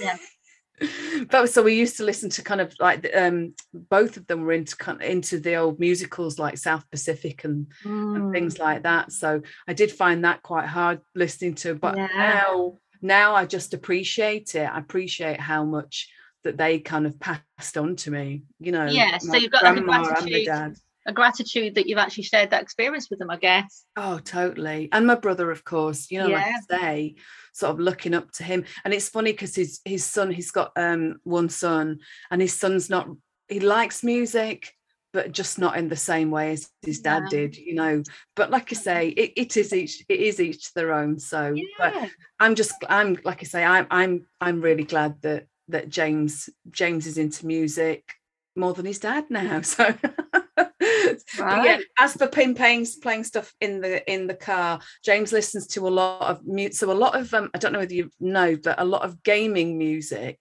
Yeah. 0.00 0.16
but 1.30 1.46
so 1.48 1.62
we 1.62 1.74
used 1.74 1.96
to 1.96 2.04
listen 2.04 2.28
to 2.28 2.42
kind 2.42 2.60
of 2.60 2.74
like 2.78 3.08
um 3.16 3.54
both 3.72 4.16
of 4.16 4.26
them 4.26 4.42
were 4.42 4.52
into 4.52 4.76
kind 4.76 5.00
into 5.02 5.40
the 5.40 5.54
old 5.56 5.78
musicals 5.80 6.38
like 6.38 6.58
south 6.58 6.84
pacific 6.90 7.44
and, 7.44 7.66
and 8.14 8.24
Mm, 8.24 8.32
things 8.32 8.58
like 8.58 8.82
that 8.82 9.10
so 9.10 9.40
i 9.66 9.72
did 9.72 9.90
find 9.90 10.24
that 10.24 10.42
quite 10.42 10.66
hard 10.66 11.00
listening 11.14 11.54
to 11.54 11.74
but 11.74 11.96
Yeah. 11.96 12.08
now 12.18 12.78
now 13.00 13.34
i 13.34 13.46
just 13.46 13.72
appreciate 13.72 14.54
it 14.54 14.64
i 14.70 14.78
appreciate 14.78 15.40
how 15.40 15.64
much 15.64 16.08
that 16.46 16.56
they 16.56 16.78
kind 16.78 17.06
of 17.06 17.18
passed 17.18 17.76
on 17.76 17.96
to 17.96 18.10
me. 18.12 18.44
You 18.60 18.70
know, 18.70 18.86
Yeah, 18.92 19.18
so 19.18 19.36
you've 19.36 19.50
got 19.50 19.64
like 19.64 19.74
grandma 19.74 19.92
and 19.94 20.04
my 20.04 20.04
gratitude. 20.08 20.46
dad. 20.46 20.76
A 21.06 21.12
gratitude 21.12 21.76
that 21.76 21.86
you've 21.86 21.98
actually 21.98 22.24
shared 22.24 22.50
that 22.50 22.62
experience 22.62 23.08
with 23.08 23.18
them, 23.20 23.30
I 23.30 23.36
guess. 23.36 23.84
Oh, 23.96 24.18
totally. 24.18 24.88
And 24.92 25.06
my 25.06 25.14
brother, 25.14 25.50
of 25.50 25.64
course, 25.64 26.10
you 26.10 26.18
know, 26.18 26.28
like 26.28 26.44
Yeah. 26.46 26.58
I 26.72 26.78
say, 26.78 27.14
sort 27.52 27.70
of 27.72 27.80
looking 27.80 28.12
up 28.14 28.32
to 28.32 28.42
him. 28.42 28.64
And 28.84 28.92
it's 28.92 29.08
funny 29.08 29.32
because 29.32 29.54
his 29.54 29.80
his 29.84 30.04
son, 30.04 30.30
he's 30.32 30.50
got 30.50 30.72
um 30.76 31.16
one 31.22 31.48
son, 31.48 32.00
and 32.30 32.42
his 32.42 32.52
son's 32.54 32.90
not 32.90 33.08
he 33.48 33.60
likes 33.60 34.02
music, 34.02 34.72
but 35.12 35.30
just 35.32 35.58
not 35.58 35.76
in 35.78 35.88
the 35.88 35.96
same 35.96 36.30
way 36.32 36.50
as 36.50 36.68
his 36.82 37.00
dad 37.00 37.22
Yeah. 37.24 37.28
did, 37.30 37.56
you 37.56 37.74
know. 37.74 38.02
But 38.34 38.50
like 38.50 38.72
I 38.72 38.74
say, 38.74 39.08
it, 39.08 39.32
it 39.36 39.56
is 39.56 39.72
each 39.72 40.04
it 40.08 40.20
is 40.20 40.40
each 40.40 40.74
their 40.74 40.92
own. 40.92 41.18
So 41.20 41.54
but 41.78 41.94
I'm 42.40 42.54
just 42.56 42.72
I'm 42.88 43.16
like 43.24 43.40
I 43.42 43.44
say, 43.44 43.64
I'm 43.64 43.86
I'm 43.90 44.26
I'm 44.40 44.60
really 44.60 44.84
glad 44.84 45.22
that 45.22 45.46
that 45.68 45.88
James 45.88 46.50
James 46.70 47.06
is 47.06 47.16
into 47.16 47.46
music 47.46 48.02
more 48.56 48.74
than 48.74 48.86
his 48.86 48.98
dad 48.98 49.24
now. 49.30 49.60
So 49.62 49.94
but 51.48 51.64
yeah, 51.64 51.78
as 51.98 52.14
for 52.14 52.26
playing 52.26 52.54
playing 52.54 53.24
stuff 53.24 53.54
in 53.60 53.80
the 53.80 54.10
in 54.12 54.26
the 54.26 54.34
car, 54.34 54.80
James 55.04 55.32
listens 55.32 55.66
to 55.68 55.86
a 55.86 55.90
lot 55.90 56.22
of 56.30 56.44
mute. 56.46 56.74
So 56.74 56.90
a 56.90 56.94
lot 56.94 57.14
of 57.18 57.32
um, 57.34 57.50
I 57.54 57.58
don't 57.58 57.72
know 57.72 57.78
whether 57.80 57.94
you 57.94 58.10
know, 58.20 58.56
but 58.62 58.80
a 58.80 58.84
lot 58.84 59.02
of 59.02 59.22
gaming 59.22 59.78
music 59.78 60.38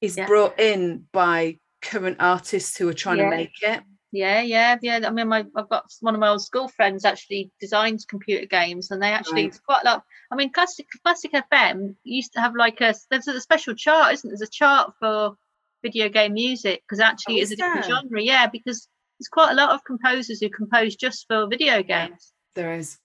is 0.00 0.16
Yeah. 0.16 0.26
brought 0.26 0.58
in 0.58 1.06
by 1.12 1.58
current 1.82 2.16
artists 2.20 2.76
who 2.76 2.88
are 2.88 2.94
trying 2.94 3.18
Yeah. 3.18 3.30
to 3.30 3.36
make 3.36 3.62
it. 3.62 3.82
Yeah, 4.12 4.40
yeah, 4.40 4.76
yeah. 4.82 5.00
I 5.06 5.10
mean, 5.10 5.28
my 5.28 5.46
I've 5.54 5.68
got 5.68 5.84
one 6.00 6.14
of 6.14 6.20
my 6.20 6.28
old 6.30 6.42
school 6.42 6.66
friends 6.68 7.04
actually 7.04 7.52
designs 7.60 8.04
computer 8.04 8.44
games, 8.46 8.90
and 8.90 9.00
they 9.00 9.12
actually 9.12 9.42
Right. 9.42 9.48
it's 9.48 9.60
quite 9.60 9.82
a 9.82 9.86
lot. 9.86 10.04
I 10.32 10.36
mean, 10.36 10.50
classic 10.50 10.86
classic 11.04 11.32
FM 11.32 11.94
used 12.02 12.32
to 12.32 12.40
have 12.40 12.54
like 12.56 12.80
a 12.80 12.94
there's 13.10 13.28
a 13.28 13.40
special 13.40 13.74
chart, 13.74 14.14
isn't 14.14 14.28
there? 14.28 14.36
There's 14.36 14.48
a 14.48 14.50
chart 14.50 14.94
for 14.98 15.36
video 15.82 16.08
game 16.08 16.34
music 16.34 16.82
because 16.82 16.98
actually 17.00 17.38
Oh, 17.38 17.42
it's 17.42 17.52
a 17.52 17.56
different 17.56 17.86
there? 17.86 17.96
genre. 18.00 18.20
Yeah, 18.22 18.46
because 18.48 18.88
there's 19.20 19.28
quite 19.28 19.52
a 19.52 19.54
lot 19.54 19.74
of 19.74 19.84
composers 19.84 20.40
who 20.40 20.48
compose 20.48 20.96
just 20.96 21.26
for 21.28 21.46
video 21.46 21.82
games. 21.82 22.32
There 22.54 22.74
is. 22.74 22.98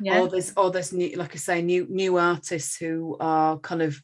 Yeah, 0.00 0.20
or 0.20 0.28
there's 0.28 0.52
or 0.56 0.70
there's 0.70 0.92
new 0.92 1.16
like 1.16 1.34
i 1.34 1.38
say 1.38 1.60
new 1.60 1.84
new 1.90 2.18
artists 2.18 2.76
who 2.76 3.16
are 3.18 3.58
kind 3.58 3.82
of 3.82 4.00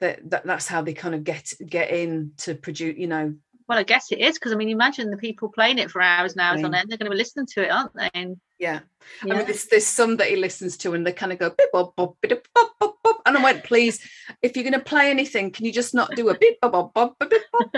that, 0.00 0.28
that 0.30 0.44
that's 0.44 0.66
how 0.66 0.82
they 0.82 0.94
kind 0.94 1.14
of 1.14 1.22
get 1.22 1.52
get 1.64 1.92
in 1.92 2.32
to 2.38 2.56
produce 2.56 2.98
you 2.98 3.06
know 3.06 3.32
well, 3.68 3.78
I 3.78 3.84
guess 3.84 4.10
it 4.10 4.18
is 4.18 4.34
because 4.34 4.52
I 4.52 4.56
mean, 4.56 4.68
imagine 4.68 5.10
the 5.10 5.16
people 5.16 5.48
playing 5.48 5.78
it 5.78 5.90
for 5.90 6.02
hours 6.02 6.32
and 6.32 6.40
hours 6.40 6.64
on 6.64 6.74
end. 6.74 6.90
They're 6.90 6.98
going 6.98 7.06
to 7.06 7.14
be 7.14 7.16
listening 7.16 7.46
to 7.54 7.62
it, 7.62 7.70
aren't 7.70 7.94
they? 7.94 8.10
And, 8.12 8.36
yeah, 8.58 8.80
i 9.22 9.26
mean 9.26 9.44
there's, 9.44 9.66
there's 9.66 9.86
some 9.86 10.16
that 10.16 10.28
he 10.28 10.36
listens 10.36 10.76
to 10.76 10.94
and 10.94 11.06
they 11.06 11.12
kind 11.12 11.32
of 11.32 11.38
go 11.38 11.50
bip 11.50 11.72
bop 11.72 11.96
bop 11.96 12.16
bip 12.20 12.46
bop 12.54 12.72
bop 12.78 12.96
bop 13.02 13.22
and 13.26 13.36
i 13.36 13.42
went 13.42 13.64
please 13.64 14.00
if 14.40 14.56
you're 14.56 14.62
going 14.62 14.72
to 14.72 14.78
play 14.78 15.10
anything 15.10 15.50
can 15.50 15.66
you 15.66 15.72
just 15.72 15.94
not 15.94 16.14
do 16.14 16.28
a 16.28 16.38
bip 16.38 16.60
bop 16.60 16.72
bop 16.72 16.94
bop 16.94 17.18
bip 17.18 17.42
bop 17.52 17.72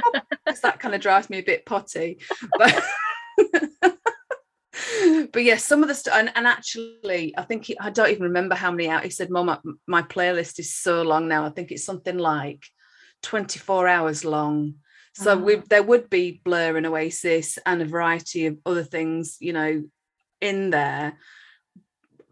bop 0.45 0.55
'Cause 0.55 0.61
that 0.61 0.81
kind 0.81 0.95
of 0.95 1.01
drives 1.01 1.31
me 1.31 1.39
a 1.39 1.43
bit 1.43 1.67
potty. 1.67 2.19
But 2.59 2.83
but 5.33 5.45
yeah 5.45 5.57
some 5.57 5.83
of 5.83 5.89
the 5.89 5.95
stuff 5.95 6.15
and, 6.17 6.33
and 6.35 6.47
actually 6.47 7.35
i 7.37 7.43
think 7.43 7.71
i 7.81 7.91
don't 7.91 8.11
even 8.11 8.23
remember 8.23 8.55
how 8.55 8.71
many 8.71 8.89
out 8.89 9.05
he 9.05 9.11
said 9.11 9.31
mom 9.31 9.47
my, 9.47 9.59
my 9.87 10.03
playlist 10.03 10.59
is 10.59 10.75
so 10.75 11.03
long 11.03 11.29
now. 11.29 11.45
I 11.45 11.51
think 11.51 11.71
it's 11.71 11.85
something 11.85 12.19
like 12.19 12.65
24 13.23 13.89
hours 13.89 14.25
long. 14.25 14.75
So 15.17 15.37
we 15.37 15.57
there 15.71 15.83
would 15.83 16.11
be 16.11 16.41
blur 16.45 16.77
and 16.77 16.87
oasis 16.87 17.59
and 17.65 17.81
a 17.81 17.85
variety 17.85 18.47
of 18.47 18.59
other 18.67 18.83
things 18.83 19.37
you 19.41 19.53
know 19.53 19.85
in 20.41 20.71
there. 20.71 21.17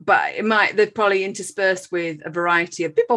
But 0.01 0.35
it 0.35 0.45
might 0.45 0.77
they're 0.77 0.91
probably 0.91 1.25
interspersed 1.25 1.93
with 1.93 2.21
a 2.25 2.31
variety 2.31 2.85
of 2.85 2.99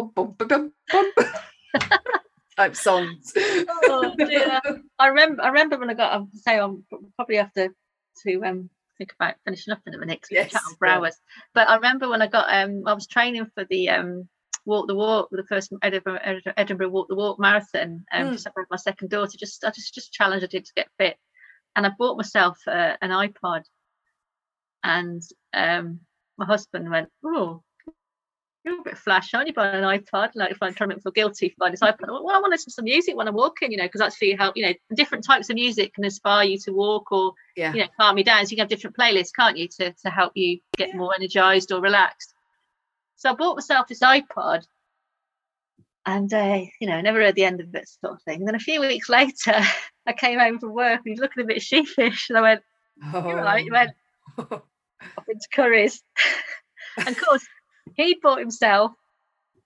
bip, 2.56 2.74
bop, 2.74 2.84
bop, 2.84 3.02
bip, 3.04 3.26
bop, 3.26 3.36
bop 3.36 3.36
type 3.36 3.76
songs 3.76 3.82
Oh, 3.88 4.14
dear. 4.26 4.60
I 4.98 5.06
remember. 5.08 5.42
I 5.42 5.48
remember 5.48 5.78
when 5.78 5.90
I 5.90 5.94
got. 5.94 6.12
I'm 6.12 6.28
say 6.32 6.58
I'm 6.58 6.84
probably 7.16 7.36
have 7.36 7.52
to 7.54 7.70
to 8.24 8.44
um 8.44 8.70
think 8.98 9.12
about 9.18 9.34
finishing 9.44 9.72
up 9.72 9.80
in 9.86 9.94
a 9.94 9.98
minute. 9.98 10.24
we 10.30 10.36
can 10.36 10.48
chat 10.48 10.62
on 10.66 10.74
for 10.76 10.86
go. 10.86 10.92
hours. 10.92 11.16
But 11.54 11.68
I 11.68 11.76
remember 11.76 12.08
when 12.08 12.22
I 12.22 12.26
got. 12.26 12.52
Um, 12.52 12.82
I 12.86 12.92
was 12.94 13.06
training 13.06 13.46
for 13.54 13.64
the 13.68 13.90
um 13.90 14.28
walk 14.64 14.88
the 14.88 14.94
walk, 14.94 15.28
the 15.30 15.44
first 15.44 15.72
Edinburgh 15.82 16.20
Edinburgh, 16.56 16.88
walk 16.88 17.08
the 17.08 17.14
walk 17.14 17.38
marathon. 17.38 18.04
Um, 18.12 18.36
Mm. 18.36 18.46
my 18.70 18.76
second 18.76 19.10
daughter. 19.10 19.36
Just 19.38 19.64
I 19.64 19.70
just 19.70 19.94
just 19.94 20.12
challenge 20.12 20.42
I 20.42 20.46
did 20.46 20.64
to 20.64 20.72
get 20.74 20.88
fit, 20.98 21.16
and 21.76 21.86
I 21.86 21.90
bought 21.98 22.16
myself 22.16 22.58
uh, 22.66 22.96
an 23.02 23.10
iPod, 23.10 23.62
and 24.82 25.22
um 25.52 26.00
my 26.38 26.46
husband 26.46 26.90
went, 26.90 27.08
oh. 27.24 27.62
You're 28.66 28.80
a 28.80 28.82
bit 28.82 28.98
flash, 28.98 29.32
aren't 29.32 29.46
you, 29.46 29.54
buying 29.54 29.76
an 29.76 29.84
iPod? 29.84 30.30
Like, 30.34 30.50
if 30.50 30.58
I'm 30.60 30.74
trying 30.74 30.90
to 30.90 30.96
me 30.96 31.00
feel 31.00 31.12
guilty 31.12 31.50
for 31.50 31.54
buying 31.60 31.72
this 31.72 31.80
iPod. 31.82 32.08
Well, 32.08 32.30
I 32.30 32.40
want 32.40 32.46
to 32.46 32.50
listen 32.50 32.70
to 32.70 32.74
some 32.74 32.84
music 32.86 33.14
when 33.16 33.28
I'm 33.28 33.34
walking, 33.34 33.70
you 33.70 33.78
know, 33.78 33.84
because 33.84 34.00
that's 34.00 34.16
actually 34.16 34.32
help, 34.32 34.56
you 34.56 34.66
know, 34.66 34.72
different 34.94 35.22
types 35.24 35.48
of 35.50 35.54
music 35.54 35.94
can 35.94 36.02
inspire 36.02 36.44
you 36.44 36.58
to 36.58 36.72
walk 36.72 37.12
or, 37.12 37.32
yeah 37.54 37.72
you 37.72 37.80
know, 37.82 37.86
calm 37.96 38.18
you 38.18 38.24
down. 38.24 38.44
So 38.44 38.50
you 38.50 38.56
can 38.56 38.64
have 38.64 38.68
different 38.68 38.96
playlists, 38.96 39.30
can't 39.34 39.56
you, 39.56 39.68
to, 39.78 39.92
to 39.92 40.10
help 40.10 40.32
you 40.34 40.58
get 40.76 40.88
Yeah. 40.88 40.96
more 40.96 41.14
energized 41.14 41.70
or 41.70 41.80
relaxed. 41.80 42.34
So 43.14 43.30
I 43.30 43.34
bought 43.34 43.54
myself 43.56 43.86
this 43.86 44.00
iPod 44.00 44.66
and, 46.04 46.32
uh, 46.34 46.62
you 46.80 46.88
know, 46.88 47.00
never 47.00 47.20
heard 47.20 47.36
the 47.36 47.44
end 47.44 47.60
of 47.60 47.72
it, 47.72 47.88
sort 47.88 48.14
of 48.14 48.22
thing. 48.22 48.40
And 48.40 48.48
then 48.48 48.56
a 48.56 48.60
few 48.60 48.80
weeks 48.80 49.08
later, 49.08 49.60
I 50.06 50.12
came 50.12 50.40
home 50.40 50.58
from 50.58 50.72
work 50.74 50.96
and 50.98 51.04
he 51.04 51.10
was 51.12 51.20
looking 51.20 51.44
a 51.44 51.46
bit 51.46 51.62
sheepish. 51.62 52.30
And 52.30 52.38
I 52.38 52.40
went, 52.40 52.62
You're 53.12 53.36
right. 53.36 53.62
He 53.62 53.70
went, 53.70 53.92
Oh. 54.38 54.62
off 55.16 55.28
into 55.28 55.46
Curry's. 55.54 56.02
and 56.98 57.08
of 57.08 57.18
course, 57.22 57.46
he 57.94 58.18
bought 58.22 58.38
himself 58.38 58.92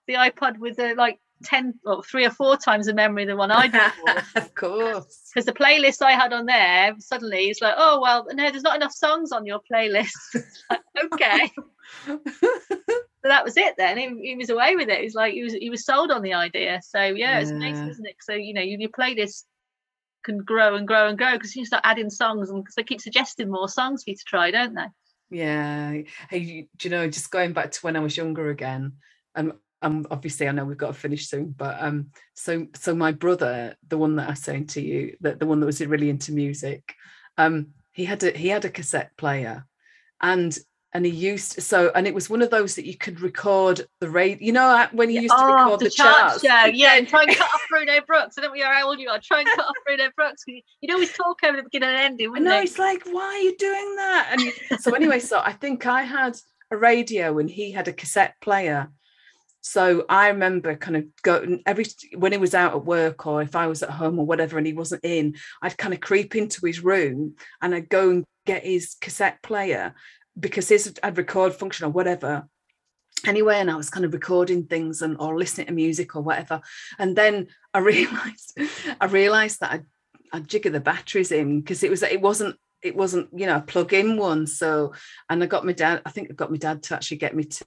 the 0.07 0.15
iPod 0.15 0.57
with 0.57 0.77
the 0.77 0.95
like 0.95 1.19
10 1.43 1.79
or 1.85 2.03
three 2.03 2.25
or 2.25 2.29
four 2.29 2.55
times 2.55 2.85
the 2.85 2.93
memory 2.93 3.25
than 3.25 3.37
one 3.37 3.51
I 3.51 3.67
did. 3.67 3.81
of 4.35 4.53
course 4.53 5.29
Because 5.33 5.45
the 5.45 5.53
playlist 5.53 6.01
I 6.01 6.11
had 6.11 6.33
on 6.33 6.45
there 6.45 6.93
suddenly 6.99 7.45
it's 7.45 7.61
like, 7.61 7.75
oh 7.77 7.99
well, 8.01 8.27
no, 8.31 8.49
there's 8.51 8.63
not 8.63 8.75
enough 8.75 8.93
songs 8.93 9.31
on 9.31 9.45
your 9.45 9.59
playlist. 9.71 10.11
Like, 10.69 10.81
okay. 11.13 11.51
So 13.23 13.29
that 13.29 13.43
was 13.43 13.55
it 13.57 13.75
then. 13.77 13.97
He, 13.97 14.29
he 14.29 14.35
was 14.35 14.49
away 14.49 14.75
with 14.75 14.89
it. 14.89 15.01
He's 15.01 15.13
like 15.13 15.33
he 15.33 15.43
was 15.43 15.53
he 15.53 15.69
was 15.69 15.85
sold 15.85 16.09
on 16.09 16.21
the 16.21 16.33
idea. 16.33 16.79
So 16.83 17.01
yeah, 17.01 17.39
it's 17.39 17.51
amazing, 17.51 17.89
isn't 17.89 18.05
it? 18.05 18.15
So 18.21 18.33
uh, 18.33 18.37
you 18.37 18.53
know, 18.53 18.61
your, 18.61 18.79
your 18.79 18.89
playlist 18.89 19.43
can 20.23 20.39
grow 20.39 20.75
and 20.75 20.87
grow 20.87 21.07
and 21.07 21.17
grow 21.17 21.33
because 21.33 21.55
you 21.55 21.65
start 21.65 21.83
adding 21.85 22.09
songs 22.09 22.49
and 22.49 22.65
they 22.75 22.83
keep 22.83 23.01
suggesting 23.01 23.49
more 23.49 23.69
songs 23.69 24.03
for 24.03 24.11
you 24.11 24.15
to 24.15 24.23
try, 24.25 24.51
don't 24.51 24.73
they? 24.73 24.85
Yeah. 25.31 26.01
Hey, 26.29 26.67
do 26.77 26.87
you 26.87 26.89
know, 26.89 27.07
just 27.09 27.31
going 27.31 27.53
back 27.53 27.71
to 27.71 27.79
when 27.81 27.95
I 27.95 28.01
was 28.01 28.17
younger 28.17 28.49
again, 28.49 28.93
um, 29.33 29.53
um, 29.81 30.05
obviously 30.11 30.47
I 30.47 30.51
know 30.51 30.65
we've 30.65 30.77
got 30.77 30.87
to 30.87 30.93
finish 30.93 31.27
soon, 31.27 31.55
but 31.57 31.81
um, 31.81 32.07
so 32.35 32.67
so 32.75 32.93
my 32.93 33.13
brother, 33.13 33.75
the 33.87 33.97
one 33.97 34.17
that 34.17 34.27
I 34.27 34.31
was 34.31 34.39
saying 34.39 34.67
to 34.67 34.81
you, 34.81 35.15
that 35.21 35.39
the 35.39 35.45
one 35.47 35.59
that 35.61 35.65
was 35.65 35.79
really 35.81 36.09
into 36.09 36.33
music, 36.33 36.93
um, 37.37 37.67
he 37.93 38.05
had 38.05 38.21
a 38.23 38.31
he 38.31 38.49
had 38.49 38.65
a 38.65 38.69
cassette 38.69 39.11
player, 39.17 39.65
and 40.21 40.55
and 40.93 41.05
he 41.05 41.11
used 41.11 41.61
so 41.61 41.91
and 41.95 42.05
it 42.05 42.13
was 42.13 42.29
one 42.29 42.41
of 42.41 42.49
those 42.49 42.75
that 42.75 42.85
you 42.85 42.97
could 42.97 43.21
record 43.21 43.85
the 43.99 44.09
radio. 44.09 44.37
You 44.41 44.51
know 44.51 44.87
when 44.91 45.09
you 45.09 45.21
used 45.21 45.35
to 45.35 45.43
oh, 45.43 45.55
record 45.55 45.79
the, 45.79 45.89
charts. 45.89 46.35
Oh, 46.35 46.39
Yeah, 46.43 46.65
yeah, 46.65 46.95
and 46.95 47.07
try 47.07 47.23
and 47.23 47.35
cut 47.35 47.47
off 47.47 47.61
Bruno 47.69 47.99
Brooks. 48.05 48.37
I 48.37 48.41
don't 48.41 48.57
know 48.57 48.65
how 48.65 48.87
old 48.87 48.99
you 48.99 49.09
are. 49.09 49.19
Try 49.19 49.39
and 49.39 49.49
cut 49.49 49.65
off 49.65 49.75
Bruno 49.85 50.09
Brooks. 50.15 50.43
You'd 50.47 50.91
always 50.91 51.13
talk 51.13 51.39
over 51.43 51.57
the 51.57 51.63
beginning 51.63 51.89
and 51.89 51.97
ending, 51.97 52.27
I 52.27 52.29
wouldn't 52.29 52.47
know 52.47 52.59
it's 52.59 52.79
like, 52.79 53.03
why 53.05 53.23
are 53.23 53.39
you 53.39 53.55
doing 53.57 53.95
that? 53.97 54.35
And 54.71 54.81
so 54.81 54.93
anyway, 54.93 55.19
so 55.19 55.39
I 55.39 55.53
think 55.53 55.85
I 55.85 56.03
had 56.03 56.37
a 56.71 56.77
radio 56.77 57.39
and 57.39 57.49
he 57.49 57.71
had 57.71 57.87
a 57.87 57.93
cassette 57.93 58.35
player. 58.41 58.89
So 59.61 60.05
I 60.09 60.29
remember 60.29 60.75
kind 60.75 60.97
of 60.97 61.05
going 61.21 61.61
every 61.65 61.85
when 62.17 62.31
he 62.31 62.37
was 62.39 62.55
out 62.55 62.73
at 62.73 62.85
work 62.85 63.27
or 63.27 63.41
if 63.43 63.55
I 63.55 63.67
was 63.67 63.83
at 63.83 63.91
home 63.91 64.17
or 64.17 64.25
whatever 64.25 64.57
and 64.57 64.65
he 64.65 64.73
wasn't 64.73 65.05
in, 65.05 65.35
I'd 65.61 65.77
kind 65.77 65.93
of 65.93 66.01
creep 66.01 66.35
into 66.35 66.65
his 66.65 66.83
room 66.83 67.35
and 67.61 67.75
I'd 67.75 67.87
go 67.87 68.09
and 68.09 68.25
get 68.45 68.65
his 68.65 68.95
cassette 68.99 69.41
player 69.43 69.93
because 70.39 70.69
his 70.69 70.93
had 71.03 71.17
record 71.17 71.53
function 71.53 71.85
or 71.85 71.89
whatever. 71.89 72.47
Anyway, 73.25 73.55
and 73.55 73.69
I 73.69 73.75
was 73.75 73.89
kind 73.89 74.05
of 74.05 74.13
recording 74.13 74.65
things 74.65 75.01
and 75.01 75.15
or 75.19 75.37
listening 75.37 75.67
to 75.67 75.73
music 75.73 76.15
or 76.15 76.21
whatever. 76.21 76.61
And 76.97 77.15
then 77.15 77.47
I 77.73 77.79
realized 77.93 78.57
I 78.99 79.05
realized 79.05 79.59
that 79.59 79.71
I 79.71 79.81
I'd 80.33 80.47
jigger 80.47 80.69
the 80.69 80.79
batteries 80.79 81.31
in 81.31 81.59
because 81.59 81.83
it 81.83 81.91
was 81.91 82.03
it 82.03 82.21
wasn't 82.21 82.55
it 82.81 82.95
wasn't 82.95 83.29
you 83.35 83.45
know 83.45 83.57
a 83.57 83.61
plug-in 83.61 84.17
one 84.17 84.47
so 84.47 84.93
and 85.29 85.43
I 85.43 85.45
got 85.45 85.65
my 85.65 85.73
dad 85.73 86.01
I 86.05 86.09
think 86.09 86.29
I 86.31 86.33
got 86.33 86.51
my 86.51 86.57
dad 86.57 86.83
to 86.83 86.95
actually 86.95 87.17
get 87.17 87.35
me 87.35 87.43
to 87.43 87.65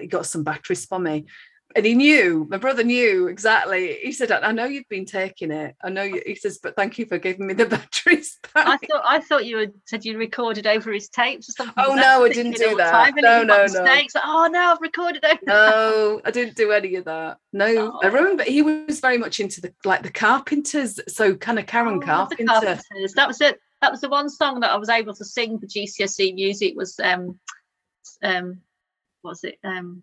he 0.00 0.06
got 0.06 0.26
some 0.26 0.44
batteries 0.44 0.84
for 0.86 0.98
me 0.98 1.26
and 1.76 1.84
he 1.84 1.94
knew 1.94 2.46
my 2.50 2.56
brother 2.56 2.84
knew 2.84 3.26
exactly 3.28 3.98
he 4.02 4.12
said 4.12 4.30
I 4.30 4.52
know 4.52 4.64
you've 4.64 4.88
been 4.88 5.04
taking 5.04 5.50
it 5.50 5.74
I 5.82 5.90
know 5.90 6.02
you 6.02 6.22
he 6.24 6.34
says 6.34 6.58
but 6.62 6.76
thank 6.76 6.98
you 6.98 7.06
for 7.06 7.18
giving 7.18 7.46
me 7.46 7.54
the 7.54 7.66
batteries 7.76 8.38
back. 8.54 8.66
I 8.66 8.76
thought 8.86 9.02
I 9.04 9.20
thought 9.20 9.44
you 9.46 9.58
had 9.58 9.72
said 9.86 10.04
you 10.04 10.16
recorded 10.18 10.66
over 10.66 10.92
his 10.92 11.08
tapes 11.08 11.48
or 11.48 11.52
something. 11.52 11.74
Oh, 11.84 11.94
no, 11.94 12.24
I 12.24 12.28
didn't 12.28 12.56
do 12.56 12.76
that. 12.76 13.12
No, 13.16 13.42
no, 13.42 13.66
no. 13.66 13.82
Like, 13.82 14.08
oh 14.22 14.48
no, 14.50 14.60
I've 14.72 14.80
recorded 14.80 15.24
over. 15.24 15.38
no 15.46 16.20
I 16.24 16.30
didn't 16.30 16.56
do 16.56 16.70
any 16.72 16.94
of 16.96 17.04
that 17.06 17.38
no 17.52 17.66
I 18.02 18.06
Oh. 18.08 18.10
remember 18.10 18.44
he 18.44 18.62
was 18.62 19.00
very 19.00 19.18
much 19.18 19.40
into 19.40 19.60
the 19.60 19.74
like 19.84 20.02
the 20.02 20.10
Carpenters 20.10 21.00
so 21.08 21.34
kind 21.36 21.58
of 21.58 21.66
Karen 21.66 21.94
Oh, 21.96 22.00
the 22.00 22.06
Carpenter 22.06 22.44
Carpenters. 22.46 23.12
That 23.14 23.28
was 23.28 23.40
it. 23.40 23.58
That 23.82 23.90
was 23.90 24.00
the 24.00 24.08
one 24.08 24.30
song 24.30 24.60
that 24.60 24.70
I 24.70 24.76
was 24.76 24.88
able 24.88 25.14
to 25.14 25.24
sing 25.24 25.58
for 25.58 25.66
GCSE 25.66 26.34
music. 26.34 26.74
Was 26.76 26.98
um 27.00 27.38
um 28.22 28.60
what 29.22 29.32
was 29.32 29.44
it 29.44 29.58
um 29.64 30.02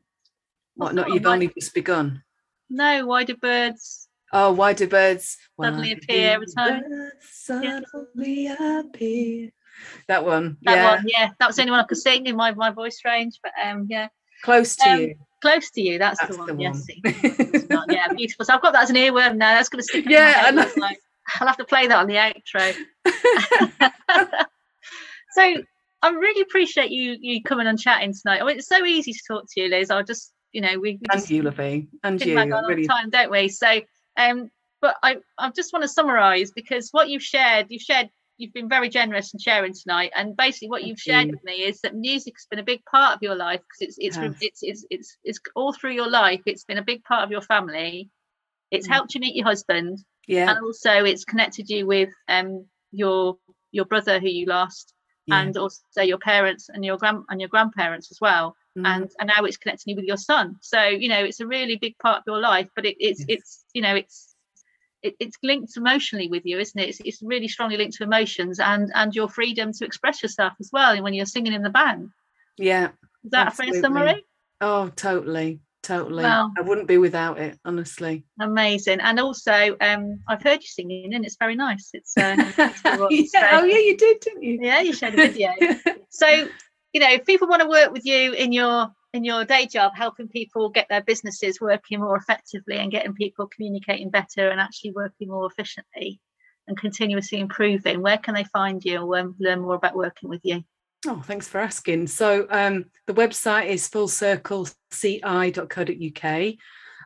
what 0.75 0.85
what's 0.87 0.95
not 0.95 1.09
you've 1.13 1.25
only 1.25 1.47
just 1.59 1.73
begun 1.73 2.23
no 2.69 3.05
why 3.05 3.23
do 3.23 3.35
birds 3.35 4.07
Oh, 4.33 4.53
why 4.53 4.71
do 4.71 4.87
birds 4.87 5.37
Suddenly 5.61 5.91
appear 5.91 6.31
every 6.31 6.47
time? 6.55 6.83
Suddenly 7.19 8.47
appear. 8.47 9.49
That 10.07 10.23
one. 10.23 10.55
That 10.61 10.75
yeah. 10.75 10.95
one, 10.95 11.05
yeah. 11.05 11.29
That 11.39 11.47
was 11.47 11.57
the 11.57 11.63
only 11.63 11.71
one 11.71 11.81
I 11.81 11.83
could 11.83 11.97
sing 11.97 12.25
in 12.27 12.37
my, 12.37 12.53
my 12.53 12.69
voice 12.71 13.01
range, 13.03 13.39
but 13.43 13.51
um, 13.61 13.87
yeah. 13.89 14.07
Close 14.43 14.77
to 14.77 14.89
Um, 14.89 15.01
you. 15.01 15.15
Close 15.41 15.69
to 15.71 15.81
you, 15.81 15.97
that's, 15.99 16.17
That's 16.21 16.37
the 16.37 16.37
one. 16.45 16.55
the 16.55 16.63
Yes. 16.63 16.73
one. 16.75 16.81
see. 16.81 17.01
It's 17.03 17.69
not- 17.69 17.91
yeah, 17.91 18.07
beautiful. 18.13 18.45
So 18.45 18.53
I've 18.53 18.61
got 18.61 18.71
that 18.71 18.83
as 18.83 18.89
an 18.89 18.95
earworm 18.95 19.35
now. 19.35 19.55
That's 19.55 19.67
going 19.67 19.79
to 19.81 19.83
stick. 19.83 20.05
in 20.05 20.11
my 20.13 20.17
Yeah, 20.17 20.43
I 20.45 20.51
know. 20.51 20.69
Like, 20.77 20.99
I'll 21.41 21.47
have 21.47 21.57
to 21.57 21.65
play 21.65 21.87
that 21.87 21.97
on 21.97 22.07
the 22.07 22.15
outro. 22.15 22.73
so 25.31 25.41
I 26.03 26.09
really 26.09 26.41
appreciate 26.41 26.89
you 26.91 27.17
you 27.19 27.43
coming 27.43 27.67
and 27.67 27.77
chatting 27.79 28.13
tonight. 28.13 28.41
I 28.41 28.45
mean, 28.45 28.57
it's 28.57 28.67
so 28.67 28.85
easy 28.85 29.11
to 29.13 29.19
talk 29.27 29.43
to 29.51 29.61
you, 29.61 29.67
Liz. 29.69 29.91
I'll 29.91 30.03
just, 30.03 30.31
you 30.51 30.61
know, 30.61 30.79
we, 30.79 30.93
we 30.93 31.01
and 31.11 31.29
you, 31.29 31.43
Lovey. 31.43 31.87
And 32.03 32.23
you. 32.23 32.35
back 32.35 32.47
I 32.49 32.57
on 32.57 32.63
all 32.63 32.69
really 32.69 32.83
the 32.83 32.87
time, 32.87 33.09
don't 33.09 33.31
we? 33.31 33.47
So, 33.49 33.81
um, 34.17 34.49
but 34.81 34.95
I 35.03 35.17
I 35.37 35.49
just 35.51 35.73
want 35.73 35.83
to 35.83 35.89
summarise 35.89 36.51
because 36.51 36.89
what 36.91 37.09
you've 37.09 37.23
shared, 37.23 37.67
you've 37.69 37.81
shared, 37.81 38.09
you've 38.37 38.53
been 38.53 38.69
very 38.69 38.89
generous 38.89 39.33
in 39.33 39.39
sharing 39.39 39.73
tonight, 39.73 40.11
and 40.15 40.35
basically 40.35 40.69
what 40.69 40.83
you've 40.83 40.99
shared 40.99 41.31
with 41.31 41.43
me 41.43 41.53
is 41.63 41.81
that 41.81 41.95
music's 41.95 42.47
been 42.47 42.59
a 42.59 42.63
big 42.63 42.83
part 42.85 43.15
of 43.15 43.21
your 43.21 43.35
life 43.35 43.59
because 43.59 43.95
it's 43.95 43.97
it's, 43.99 44.17
has. 44.17 44.35
it's 44.41 44.63
it's 44.63 44.85
it's 44.89 45.17
it's 45.23 45.39
all 45.55 45.73
through 45.73 45.93
your 45.93 46.09
life. 46.09 46.41
It's 46.45 46.65
been 46.65 46.79
a 46.79 46.83
big 46.83 47.03
part 47.03 47.23
of 47.23 47.31
your 47.31 47.41
family. 47.41 48.09
It's 48.71 48.87
Mm. 48.87 48.91
helped 48.91 49.15
you 49.15 49.21
meet 49.21 49.35
your 49.35 49.45
husband, 49.45 49.99
yeah. 50.27 50.49
and 50.49 50.59
also 50.65 51.03
it's 51.03 51.25
connected 51.25 51.69
you 51.69 51.85
with 51.85 52.09
um 52.27 52.65
your 52.91 53.37
your 53.71 53.85
brother 53.85 54.19
who 54.19 54.27
you 54.27 54.47
lost, 54.47 54.93
yeah. 55.27 55.41
and 55.41 55.55
also 55.57 56.01
your 56.01 56.17
parents 56.17 56.69
and 56.69 56.83
your 56.83 56.97
grand 56.97 57.23
and 57.29 57.39
your 57.39 57.49
grandparents 57.49 58.11
as 58.11 58.19
well 58.19 58.55
Mm. 58.77 58.87
and 58.87 59.11
and 59.19 59.27
now 59.27 59.43
it's 59.43 59.57
connecting 59.57 59.91
you 59.91 59.95
with 59.97 60.05
your 60.05 60.15
son 60.15 60.55
so 60.61 60.81
you 60.81 61.09
know 61.09 61.21
it's 61.25 61.41
a 61.41 61.45
really 61.45 61.75
big 61.75 61.97
part 61.97 62.19
of 62.19 62.23
your 62.25 62.39
life 62.39 62.69
but 62.73 62.85
it, 62.85 62.95
it's 63.01 63.19
Yes. 63.19 63.25
it's 63.27 63.65
you 63.73 63.81
know 63.81 63.95
it's 63.95 64.33
it, 65.03 65.13
it's 65.19 65.35
linked 65.43 65.75
emotionally 65.75 66.29
with 66.29 66.45
you 66.45 66.57
isn't 66.57 66.79
it 66.79 66.87
it's, 66.87 67.01
it's 67.03 67.21
really 67.21 67.49
strongly 67.49 67.75
linked 67.75 67.97
to 67.97 68.03
emotions 68.03 68.61
and 68.61 68.89
and 68.95 69.13
your 69.13 69.27
freedom 69.27 69.73
to 69.73 69.83
express 69.83 70.23
yourself 70.23 70.53
as 70.61 70.69
well 70.71 71.03
when 71.03 71.13
you're 71.13 71.25
singing 71.25 71.51
in 71.51 71.63
the 71.63 71.69
band 71.69 72.11
yeah. 72.57 72.91
is 73.25 73.31
that 73.31 73.43
a 73.43 73.47
Absolutely. 73.47 73.81
fair 73.81 73.81
summary 73.81 74.25
Oh, 74.61 74.89
totally. 74.95 75.59
Totally. 75.83 76.23
Well- 76.23 76.53
I 76.57 76.61
wouldn't 76.61 76.87
be 76.87 76.99
without 76.99 77.39
it, 77.39 77.59
honestly. 77.65 78.23
amazing 78.39 79.01
and 79.01 79.19
also 79.19 79.75
um 79.81 80.19
i've 80.29 80.43
heard 80.43 80.61
you 80.61 80.67
singing 80.67 81.13
and 81.13 81.25
it's 81.25 81.35
very 81.37 81.55
nice 81.55 81.89
it's 81.93 82.15
uh, 82.15 82.35
it's 82.57 82.81
good 82.83 82.99
what 82.99 83.11
you 83.11 83.27
yeah. 83.33 83.59
Oh, 83.59 83.65
yeah, 83.65 83.79
you 83.79 83.97
did, 83.97 84.19
didn't 84.21 84.43
you? 84.43 84.59
yeah 84.61 84.79
you 84.79 84.93
showed 84.93 85.13
a 85.15 85.17
video 85.17 85.49
so 86.09 86.47
you 86.93 86.99
know 86.99 87.11
if 87.11 87.25
people 87.25 87.47
want 87.47 87.61
to 87.61 87.69
work 87.69 87.91
with 87.91 88.05
you 88.05 88.33
in 88.33 88.51
your 88.51 88.87
in 89.13 89.23
your 89.23 89.45
day 89.45 89.65
job 89.65 89.91
helping 89.95 90.27
people 90.27 90.69
get 90.69 90.87
their 90.89 91.03
businesses 91.03 91.59
working 91.59 91.99
more 91.99 92.15
effectively 92.15 92.77
and 92.77 92.91
getting 92.91 93.13
people 93.13 93.47
communicating 93.47 94.09
better 94.09 94.49
and 94.49 94.59
actually 94.59 94.91
working 94.91 95.27
more 95.27 95.45
efficiently 95.45 96.19
and 96.67 96.77
continuously 96.77 97.39
improving 97.39 98.01
where 98.01 98.17
can 98.17 98.33
they 98.33 98.45
find 98.45 98.83
you 98.85 99.15
um, 99.15 99.35
learn 99.39 99.61
more 99.61 99.75
about 99.75 99.95
working 99.95 100.29
with 100.29 100.41
you 100.43 100.63
Oh, 101.07 101.23
thanks 101.25 101.47
for 101.47 101.59
asking. 101.59 102.05
So 102.07 102.45
um, 102.51 102.85
the 103.07 103.15
website 103.15 103.69
is 103.69 103.89
fullcircleci.co.uk. 103.89 106.53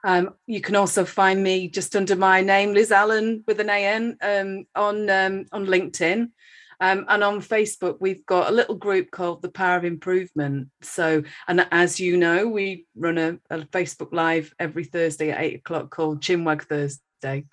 Um, 0.04 0.34
you 0.46 0.60
can 0.62 0.76
also 0.76 1.06
find 1.06 1.42
me 1.42 1.70
just 1.70 1.96
under 1.96 2.18
my 2.18 2.42
name, 2.42 2.74
Liz 2.74 2.92
Allen 2.92 3.46
with 3.48 3.62
an 3.62 3.70
AN, 3.70 4.18
um, 4.22 4.66
on 4.76 5.10
um, 5.10 5.46
on 5.52 5.66
LinkedIn. 5.66 6.32
Um, 6.80 7.06
and 7.08 7.24
on 7.24 7.42
Facebook, 7.42 7.98
we've 8.00 8.26
got 8.26 8.50
a 8.50 8.54
little 8.54 8.76
group 8.76 9.12
called 9.12 9.42
the 9.42 9.50
Power 9.50 9.78
of 9.78 9.86
Improvement. 9.86 10.70
So, 10.82 11.24
and 11.48 11.68
as 11.72 12.00
you 12.00 12.18
know, 12.18 12.48
we 12.48 12.86
run 12.96 13.18
a, 13.18 13.40
a 13.50 13.60
Facebook 13.66 14.14
Live 14.14 14.54
every 14.60 14.84
Thursday 14.84 15.32
at 15.32 15.42
eight 15.42 15.56
o'clock 15.56 15.90
called 15.90 16.22
Chinwag 16.22 16.64
Thursday. 16.64 17.46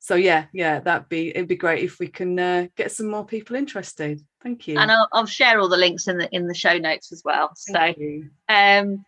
So 0.00 0.14
yeah, 0.14 0.44
yeah, 0.52 0.78
that'd 0.80 1.08
be 1.08 1.30
it'd 1.30 1.48
be 1.48 1.56
great 1.56 1.82
if 1.82 1.98
we 1.98 2.06
can 2.06 2.38
uh, 2.38 2.68
get 2.76 2.92
some 2.92 3.08
more 3.08 3.26
people 3.26 3.56
interested. 3.56 4.20
Thank 4.42 4.68
you. 4.68 4.78
and 4.78 4.90
I'll, 4.90 5.08
I'll 5.12 5.26
share 5.26 5.58
all 5.58 5.68
the 5.68 5.76
links 5.76 6.06
in 6.06 6.18
the 6.18 6.28
in 6.32 6.46
the 6.46 6.54
show 6.54 6.78
notes 6.78 7.10
as 7.10 7.22
well 7.24 7.50
so 7.56 7.72
Thank 7.72 7.98
you. 7.98 8.30
um 8.48 9.04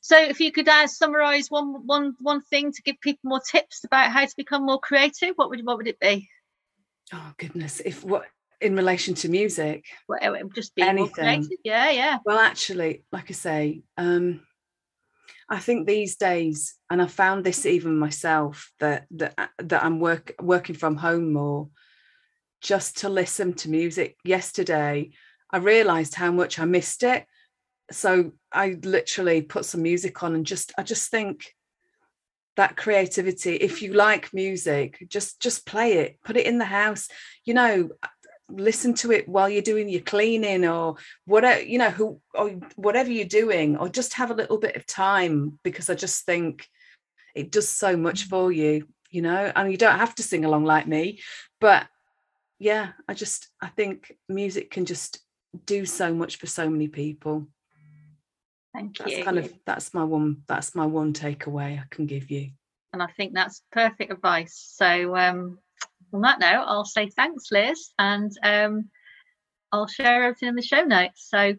so 0.00 0.18
if 0.18 0.40
you 0.40 0.50
could 0.50 0.66
uh, 0.66 0.86
summarize 0.86 1.50
one 1.50 1.86
one 1.86 2.14
one 2.20 2.40
thing 2.40 2.72
to 2.72 2.82
give 2.82 2.98
people 3.02 3.28
more 3.28 3.40
tips 3.40 3.84
about 3.84 4.10
how 4.10 4.24
to 4.24 4.32
become 4.38 4.64
more 4.64 4.80
creative 4.80 5.34
what 5.36 5.50
would 5.50 5.64
what 5.66 5.76
would 5.76 5.88
it 5.88 6.00
be 6.00 6.30
Oh 7.12 7.32
goodness, 7.36 7.80
if 7.84 8.02
what 8.02 8.24
in 8.60 8.76
relation 8.76 9.14
to 9.14 9.28
music? 9.28 9.84
would 10.08 10.54
just 10.54 10.74
be 10.74 10.82
more 10.82 10.90
Anything. 10.90 11.48
yeah 11.64 11.90
yeah 11.90 12.18
Well, 12.24 12.38
actually, 12.38 13.04
like 13.12 13.30
I 13.30 13.34
say, 13.34 13.82
um, 13.96 14.40
I 15.48 15.58
think 15.58 15.86
these 15.86 16.16
days, 16.16 16.74
and 16.90 17.02
I 17.02 17.06
found 17.06 17.44
this 17.44 17.66
even 17.66 17.98
myself 17.98 18.70
that 18.78 19.06
that 19.12 19.50
that 19.58 19.84
I'm 19.84 19.98
work 19.98 20.34
working 20.40 20.76
from 20.76 20.96
home 20.96 21.32
more, 21.32 21.68
just 22.60 22.98
to 22.98 23.08
listen 23.08 23.54
to 23.54 23.70
music. 23.70 24.16
Yesterday, 24.24 25.10
I 25.50 25.58
realised 25.58 26.14
how 26.14 26.30
much 26.30 26.58
I 26.58 26.64
missed 26.66 27.02
it. 27.02 27.26
So 27.90 28.32
I 28.52 28.78
literally 28.82 29.42
put 29.42 29.64
some 29.64 29.82
music 29.82 30.22
on 30.22 30.34
and 30.34 30.46
just 30.46 30.72
I 30.78 30.84
just 30.84 31.10
think 31.10 31.54
that 32.56 32.76
creativity 32.76 33.54
if 33.54 33.80
you 33.80 33.92
like 33.94 34.34
music 34.34 34.98
just 35.08 35.40
just 35.40 35.64
play 35.64 35.94
it 35.94 36.18
put 36.24 36.36
it 36.36 36.46
in 36.46 36.58
the 36.58 36.64
house 36.64 37.08
you 37.44 37.54
know 37.54 37.88
listen 38.52 38.94
to 38.94 39.12
it 39.12 39.28
while 39.28 39.48
you're 39.48 39.62
doing 39.62 39.88
your 39.88 40.00
cleaning 40.02 40.66
or 40.66 40.96
whatever 41.24 41.62
you 41.62 41.78
know 41.78 41.90
who 41.90 42.20
or 42.34 42.50
whatever 42.76 43.10
you're 43.10 43.24
doing 43.24 43.76
or 43.76 43.88
just 43.88 44.14
have 44.14 44.30
a 44.30 44.34
little 44.34 44.58
bit 44.58 44.76
of 44.76 44.86
time 44.86 45.58
because 45.62 45.90
i 45.90 45.94
just 45.94 46.24
think 46.24 46.68
it 47.34 47.50
does 47.50 47.68
so 47.68 47.96
much 47.96 48.24
for 48.24 48.50
you 48.52 48.86
you 49.10 49.22
know 49.22 49.52
and 49.54 49.70
you 49.70 49.78
don't 49.78 49.98
have 49.98 50.14
to 50.14 50.22
sing 50.22 50.44
along 50.44 50.64
like 50.64 50.86
me 50.86 51.20
but 51.60 51.86
yeah 52.58 52.90
i 53.08 53.14
just 53.14 53.48
i 53.60 53.66
think 53.68 54.16
music 54.28 54.70
can 54.70 54.84
just 54.84 55.20
do 55.66 55.84
so 55.84 56.14
much 56.14 56.36
for 56.36 56.46
so 56.46 56.68
many 56.68 56.88
people 56.88 57.46
thank 58.74 58.98
you. 58.98 59.04
that's 59.04 59.24
kind 59.24 59.38
of 59.38 59.52
that's 59.66 59.94
my 59.94 60.04
one 60.04 60.42
that's 60.46 60.74
my 60.74 60.86
one 60.86 61.12
takeaway 61.12 61.78
i 61.78 61.84
can 61.90 62.06
give 62.06 62.30
you 62.30 62.50
and 62.92 63.02
I 63.02 63.06
think 63.06 63.32
that's 63.32 63.62
perfect 63.72 64.12
advice. 64.12 64.54
So 64.76 65.16
um, 65.16 65.58
on 66.12 66.20
that 66.22 66.40
note, 66.40 66.64
I'll 66.66 66.84
say 66.84 67.08
thanks, 67.08 67.50
Liz, 67.50 67.90
and 67.98 68.30
um, 68.42 68.88
I'll 69.72 69.86
share 69.86 70.24
everything 70.24 70.48
in 70.48 70.54
the 70.56 70.62
show 70.62 70.82
notes. 70.82 71.28
So 71.30 71.54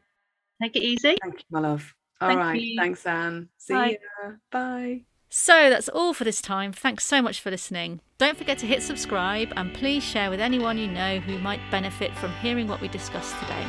take 0.61 0.75
it 0.75 0.83
easy. 0.83 1.17
thank 1.21 1.39
you 1.39 1.45
my 1.49 1.59
love 1.59 1.93
All 2.19 2.27
Thank 2.29 2.39
right, 2.39 2.61
you. 2.61 2.79
thanks 2.79 3.05
anne 3.05 3.49
see 3.57 3.73
Bye. 3.73 3.97
ya 4.23 4.31
bye 4.51 5.01
So 5.29 5.69
that's 5.69 5.87
all 5.89 6.13
for 6.13 6.23
this 6.25 6.41
time. 6.41 6.71
Thanks 6.73 7.05
so 7.05 7.21
much 7.21 7.39
for 7.39 7.49
listening. 7.49 8.01
Don't 8.17 8.37
forget 8.37 8.57
to 8.59 8.67
hit 8.67 8.83
subscribe 8.83 9.53
and 9.55 9.73
please 9.73 10.03
share 10.03 10.29
with 10.29 10.39
anyone 10.41 10.77
you 10.77 10.87
know 10.87 11.19
who 11.19 11.39
might 11.39 11.61
benefit 11.71 12.15
from 12.17 12.31
hearing 12.33 12.67
what 12.67 12.81
we 12.81 12.87
discussed 12.89 13.33
today. 13.39 13.65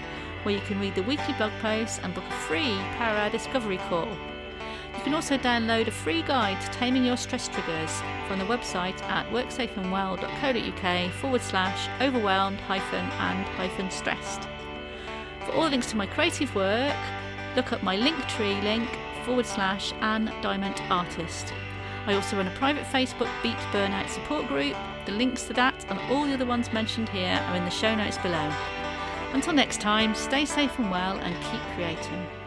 where 0.45 0.55
you 0.55 0.61
can 0.61 0.81
read 0.81 0.95
the 0.95 1.03
weekly 1.03 1.35
blog 1.35 1.51
posts 1.61 1.99
and 2.01 2.15
book 2.15 2.23
a 2.31 2.33
free 2.33 2.77
Power 2.97 3.17
Hour 3.17 3.31
Discovery 3.31 3.79
call. 3.89 4.07
You 4.97 5.03
can 5.03 5.15
also 5.15 5.37
download 5.37 5.89
a 5.89 5.91
free 5.91 6.23
guide 6.23 6.61
to 6.61 6.71
taming 6.71 7.05
your 7.05 7.17
stress 7.17 7.49
triggers 7.49 8.01
from 8.29 8.39
the 8.39 8.45
website 8.45 9.03
at 9.03 9.29
worksafeandwell.co.uk 9.31 11.11
forward 11.15 11.43
slash 11.43 11.89
overwhelmed 12.01 12.61
hyphen 12.61 13.05
and 13.05 13.45
hyphen 13.49 13.91
stressed. 13.91 14.47
For 15.45 15.55
all 15.55 15.69
links 15.69 15.91
to 15.91 15.97
my 15.97 16.07
creative 16.07 16.55
work, 16.55 16.95
look 17.57 17.73
up 17.73 17.83
my 17.83 17.97
Linktree 17.97 18.63
link 18.63 18.89
forward 19.25 19.47
slash 19.47 19.93
Anne 20.01 20.33
Diamond 20.43 20.81
Artist. 20.91 21.53
I 22.07 22.15
also 22.15 22.37
run 22.37 22.47
a 22.47 22.57
private 22.57 22.85
Facebook 22.85 23.31
Beat 23.43 23.57
Burnout 23.73 24.09
support 24.09 24.49
group. 24.49 24.77
The 25.05 25.13
links 25.13 25.45
to 25.45 25.53
that 25.55 25.85
and 25.91 25.99
all 26.11 26.25
the 26.25 26.35
other 26.35 26.47
ones 26.47 26.73
mentioned 26.73 27.09
here 27.11 27.39
are 27.49 27.57
in 27.57 27.65
the 27.65 27.71
show 27.71 27.95
notes 27.95 28.19
below. 28.19 28.53
Until 29.33 29.53
next 29.53 29.81
time, 29.81 30.15
stay 30.15 30.45
safe 30.45 30.79
and 30.79 30.91
well 30.91 31.19
and 31.19 31.35
keep 31.45 31.61
creating. 31.75 32.38